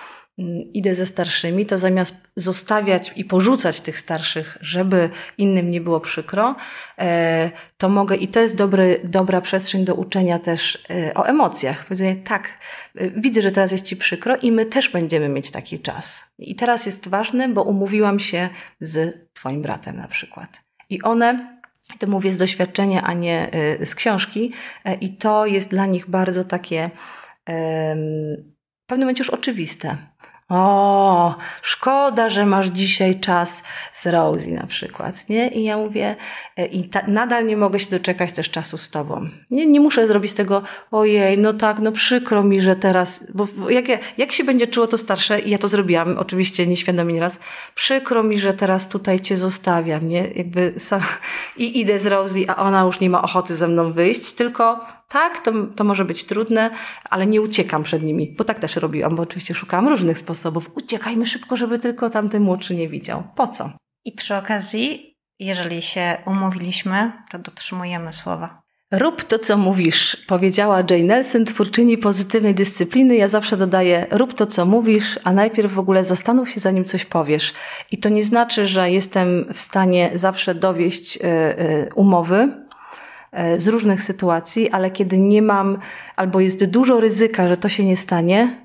idę 0.74 0.94
ze 0.94 1.06
starszymi, 1.06 1.66
to 1.66 1.78
zamiast 1.78 2.16
zostawiać 2.36 3.12
i 3.16 3.24
porzucać 3.24 3.80
tych 3.80 3.98
starszych, 3.98 4.58
żeby 4.60 5.10
innym 5.38 5.70
nie 5.70 5.80
było 5.80 6.00
przykro, 6.00 6.56
e, 6.98 7.50
to 7.76 7.88
mogę, 7.88 8.16
i 8.16 8.28
to 8.28 8.40
jest 8.40 8.54
dobry, 8.54 9.00
dobra 9.04 9.40
przestrzeń 9.40 9.84
do 9.84 9.94
uczenia 9.94 10.38
też 10.38 10.84
e, 10.90 11.14
o 11.14 11.26
emocjach. 11.26 11.84
Powiedzenie, 11.84 12.16
tak, 12.16 12.48
e, 12.94 13.10
widzę, 13.10 13.42
że 13.42 13.50
teraz 13.50 13.72
jest 13.72 13.84
Ci 13.84 13.96
przykro 13.96 14.36
i 14.36 14.52
my 14.52 14.66
też 14.66 14.88
będziemy 14.90 15.28
mieć 15.28 15.50
taki 15.50 15.78
czas. 15.78 16.24
I 16.38 16.54
teraz 16.54 16.86
jest 16.86 17.08
ważne, 17.08 17.48
bo 17.48 17.62
umówiłam 17.62 18.18
się 18.18 18.48
z 18.80 19.18
Twoim 19.32 19.62
bratem 19.62 19.96
na 19.96 20.08
przykład. 20.08 20.60
I 20.90 21.02
one 21.02 21.54
to 21.98 22.06
mówię 22.06 22.32
z 22.32 22.36
doświadczenia, 22.36 23.02
a 23.02 23.12
nie 23.12 23.50
z 23.84 23.94
książki. 23.94 24.52
I 25.00 25.16
to 25.16 25.46
jest 25.46 25.68
dla 25.68 25.86
nich 25.86 26.10
bardzo 26.10 26.44
takie 26.44 26.90
w 28.84 28.86
pewnym 28.86 29.06
momencie 29.06 29.20
już 29.20 29.30
oczywiste. 29.30 29.96
O, 30.54 31.34
szkoda, 31.62 32.30
że 32.30 32.46
masz 32.46 32.66
dzisiaj 32.66 33.20
czas 33.20 33.62
z 33.92 34.06
Rosie 34.06 34.50
na 34.50 34.66
przykład, 34.66 35.28
nie? 35.28 35.48
I 35.48 35.64
ja 35.64 35.76
mówię, 35.76 36.16
e, 36.56 36.66
i 36.66 36.88
ta, 36.88 37.02
nadal 37.06 37.46
nie 37.46 37.56
mogę 37.56 37.78
się 37.78 37.90
doczekać 37.90 38.32
też 38.32 38.50
czasu 38.50 38.76
z 38.76 38.90
tobą. 38.90 39.28
Nie, 39.50 39.66
nie 39.66 39.80
muszę 39.80 40.06
zrobić 40.06 40.32
tego, 40.32 40.62
ojej, 40.90 41.38
no 41.38 41.52
tak, 41.52 41.78
no 41.78 41.92
przykro 41.92 42.42
mi, 42.42 42.60
że 42.60 42.76
teraz, 42.76 43.20
bo 43.34 43.48
jak, 43.70 43.84
jak 44.18 44.32
się 44.32 44.44
będzie 44.44 44.66
czuło 44.66 44.86
to 44.86 44.98
starsze, 44.98 45.40
i 45.40 45.50
ja 45.50 45.58
to 45.58 45.68
zrobiłam, 45.68 46.18
oczywiście 46.18 46.66
nieświadomie 46.66 47.20
raz, 47.20 47.38
przykro 47.74 48.22
mi, 48.22 48.38
że 48.38 48.52
teraz 48.52 48.88
tutaj 48.88 49.20
cię 49.20 49.36
zostawiam, 49.36 50.08
nie? 50.08 50.28
Jakby 50.34 50.74
sam, 50.78 51.00
i 51.56 51.80
idę 51.80 51.98
z 51.98 52.06
Rosie, 52.06 52.44
a 52.46 52.56
ona 52.56 52.82
już 52.82 53.00
nie 53.00 53.10
ma 53.10 53.22
ochoty 53.22 53.56
ze 53.56 53.68
mną 53.68 53.92
wyjść, 53.92 54.32
tylko 54.32 54.80
tak, 55.14 55.40
to, 55.42 55.52
to 55.76 55.84
może 55.84 56.04
być 56.04 56.24
trudne, 56.24 56.70
ale 57.10 57.26
nie 57.26 57.42
uciekam 57.42 57.82
przed 57.82 58.02
nimi, 58.02 58.34
bo 58.38 58.44
tak 58.44 58.58
też 58.58 58.76
robiłam, 58.76 59.16
bo 59.16 59.22
oczywiście 59.22 59.54
szukałam 59.54 59.88
różnych 59.88 60.18
sposobów. 60.18 60.70
Uciekajmy 60.76 61.26
szybko, 61.26 61.56
żeby 61.56 61.78
tylko 61.78 62.10
tamten 62.10 62.42
młodszy 62.42 62.74
nie 62.74 62.88
widział. 62.88 63.22
Po 63.36 63.46
co? 63.46 63.70
I 64.04 64.12
przy 64.12 64.36
okazji, 64.36 65.14
jeżeli 65.38 65.82
się 65.82 66.16
umówiliśmy, 66.26 67.12
to 67.30 67.38
dotrzymujemy 67.38 68.12
słowa. 68.12 68.62
Rób 68.92 69.24
to, 69.24 69.38
co 69.38 69.56
mówisz, 69.56 70.16
powiedziała 70.26 70.76
Jane 70.90 71.02
Nelson, 71.02 71.44
twórczyni 71.44 71.98
pozytywnej 71.98 72.54
dyscypliny. 72.54 73.16
Ja 73.16 73.28
zawsze 73.28 73.56
dodaję, 73.56 74.06
rób 74.10 74.34
to, 74.34 74.46
co 74.46 74.66
mówisz, 74.66 75.18
a 75.24 75.32
najpierw 75.32 75.72
w 75.72 75.78
ogóle 75.78 76.04
zastanów 76.04 76.50
się, 76.50 76.60
zanim 76.60 76.84
coś 76.84 77.04
powiesz. 77.04 77.52
I 77.90 77.98
to 77.98 78.08
nie 78.08 78.24
znaczy, 78.24 78.66
że 78.66 78.90
jestem 78.90 79.46
w 79.54 79.58
stanie 79.58 80.10
zawsze 80.14 80.54
dowieść 80.54 81.16
y, 81.16 81.20
y, 81.20 81.88
umowy, 81.94 82.63
E, 82.63 82.63
z 83.58 83.68
różnych 83.68 84.02
sytuacji, 84.02 84.70
ale 84.70 84.90
kiedy 84.90 85.18
nie 85.18 85.42
mam 85.42 85.78
albo 86.16 86.40
jest 86.40 86.64
dużo 86.64 87.00
ryzyka, 87.00 87.48
że 87.48 87.56
to 87.56 87.68
się 87.68 87.84
nie 87.84 87.96
stanie, 87.96 88.64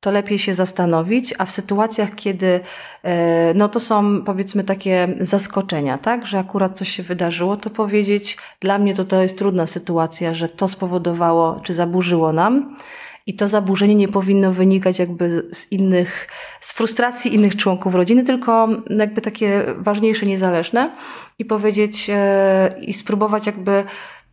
to 0.00 0.10
lepiej 0.10 0.38
się 0.38 0.54
zastanowić, 0.54 1.34
a 1.38 1.44
w 1.44 1.50
sytuacjach, 1.50 2.14
kiedy 2.14 2.60
e, 3.02 3.54
no 3.54 3.68
to 3.68 3.80
są 3.80 4.22
powiedzmy 4.24 4.64
takie 4.64 5.08
zaskoczenia, 5.20 5.98
tak, 5.98 6.26
że 6.26 6.38
akurat 6.38 6.78
coś 6.78 6.88
się 6.88 7.02
wydarzyło, 7.02 7.56
to 7.56 7.70
powiedzieć, 7.70 8.36
dla 8.60 8.78
mnie 8.78 8.94
to 8.94 9.04
to 9.04 9.22
jest 9.22 9.38
trudna 9.38 9.66
sytuacja, 9.66 10.34
że 10.34 10.48
to 10.48 10.68
spowodowało 10.68 11.60
czy 11.62 11.74
zaburzyło 11.74 12.32
nam. 12.32 12.76
I 13.30 13.34
to 13.34 13.48
zaburzenie 13.48 13.94
nie 13.94 14.08
powinno 14.08 14.52
wynikać 14.52 14.98
jakby 14.98 15.48
z 15.52 15.72
innych, 15.72 16.28
z 16.60 16.72
frustracji 16.72 17.34
innych 17.34 17.56
członków 17.56 17.94
rodziny, 17.94 18.24
tylko 18.24 18.68
jakby 18.90 19.20
takie 19.20 19.64
ważniejsze, 19.78 20.26
niezależne 20.26 20.96
i 21.38 21.44
powiedzieć 21.44 22.10
e, 22.12 22.74
i 22.80 22.92
spróbować 22.92 23.46
jakby 23.46 23.84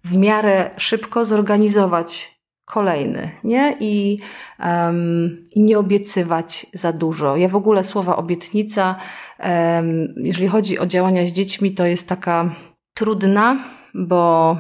w 0.04 0.16
miarę 0.18 0.70
szybko 0.78 1.26
zorganizować 1.26 2.39
kolejny, 2.66 3.30
nie? 3.43 3.78
I, 3.80 4.20
um, 4.60 5.45
I 5.56 5.62
nie 5.62 5.80
obiecywać 5.80 6.66
za 6.74 6.93
dużo. 6.93 7.38
Ja 7.38 7.50
w 7.50 7.56
ogóle 7.56 7.84
słowa 7.84 8.16
obietnica, 8.16 8.95
um, 9.39 10.14
jeżeli 10.18 10.48
chodzi 10.48 10.80
o 10.80 10.86
działania 10.86 11.28
z 11.28 11.32
dziećmi, 11.32 11.72
to 11.72 11.86
jest 11.86 12.08
taka 12.08 12.50
trudna, 12.93 13.58
bo 13.93 14.58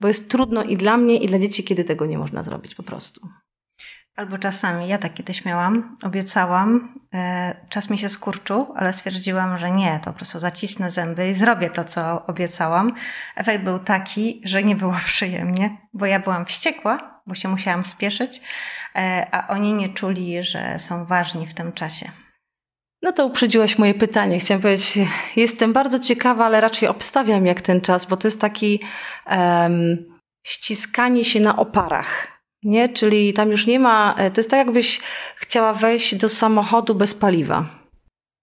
bo 0.00 0.08
jest 0.08 0.30
trudno 0.30 0.62
i 0.62 0.76
dla 0.76 0.96
mnie, 0.96 1.16
i 1.16 1.26
dla 1.26 1.38
dzieci, 1.38 1.64
kiedy 1.64 1.84
tego 1.84 2.06
nie 2.06 2.18
można 2.18 2.42
zrobić 2.42 2.74
po 2.74 2.82
prostu. 2.82 3.28
Albo 4.16 4.38
czasami, 4.38 4.88
ja 4.88 4.98
tak 4.98 5.14
kiedyś 5.14 5.44
miałam, 5.44 5.96
obiecałam, 6.02 6.94
e, 7.14 7.54
czas 7.68 7.90
mi 7.90 7.98
się 7.98 8.08
skurczył, 8.08 8.72
ale 8.76 8.92
stwierdziłam, 8.92 9.58
że 9.58 9.70
nie, 9.70 10.00
po 10.04 10.12
prostu 10.12 10.40
zacisnę 10.40 10.90
zęby 10.90 11.28
i 11.28 11.34
zrobię 11.34 11.70
to, 11.70 11.84
co 11.84 12.26
obiecałam. 12.26 12.94
Efekt 13.36 13.64
był 13.64 13.78
taki, 13.78 14.40
że 14.44 14.62
nie 14.62 14.76
było 14.76 14.96
przyjemnie, 15.06 15.76
bo 15.92 16.06
ja 16.06 16.20
byłam 16.20 16.46
wściekła, 16.46 17.20
bo 17.26 17.34
się 17.34 17.48
musiałam 17.48 17.84
spieszyć, 17.84 18.40
e, 18.96 19.26
a 19.32 19.48
oni 19.48 19.74
nie 19.74 19.88
czuli, 19.88 20.42
że 20.42 20.78
są 20.78 21.06
ważni 21.06 21.46
w 21.46 21.54
tym 21.54 21.72
czasie. 21.72 22.10
No 23.02 23.12
to 23.12 23.26
uprzedziłaś 23.26 23.78
moje 23.78 23.94
pytanie. 23.94 24.38
Chciałam 24.38 24.62
powiedzieć, 24.62 24.98
jestem 25.36 25.72
bardzo 25.72 25.98
ciekawa, 25.98 26.46
ale 26.46 26.60
raczej 26.60 26.88
obstawiam 26.88 27.46
jak 27.46 27.60
ten 27.60 27.80
czas, 27.80 28.06
bo 28.06 28.16
to 28.16 28.28
jest 28.28 28.40
taki 28.40 28.80
um, 29.30 30.04
ściskanie 30.42 31.24
się 31.24 31.40
na 31.40 31.56
oparach. 31.56 32.38
Nie? 32.62 32.88
Czyli 32.88 33.32
tam 33.32 33.50
już 33.50 33.66
nie 33.66 33.80
ma, 33.80 34.14
e, 34.18 34.30
to 34.30 34.40
jest 34.40 34.50
tak 34.50 34.58
jakbyś 34.58 35.00
chciała 35.36 35.72
wejść 35.72 36.14
do 36.14 36.28
samochodu 36.28 36.94
bez 36.94 37.14
paliwa. 37.14 37.66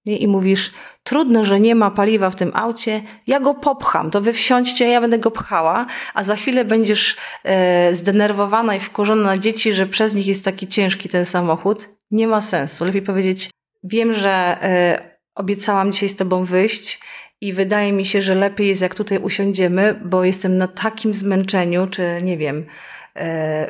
Nie? 0.06 0.18
I 0.18 0.28
mówisz, 0.28 0.72
trudno, 1.04 1.44
że 1.44 1.60
nie 1.60 1.76
ma 1.76 1.92
paliwa 1.92 2.30
w 2.30 2.36
tym 2.36 2.52
aucie, 2.54 3.02
ja 3.28 3.40
go 3.40 3.54
popcham, 3.54 4.12
to 4.12 4.22
wy 4.22 4.34
wsiądźcie, 4.34 4.88
ja 4.88 5.02
będę 5.02 5.20
go 5.20 5.32
pchała, 5.32 5.86
a 6.14 6.24
za 6.24 6.36
chwilę 6.36 6.66
będziesz 6.66 7.16
e, 7.44 7.96
zdenerwowana 7.96 8.76
i 8.76 8.80
wkurzona 8.80 9.24
na 9.24 9.38
dzieci, 9.38 9.74
że 9.74 9.86
przez 9.86 10.16
nich 10.16 10.28
jest 10.28 10.46
taki 10.46 10.68
ciężki 10.68 11.10
ten 11.10 11.26
samochód. 11.26 11.90
Nie 12.12 12.28
ma 12.28 12.42
sensu. 12.42 12.86
Lepiej 12.86 13.02
powiedzieć, 13.02 13.50
Wiem, 13.88 14.14
że 14.14 14.58
y, 15.04 15.18
obiecałam 15.36 15.92
dzisiaj 15.92 16.10
z 16.10 16.16
Tobą 16.16 16.44
wyjść 16.44 17.00
i 17.42 17.54
wydaje 17.54 17.92
mi 17.92 18.06
się, 18.06 18.22
że 18.22 18.36
lepiej 18.36 18.68
jest, 18.68 18.82
jak 18.82 18.96
tutaj 18.96 19.18
usiądziemy, 19.18 20.00
bo 20.06 20.24
jestem 20.24 20.58
na 20.58 20.68
takim 20.68 21.14
zmęczeniu, 21.14 21.88
czy 21.88 22.20
nie 22.24 22.38
wiem, 22.38 22.58
y, 22.58 22.66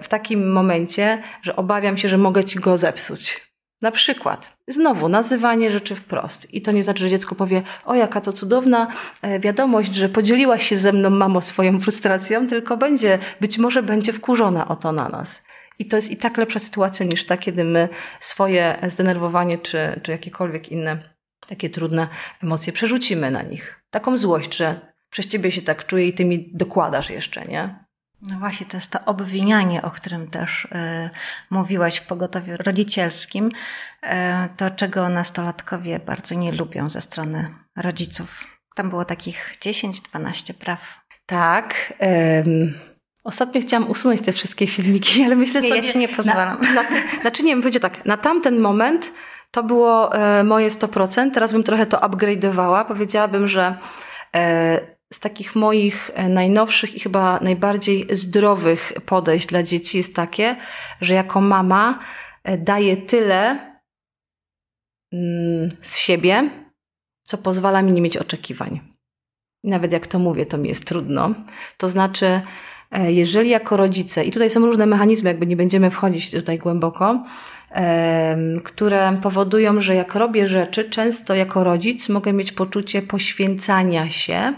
w 0.01 0.07
takim 0.07 0.51
momencie, 0.51 1.23
że 1.41 1.55
obawiam 1.55 1.97
się, 1.97 2.07
że 2.07 2.17
mogę 2.17 2.43
Ci 2.43 2.59
go 2.59 2.77
zepsuć. 2.77 3.41
Na 3.81 3.91
przykład, 3.91 4.57
znowu 4.67 5.09
nazywanie 5.09 5.71
rzeczy 5.71 5.95
wprost. 5.95 6.53
I 6.53 6.61
to 6.61 6.71
nie 6.71 6.83
znaczy, 6.83 7.03
że 7.03 7.09
dziecko 7.09 7.35
powie: 7.35 7.61
O, 7.85 7.95
jaka 7.95 8.21
to 8.21 8.33
cudowna 8.33 8.87
e, 9.21 9.39
wiadomość, 9.39 9.95
że 9.95 10.09
podzieliłaś 10.09 10.69
się 10.69 10.75
ze 10.75 10.93
mną, 10.93 11.09
mamo, 11.09 11.41
swoją 11.41 11.79
frustracją, 11.79 12.47
tylko 12.47 12.77
będzie, 12.77 13.19
być 13.41 13.57
może 13.57 13.83
będzie 13.83 14.13
wkurzona 14.13 14.67
o 14.67 14.75
to 14.75 14.91
na 14.91 15.09
nas. 15.09 15.41
I 15.79 15.85
to 15.85 15.95
jest 15.95 16.11
i 16.11 16.17
tak 16.17 16.37
lepsza 16.37 16.59
sytuacja 16.59 17.05
niż 17.05 17.25
ta, 17.25 17.37
kiedy 17.37 17.63
my 17.63 17.89
swoje 18.19 18.77
zdenerwowanie 18.87 19.57
czy, 19.57 19.99
czy 20.03 20.11
jakiekolwiek 20.11 20.69
inne 20.69 21.15
takie 21.47 21.69
trudne 21.69 22.07
emocje 22.43 22.73
przerzucimy 22.73 23.31
na 23.31 23.41
nich. 23.41 23.81
Taką 23.89 24.17
złość, 24.17 24.55
że 24.55 24.93
przez 25.09 25.27
ciebie 25.27 25.51
się 25.51 25.61
tak 25.61 25.85
czuję 25.85 26.07
i 26.07 26.13
ty 26.13 26.25
mi 26.25 26.49
dokładasz 26.53 27.09
jeszcze, 27.09 27.45
nie? 27.45 27.85
No 28.21 28.39
właśnie, 28.39 28.65
to 28.65 28.77
jest 28.77 28.91
to 28.91 29.05
obwinianie, 29.05 29.81
o 29.81 29.91
którym 29.91 30.27
też 30.27 30.65
y, 30.65 30.69
mówiłaś 31.49 31.97
w 31.97 32.05
pogotowiu 32.05 32.53
rodzicielskim. 32.59 33.51
Y, 34.03 34.09
to, 34.57 34.69
czego 34.71 35.09
nastolatkowie 35.09 35.99
bardzo 35.99 36.35
nie 36.35 36.51
lubią 36.51 36.89
ze 36.89 37.01
strony 37.01 37.55
rodziców. 37.75 38.43
Tam 38.75 38.89
było 38.89 39.05
takich 39.05 39.53
10-12 39.61 40.53
praw. 40.53 40.99
Tak. 41.25 41.93
Ostatnio 43.25 43.61
chciałam 43.61 43.89
usunąć 43.89 44.21
te 44.21 44.33
wszystkie 44.33 44.67
filmiki, 44.67 45.23
ale 45.25 45.35
myślę 45.35 45.61
nie, 45.61 45.69
sobie... 45.69 45.81
Ja 45.81 45.87
ci 45.87 45.97
nie 45.97 46.07
pozwalam. 46.07 46.61
Na, 46.61 46.73
na, 46.73 46.83
znaczy 47.21 47.43
nie, 47.43 47.55
powiedzieć 47.55 47.81
tak, 47.81 48.05
na 48.05 48.17
tamten 48.17 48.59
moment 48.59 49.11
to 49.51 49.63
było 49.63 50.15
e, 50.15 50.43
moje 50.43 50.69
100%, 50.69 51.31
teraz 51.31 51.51
bym 51.51 51.63
trochę 51.63 51.85
to 51.85 51.97
upgrade'owała. 51.97 52.85
Powiedziałabym, 52.85 53.47
że 53.47 53.77
e, 54.35 54.95
z 55.13 55.19
takich 55.19 55.55
moich 55.55 56.11
e, 56.13 56.29
najnowszych 56.29 56.95
i 56.95 56.99
chyba 56.99 57.39
najbardziej 57.39 58.07
zdrowych 58.11 58.93
podejść 59.05 59.47
dla 59.47 59.63
dzieci 59.63 59.97
jest 59.97 60.15
takie, 60.15 60.55
że 61.01 61.15
jako 61.15 61.41
mama 61.41 61.99
daję 62.57 62.97
tyle 62.97 63.59
mm, 65.13 65.69
z 65.81 65.97
siebie, 65.97 66.49
co 67.23 67.37
pozwala 67.37 67.81
mi 67.81 67.93
nie 67.93 68.01
mieć 68.01 68.17
oczekiwań. 68.17 68.79
Nawet 69.63 69.91
jak 69.91 70.07
to 70.07 70.19
mówię, 70.19 70.45
to 70.45 70.57
mi 70.57 70.69
jest 70.69 70.85
trudno. 70.85 71.33
To 71.77 71.87
znaczy, 71.87 72.41
jeżeli 73.07 73.49
jako 73.49 73.77
rodzice, 73.77 74.23
i 74.23 74.31
tutaj 74.31 74.49
są 74.49 74.65
różne 74.65 74.85
mechanizmy, 74.85 75.29
jakby 75.29 75.47
nie 75.47 75.55
będziemy 75.55 75.91
wchodzić 75.91 76.31
tutaj 76.31 76.57
głęboko, 76.57 77.23
które 78.63 79.17
powodują, 79.21 79.81
że 79.81 79.95
jak 79.95 80.15
robię 80.15 80.47
rzeczy, 80.47 80.89
często 80.89 81.35
jako 81.35 81.63
rodzic 81.63 82.09
mogę 82.09 82.33
mieć 82.33 82.51
poczucie 82.51 83.01
poświęcania 83.01 84.09
się. 84.09 84.53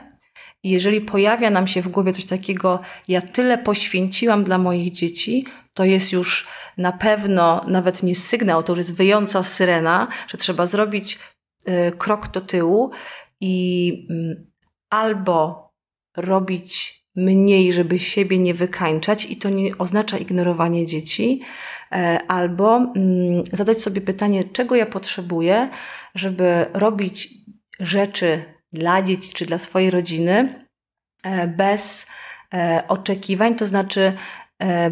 I 0.63 0.69
jeżeli 0.69 1.01
pojawia 1.01 1.49
nam 1.49 1.67
się 1.67 1.81
w 1.81 1.87
głowie 1.87 2.13
coś 2.13 2.25
takiego, 2.25 2.79
ja 3.07 3.21
tyle 3.21 3.57
poświęciłam 3.57 4.43
dla 4.43 4.57
moich 4.57 4.91
dzieci, 4.91 5.45
to 5.73 5.85
jest 5.85 6.11
już 6.11 6.47
na 6.77 6.91
pewno 6.91 7.65
nawet 7.67 8.03
nie 8.03 8.15
sygnał, 8.15 8.63
to 8.63 8.71
już 8.71 8.77
jest 8.77 8.95
wyjąca 8.95 9.43
syrena, 9.43 10.07
że 10.27 10.37
trzeba 10.37 10.65
zrobić 10.65 11.19
e, 11.65 11.91
krok 11.91 12.27
do 12.27 12.41
tyłu 12.41 12.91
i 13.41 14.07
mm, 14.09 14.51
albo 14.89 15.69
robić 16.17 17.03
mniej, 17.17 17.73
żeby 17.73 17.99
siebie 17.99 18.39
nie 18.39 18.53
wykańczać 18.53 19.25
i 19.25 19.37
to 19.37 19.49
nie 19.49 19.77
oznacza 19.77 20.17
ignorowanie 20.17 20.85
dzieci, 20.85 21.41
e, 21.91 22.19
albo 22.27 22.77
mm, 22.77 23.43
zadać 23.53 23.81
sobie 23.81 24.01
pytanie, 24.01 24.43
czego 24.43 24.75
ja 24.75 24.85
potrzebuję, 24.85 25.69
żeby 26.15 26.65
robić 26.73 27.29
rzeczy 27.79 28.43
dla 28.73 29.01
dzieci 29.01 29.33
czy 29.33 29.45
dla 29.45 29.57
swojej 29.57 29.91
rodziny 29.91 30.65
e, 31.23 31.47
bez 31.47 32.07
e, 32.53 32.83
oczekiwań, 32.87 33.55
to 33.55 33.65
znaczy 33.65 34.13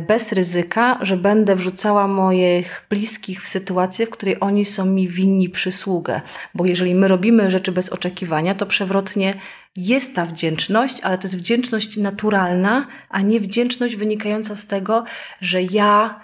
bez 0.08 0.32
ryzyka, 0.32 1.00
że 1.02 1.18
będę 1.18 1.56
wrzucała 1.56 2.08
moich 2.08 2.86
bliskich 2.90 3.44
w 3.44 3.48
sytuację, 3.48 4.06
w 4.06 4.10
której 4.10 4.38
oni 4.40 4.66
są 4.66 4.86
mi 4.86 5.08
winni 5.08 5.50
przysługę. 5.50 6.22
Bo 6.54 6.66
jeżeli 6.66 6.96
my 6.96 7.08
robimy 7.08 7.52
rzeczy 7.52 7.72
bez 7.72 7.90
oczekiwania, 7.90 8.56
to 8.56 8.66
przewrotnie 8.66 9.34
jest 9.76 10.16
ta 10.16 10.26
wdzięczność, 10.26 11.02
ale 11.02 11.18
to 11.18 11.28
jest 11.28 11.38
wdzięczność 11.38 11.98
naturalna, 11.98 12.88
a 13.10 13.22
nie 13.22 13.40
wdzięczność 13.40 13.96
wynikająca 13.96 14.56
z 14.56 14.66
tego, 14.66 15.04
że 15.42 15.64
ja, 15.64 16.22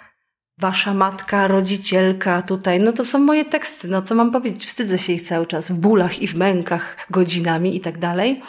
wasza 0.58 0.94
matka, 0.94 1.48
rodzicielka 1.48 2.42
tutaj, 2.42 2.80
no 2.80 2.92
to 2.92 3.06
są 3.06 3.20
moje 3.20 3.46
teksty, 3.46 3.88
no 3.88 4.02
co 4.02 4.16
mam 4.16 4.32
powiedzieć, 4.32 4.66
wstydzę 4.66 4.98
się 4.98 5.14
ich 5.14 5.28
cały 5.28 5.48
czas 5.48 5.72
w 5.72 5.80
bólach 5.80 6.22
i 6.22 6.28
w 6.28 6.36
mękach 6.36 6.98
godzinami 7.10 7.76
i 7.76 7.80
tak 7.80 7.98
dalej. 7.98 8.42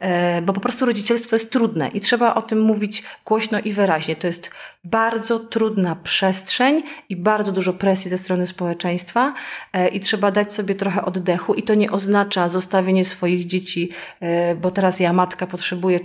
E, 0.00 0.42
bo 0.42 0.52
po 0.52 0.60
prostu 0.60 0.86
rodzicielstwo 0.86 1.36
jest 1.36 1.50
trudne 1.50 1.88
i 1.88 2.00
trzeba 2.00 2.34
o 2.34 2.42
tym 2.42 2.60
mówić 2.60 3.02
głośno 3.24 3.60
i 3.60 3.72
wyraźnie. 3.72 4.16
To 4.16 4.26
jest 4.26 4.50
bardzo 4.84 5.38
trudna 5.38 5.96
przestrzeń 5.96 6.82
i 7.08 7.16
bardzo 7.16 7.52
dużo 7.52 7.72
presji 7.72 8.10
ze 8.10 8.18
strony 8.18 8.46
społeczeństwa 8.46 9.34
e, 9.72 9.88
i 9.88 10.00
trzeba 10.00 10.30
dać 10.30 10.54
sobie 10.54 10.74
trochę 10.74 11.04
oddechu 11.04 11.54
i 11.54 11.62
to 11.62 11.74
nie 11.74 11.90
oznacza 11.90 12.48
zostawienie 12.48 13.04
swoich 13.04 13.46
dzieci, 13.46 13.90
e, 14.20 14.54
bo 14.54 14.70
teraz 14.70 15.00
ja 15.00 15.12
matka 15.12 15.46
potrzebuję 15.46 16.00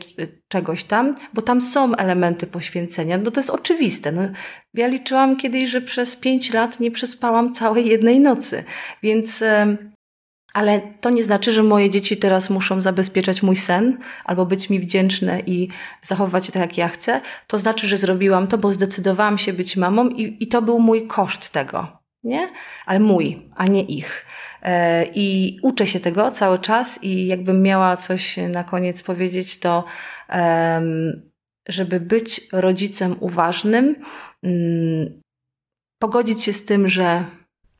czegoś 0.47 0.83
tam, 0.83 1.15
bo 1.33 1.41
tam 1.41 1.61
są 1.61 1.95
elementy 1.95 2.47
poświęcenia, 2.47 3.17
no 3.17 3.31
to 3.31 3.39
jest 3.39 3.49
oczywiste. 3.49 4.11
No, 4.11 4.21
ja 4.73 4.87
liczyłam 4.87 5.35
kiedyś, 5.35 5.69
że 5.69 5.81
przez 5.81 6.15
pięć 6.15 6.53
lat 6.53 6.79
nie 6.79 6.91
przespałam 6.91 7.53
całej 7.53 7.87
jednej 7.87 8.19
nocy, 8.19 8.63
więc 9.03 9.43
ale 10.53 10.81
to 11.01 11.09
nie 11.09 11.23
znaczy, 11.23 11.51
że 11.51 11.63
moje 11.63 11.89
dzieci 11.89 12.17
teraz 12.17 12.49
muszą 12.49 12.81
zabezpieczać 12.81 13.43
mój 13.43 13.55
sen 13.55 13.97
albo 14.25 14.45
być 14.45 14.69
mi 14.69 14.79
wdzięczne 14.79 15.39
i 15.39 15.67
zachowywać 16.01 16.45
się 16.45 16.51
tak, 16.51 16.61
jak 16.61 16.77
ja 16.77 16.87
chcę. 16.89 17.21
To 17.47 17.57
znaczy, 17.57 17.87
że 17.87 17.97
zrobiłam 17.97 18.47
to, 18.47 18.57
bo 18.57 18.73
zdecydowałam 18.73 19.37
się 19.37 19.53
być 19.53 19.77
mamą 19.77 20.09
i, 20.09 20.37
i 20.43 20.47
to 20.47 20.61
był 20.61 20.79
mój 20.79 21.07
koszt 21.07 21.49
tego. 21.49 22.01
Nie? 22.23 22.49
Ale 22.85 22.99
mój, 22.99 23.49
a 23.55 23.65
nie 23.65 23.83
ich. 23.83 24.25
E, 24.61 25.05
I 25.15 25.57
uczę 25.61 25.87
się 25.87 25.99
tego 25.99 26.31
cały 26.31 26.59
czas 26.59 27.03
i 27.03 27.27
jakbym 27.27 27.61
miała 27.61 27.97
coś 27.97 28.37
na 28.37 28.63
koniec 28.63 29.03
powiedzieć, 29.03 29.59
to 29.59 29.83
żeby 31.69 31.99
być 31.99 32.41
rodzicem 32.51 33.15
uważnym, 33.19 33.95
mm, 34.43 35.21
pogodzić 35.99 36.43
się 36.43 36.53
z 36.53 36.65
tym, 36.65 36.89
że 36.89 37.25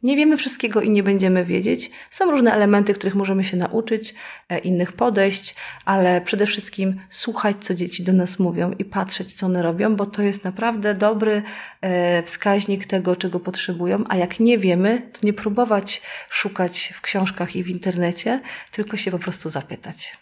nie 0.03 0.15
wiemy 0.15 0.37
wszystkiego 0.37 0.81
i 0.81 0.89
nie 0.89 1.03
będziemy 1.03 1.45
wiedzieć. 1.45 1.91
Są 2.09 2.31
różne 2.31 2.53
elementy, 2.53 2.93
których 2.93 3.15
możemy 3.15 3.43
się 3.43 3.57
nauczyć, 3.57 4.13
e, 4.49 4.59
innych 4.59 4.93
podejść, 4.93 5.55
ale 5.85 6.21
przede 6.21 6.45
wszystkim 6.45 7.01
słuchać, 7.09 7.57
co 7.59 7.75
dzieci 7.75 8.03
do 8.03 8.13
nas 8.13 8.39
mówią 8.39 8.71
i 8.71 8.85
patrzeć, 8.85 9.33
co 9.33 9.45
one 9.45 9.61
robią, 9.61 9.95
bo 9.95 10.05
to 10.05 10.21
jest 10.21 10.43
naprawdę 10.43 10.93
dobry 10.93 11.43
e, 11.81 12.23
wskaźnik 12.23 12.85
tego, 12.85 13.15
czego 13.15 13.39
potrzebują. 13.39 14.03
A 14.09 14.15
jak 14.15 14.39
nie 14.39 14.57
wiemy, 14.57 15.09
to 15.13 15.19
nie 15.23 15.33
próbować 15.33 16.01
szukać 16.29 16.91
w 16.93 17.01
książkach 17.01 17.55
i 17.55 17.63
w 17.63 17.69
internecie, 17.69 18.41
tylko 18.71 18.97
się 18.97 19.11
po 19.11 19.19
prostu 19.19 19.49
zapytać. 19.49 20.17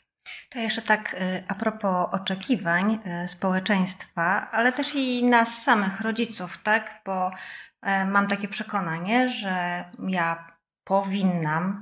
To 0.50 0.60
jeszcze 0.60 0.82
tak 0.82 1.16
e, 1.20 1.44
a 1.48 1.56
propos 1.56 2.08
oczekiwań 2.12 3.00
społeczeństwa, 3.28 4.52
ale 4.52 4.72
też 4.72 4.96
i 4.96 5.24
nas 5.24 5.64
samych, 5.64 6.02
rodziców, 6.02 6.60
tak? 6.64 7.02
Bo 7.06 7.32
mam 7.84 8.28
takie 8.28 8.48
przekonanie, 8.48 9.30
że 9.30 9.86
ja 10.08 10.48
powinnam 10.84 11.82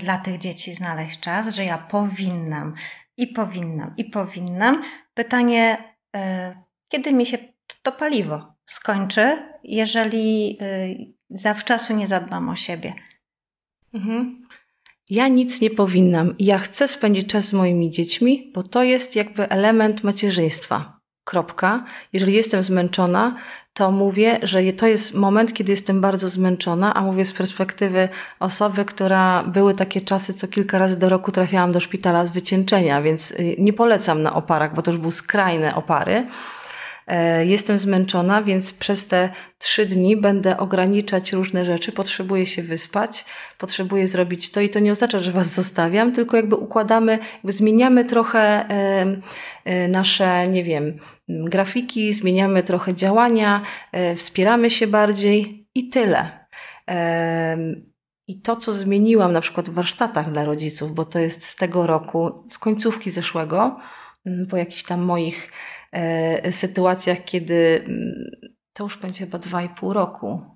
dla 0.00 0.18
tych 0.18 0.38
dzieci 0.38 0.74
znaleźć 0.74 1.20
czas, 1.20 1.54
że 1.54 1.64
ja 1.64 1.78
powinnam 1.78 2.74
i 3.16 3.26
powinnam 3.26 3.94
i 3.96 4.04
powinnam. 4.04 4.82
Pytanie, 5.14 5.94
e, 6.16 6.54
kiedy 6.88 7.12
mi 7.12 7.26
się 7.26 7.38
to 7.82 7.92
paliwo 7.92 8.54
skończy, 8.66 9.38
jeżeli 9.64 10.58
e, 10.60 10.66
zawczasu 11.30 11.94
nie 11.94 12.06
zadbam 12.06 12.48
o 12.48 12.56
siebie? 12.56 12.94
Mhm. 13.94 14.46
Ja 15.10 15.28
nic 15.28 15.60
nie 15.60 15.70
powinnam. 15.70 16.34
Ja 16.38 16.58
chcę 16.58 16.88
spędzić 16.88 17.28
czas 17.28 17.44
z 17.44 17.52
moimi 17.52 17.90
dziećmi, 17.90 18.52
bo 18.54 18.62
to 18.62 18.82
jest 18.82 19.16
jakby 19.16 19.48
element 19.48 20.04
macierzyństwa. 20.04 21.00
Kropka. 21.24 21.84
Jeżeli 22.12 22.32
jestem 22.32 22.62
zmęczona, 22.62 23.36
to 23.74 23.90
mówię, 23.90 24.38
że 24.42 24.72
to 24.72 24.86
jest 24.86 25.14
moment, 25.14 25.52
kiedy 25.52 25.70
jestem 25.70 26.00
bardzo 26.00 26.28
zmęczona, 26.28 26.94
a 26.94 27.00
mówię 27.00 27.24
z 27.24 27.32
perspektywy 27.32 28.08
osoby, 28.40 28.84
która 28.84 29.42
były 29.42 29.74
takie 29.74 30.00
czasy, 30.00 30.34
co 30.34 30.48
kilka 30.48 30.78
razy 30.78 30.96
do 30.96 31.08
roku 31.08 31.32
trafiałam 31.32 31.72
do 31.72 31.80
szpitala 31.80 32.26
z 32.26 32.30
wycieńczenia, 32.30 33.02
więc 33.02 33.30
y, 33.30 33.56
nie 33.58 33.72
polecam 33.72 34.22
na 34.22 34.34
oparach, 34.34 34.74
bo 34.74 34.82
to 34.82 34.90
już 34.90 35.00
były 35.00 35.12
skrajne 35.12 35.74
opary. 35.74 36.26
E, 37.06 37.46
jestem 37.46 37.78
zmęczona, 37.78 38.42
więc 38.42 38.72
przez 38.72 39.06
te 39.06 39.28
trzy 39.58 39.86
dni 39.86 40.16
będę 40.16 40.56
ograniczać 40.56 41.32
różne 41.32 41.64
rzeczy. 41.64 41.92
Potrzebuję 41.92 42.46
się 42.46 42.62
wyspać, 42.62 43.24
potrzebuję 43.58 44.06
zrobić 44.06 44.50
to 44.50 44.60
i 44.60 44.68
to 44.68 44.78
nie 44.78 44.92
oznacza, 44.92 45.18
że 45.18 45.32
Was 45.32 45.54
zostawiam, 45.54 46.12
tylko 46.12 46.36
jakby 46.36 46.56
układamy, 46.56 47.18
jakby 47.34 47.52
zmieniamy 47.52 48.04
trochę 48.04 48.68
e, 49.64 49.88
nasze, 49.88 50.48
nie 50.48 50.64
wiem, 50.64 50.98
grafiki, 51.28 52.12
zmieniamy 52.12 52.62
trochę 52.62 52.94
działania, 52.94 53.62
e, 53.92 54.16
wspieramy 54.16 54.70
się 54.70 54.86
bardziej 54.86 55.68
i 55.74 55.88
tyle. 55.88 56.44
I 58.26 58.40
to, 58.40 58.56
co 58.56 58.72
zmieniłam 58.72 59.32
na 59.32 59.40
przykład 59.40 59.70
w 59.70 59.74
warsztatach 59.74 60.32
dla 60.32 60.44
rodziców, 60.44 60.94
bo 60.94 61.04
to 61.04 61.18
jest 61.18 61.44
z 61.44 61.56
tego 61.56 61.86
roku, 61.86 62.46
z 62.50 62.58
końcówki 62.58 63.10
zeszłego, 63.10 63.76
po 64.50 64.56
jakichś 64.56 64.82
tam 64.82 65.02
moich 65.02 65.50
E, 65.50 65.73
sytuacjach, 66.50 67.24
kiedy 67.24 67.84
mm, 67.86 68.30
to 68.72 68.84
już 68.84 68.98
będzie 68.98 69.18
chyba 69.18 69.38
dwa 69.38 69.62
i 69.62 69.68
pół 69.68 69.92
roku, 69.92 70.54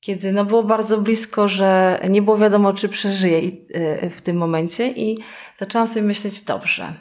kiedy 0.00 0.32
no 0.32 0.44
było 0.44 0.62
bardzo 0.62 1.00
blisko, 1.00 1.48
że 1.48 2.00
nie 2.10 2.22
było 2.22 2.38
wiadomo, 2.38 2.72
czy 2.72 2.88
przeżyję 2.88 3.40
e, 3.74 4.10
w 4.10 4.20
tym 4.20 4.36
momencie 4.36 4.88
i 4.88 5.18
zaczęłam 5.58 5.88
sobie 5.88 6.02
myśleć, 6.02 6.40
dobrze, 6.40 6.94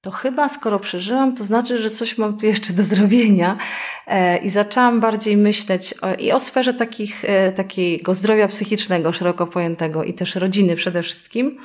to 0.00 0.10
chyba 0.10 0.48
skoro 0.48 0.78
przeżyłam, 0.78 1.36
to 1.36 1.44
znaczy, 1.44 1.78
że 1.78 1.90
coś 1.90 2.18
mam 2.18 2.38
tu 2.38 2.46
jeszcze 2.46 2.72
do 2.72 2.82
zrobienia. 2.82 3.58
E, 4.06 4.38
I 4.38 4.50
zaczęłam 4.50 5.00
bardziej 5.00 5.36
myśleć 5.36 5.94
o, 6.02 6.14
i 6.14 6.32
o 6.32 6.40
sferze 6.40 6.74
takich, 6.74 7.24
takiego 7.56 8.14
zdrowia 8.14 8.48
psychicznego, 8.48 9.12
szeroko 9.12 9.46
pojętego 9.46 10.04
i 10.04 10.14
też 10.14 10.34
rodziny 10.34 10.76
przede 10.76 11.02
wszystkim. 11.02 11.58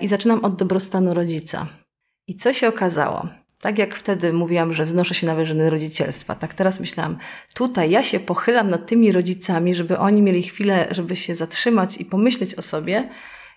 I 0.00 0.08
zaczynam 0.08 0.44
od 0.44 0.56
dobrostanu 0.56 1.14
rodzica. 1.14 1.66
I 2.26 2.36
co 2.36 2.52
się 2.52 2.68
okazało? 2.68 3.28
Tak 3.60 3.78
jak 3.78 3.94
wtedy 3.94 4.32
mówiłam, 4.32 4.72
że 4.72 4.84
wznoszę 4.84 5.14
się 5.14 5.26
na 5.26 5.34
wyżyny 5.34 5.70
rodzicielstwa, 5.70 6.34
tak 6.34 6.54
teraz 6.54 6.80
myślałam, 6.80 7.18
tutaj 7.54 7.90
ja 7.90 8.02
się 8.02 8.20
pochylam 8.20 8.70
nad 8.70 8.86
tymi 8.86 9.12
rodzicami, 9.12 9.74
żeby 9.74 9.98
oni 9.98 10.22
mieli 10.22 10.42
chwilę, 10.42 10.88
żeby 10.90 11.16
się 11.16 11.34
zatrzymać 11.34 11.96
i 11.96 12.04
pomyśleć 12.04 12.54
o 12.54 12.62
sobie, 12.62 13.08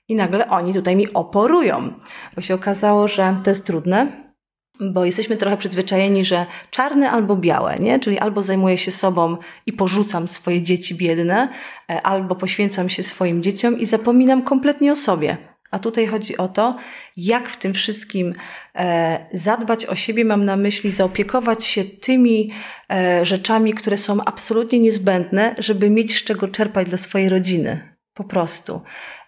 i 0.08 0.16
nagle 0.16 0.50
oni 0.50 0.74
tutaj 0.74 0.96
mi 0.96 1.14
oporują, 1.14 1.94
bo 2.36 2.42
się 2.42 2.56
okazało, 2.56 3.08
że 3.08 3.38
to 3.44 3.50
jest 3.50 3.66
trudne, 3.66 4.32
bo 4.80 5.06
jesteśmy 5.06 5.38
trochę 5.38 5.58
przyzwyczajeni, 5.58 6.26
że 6.26 6.46
czarne 6.72 7.12
albo 7.12 7.36
białe, 7.36 7.76
nie? 7.80 8.00
Czyli 8.00 8.20
albo 8.20 8.42
zajmuję 8.42 8.78
się 8.78 8.92
sobą 8.92 9.38
i 9.66 9.74
porzucam 9.74 10.28
swoje 10.28 10.62
dzieci 10.62 10.96
biedne, 10.96 11.50
e, 11.92 12.02
albo 12.02 12.36
poświęcam 12.36 12.90
się 12.90 13.04
swoim 13.04 13.44
dzieciom 13.44 13.80
i 13.80 13.86
zapominam 13.86 14.42
kompletnie 14.42 14.92
o 14.92 14.96
sobie. 14.96 15.51
A 15.72 15.80
tutaj 15.80 16.08
chodzi 16.08 16.38
o 16.38 16.48
to, 16.48 16.78
jak 17.18 17.50
w 17.50 17.58
tym 17.58 17.74
wszystkim 17.74 18.34
e, 18.76 19.26
zadbać 19.34 19.86
o 19.86 19.96
siebie, 19.96 20.26
mam 20.26 20.46
na 20.46 20.56
myśli 20.56 20.92
zaopiekować 20.92 21.66
się 21.66 21.84
tymi 21.84 22.52
e, 22.92 23.26
rzeczami, 23.26 23.74
które 23.74 23.98
są 23.98 24.24
absolutnie 24.26 24.80
niezbędne, 24.80 25.56
żeby 25.58 25.90
mieć 25.90 26.18
z 26.18 26.24
czego 26.24 26.48
czerpać 26.48 26.90
dla 26.90 26.98
swojej 26.98 27.30
rodziny. 27.30 27.96
Po 28.14 28.24
prostu. 28.24 28.82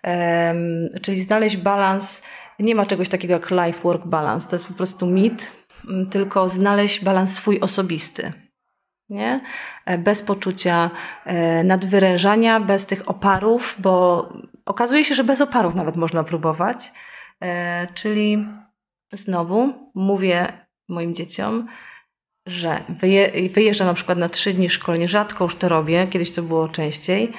E, 0.05 0.55
czyli 1.01 1.21
znaleźć 1.21 1.57
balans. 1.57 2.21
Nie 2.59 2.75
ma 2.75 2.85
czegoś 2.85 3.09
takiego 3.09 3.33
jak 3.33 3.51
life-work 3.51 4.07
balance. 4.07 4.47
To 4.47 4.55
jest 4.55 4.67
po 4.67 4.73
prostu 4.73 5.05
mit, 5.05 5.51
tylko 6.11 6.49
znaleźć 6.49 7.03
balans 7.03 7.33
swój 7.33 7.59
osobisty. 7.59 8.33
Nie? 9.09 9.41
E, 9.85 9.97
bez 9.97 10.23
poczucia 10.23 10.91
e, 11.25 11.63
nadwyrężania, 11.63 12.59
bez 12.59 12.85
tych 12.85 13.09
oparów, 13.09 13.75
bo 13.79 14.29
Okazuje 14.65 15.05
się, 15.05 15.15
że 15.15 15.23
bez 15.23 15.41
oparów 15.41 15.75
nawet 15.75 15.95
można 15.95 16.23
próbować. 16.23 16.91
E, 17.43 17.87
czyli 17.93 18.45
znowu 19.13 19.73
mówię 19.95 20.67
moim 20.89 21.15
dzieciom, 21.15 21.67
że 22.47 22.83
wyje, 22.89 23.49
wyjeżdżam 23.49 23.87
na 23.87 23.93
przykład 23.93 24.17
na 24.17 24.29
trzy 24.29 24.53
dni 24.53 24.69
szkolnie, 24.69 25.07
rzadko 25.07 25.43
już 25.43 25.55
to 25.55 25.69
robię, 25.69 26.07
kiedyś 26.07 26.31
to 26.31 26.43
było 26.43 26.69
częściej. 26.69 27.33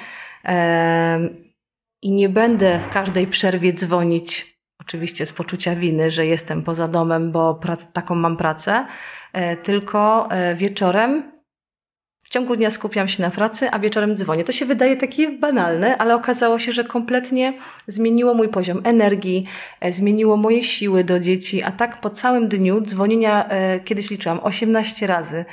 I 2.01 2.11
nie 2.11 2.29
będę 2.29 2.79
w 2.79 2.89
każdej 2.89 3.27
przerwie 3.27 3.73
dzwonić 3.73 4.55
oczywiście 4.81 5.25
z 5.25 5.33
poczucia 5.33 5.75
winy, 5.75 6.11
że 6.11 6.25
jestem 6.25 6.63
poza 6.63 6.87
domem, 6.87 7.31
bo 7.31 7.59
taką 7.93 8.15
mam 8.15 8.37
pracę, 8.37 8.85
e, 9.33 9.57
tylko 9.57 10.31
e, 10.31 10.55
wieczorem 10.55 11.31
ciągu 12.35 12.55
dnia 12.55 12.71
skupiam 12.71 13.07
się 13.07 13.21
na 13.21 13.29
pracy, 13.29 13.69
a 13.71 13.79
wieczorem 13.79 14.17
dzwonię. 14.17 14.43
To 14.43 14.51
się 14.51 14.65
wydaje 14.65 14.97
takie 14.97 15.29
banalne, 15.29 15.97
ale 15.97 16.15
okazało 16.15 16.59
się, 16.59 16.71
że 16.71 16.83
kompletnie 16.83 17.53
zmieniło 17.87 18.33
mój 18.33 18.49
poziom 18.49 18.81
energii, 18.83 19.45
e, 19.79 19.91
zmieniło 19.91 20.37
moje 20.37 20.63
siły 20.63 21.03
do 21.03 21.19
dzieci, 21.19 21.63
a 21.63 21.71
tak 21.71 22.01
po 22.01 22.09
całym 22.09 22.47
dniu 22.47 22.81
dzwonienia, 22.81 23.49
kiedyś 23.85 24.09
liczyłam 24.09 24.39
18 24.43 25.07
razy, 25.07 25.45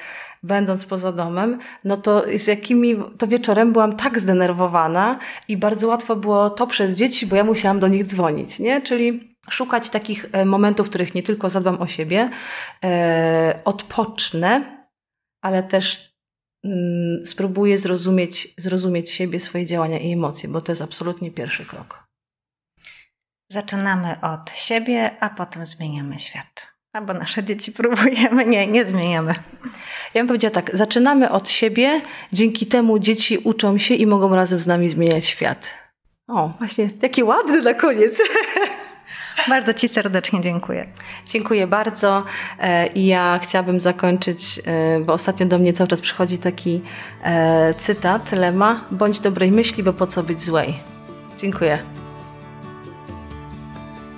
będąc 0.42 0.86
poza 0.86 1.12
domem, 1.12 1.58
no 1.84 1.96
to 1.96 2.24
z 2.36 2.46
jakimi, 2.46 2.96
to 3.18 3.26
wieczorem 3.26 3.72
byłam 3.72 3.96
tak 3.96 4.18
zdenerwowana 4.18 5.18
i 5.48 5.56
bardzo 5.56 5.88
łatwo 5.88 6.16
było 6.16 6.50
to 6.50 6.66
przez 6.66 6.96
dzieci, 6.96 7.26
bo 7.26 7.36
ja 7.36 7.44
musiałam 7.44 7.80
do 7.80 7.88
nich 7.88 8.04
dzwonić, 8.04 8.58
nie? 8.58 8.80
Czyli 8.80 9.36
szukać 9.50 9.88
takich 9.88 10.26
e, 10.32 10.44
momentów, 10.44 10.86
w 10.86 10.90
których 10.90 11.14
nie 11.14 11.22
tylko 11.22 11.50
zadbam 11.50 11.82
o 11.82 11.86
siebie, 11.86 12.30
e, 12.84 13.60
odpocznę, 13.64 14.84
ale 15.42 15.62
też 15.62 16.11
spróbuję 17.24 17.78
zrozumieć, 17.78 18.54
zrozumieć 18.58 19.10
siebie, 19.10 19.40
swoje 19.40 19.66
działania 19.66 19.98
i 19.98 20.12
emocje, 20.12 20.48
bo 20.48 20.60
to 20.60 20.72
jest 20.72 20.82
absolutnie 20.82 21.30
pierwszy 21.30 21.66
krok. 21.66 22.06
Zaczynamy 23.52 24.20
od 24.20 24.50
siebie, 24.50 25.10
a 25.20 25.30
potem 25.30 25.66
zmieniamy 25.66 26.18
świat. 26.18 26.66
Albo 26.92 27.14
nasze 27.14 27.44
dzieci 27.44 27.72
próbujemy, 27.72 28.46
nie, 28.46 28.66
nie 28.66 28.84
zmieniamy. 28.84 29.34
Ja 30.14 30.20
bym 30.20 30.26
powiedziała 30.26 30.54
tak, 30.54 30.76
zaczynamy 30.76 31.30
od 31.30 31.48
siebie, 31.48 32.00
dzięki 32.32 32.66
temu 32.66 32.98
dzieci 32.98 33.38
uczą 33.38 33.78
się 33.78 33.94
i 33.94 34.06
mogą 34.06 34.34
razem 34.34 34.60
z 34.60 34.66
nami 34.66 34.88
zmieniać 34.88 35.24
świat. 35.24 35.70
O, 36.28 36.52
właśnie, 36.58 36.90
jaki 37.02 37.22
ładny 37.22 37.62
na 37.62 37.74
koniec. 37.74 38.22
Bardzo 39.48 39.74
Ci 39.74 39.88
serdecznie 39.88 40.40
dziękuję. 40.40 40.86
Dziękuję 41.26 41.66
bardzo. 41.66 42.24
E, 42.58 42.86
I 42.86 43.06
ja 43.06 43.40
chciałabym 43.42 43.80
zakończyć, 43.80 44.60
e, 44.64 45.00
bo 45.00 45.12
ostatnio 45.12 45.46
do 45.46 45.58
mnie 45.58 45.72
cały 45.72 45.88
czas 45.88 46.00
przychodzi 46.00 46.38
taki 46.38 46.82
e, 47.24 47.74
cytat 47.74 48.32
Lema: 48.32 48.84
bądź 48.90 49.20
dobrej 49.20 49.52
myśli, 49.52 49.82
bo 49.82 49.92
po 49.92 50.06
co 50.06 50.22
być 50.22 50.42
złej. 50.42 50.74
Dziękuję. 51.38 51.78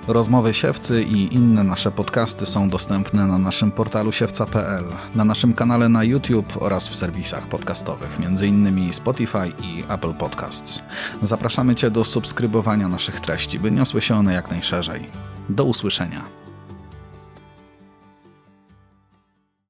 Rozmowy 0.07 0.53
Siewcy 0.53 1.03
i 1.03 1.35
inne 1.35 1.63
nasze 1.63 1.91
podcasty 1.91 2.45
są 2.45 2.69
dostępne 2.69 3.27
na 3.27 3.37
naszym 3.37 3.71
portalu 3.71 4.11
siewca.pl, 4.11 4.83
na 5.15 5.25
naszym 5.25 5.53
kanale 5.53 5.89
na 5.89 6.03
YouTube 6.03 6.57
oraz 6.59 6.87
w 6.87 6.95
serwisach 6.95 7.47
podcastowych, 7.47 8.17
m.in. 8.19 8.93
Spotify 8.93 9.47
i 9.61 9.83
Apple 9.89 10.13
Podcasts. 10.13 10.83
Zapraszamy 11.21 11.75
Cię 11.75 11.91
do 11.91 12.03
subskrybowania 12.03 12.87
naszych 12.87 13.19
treści, 13.19 13.59
by 13.59 13.71
niosły 13.71 14.01
się 14.01 14.15
one 14.15 14.33
jak 14.33 14.51
najszerzej. 14.51 15.09
Do 15.49 15.65
usłyszenia. 15.65 16.25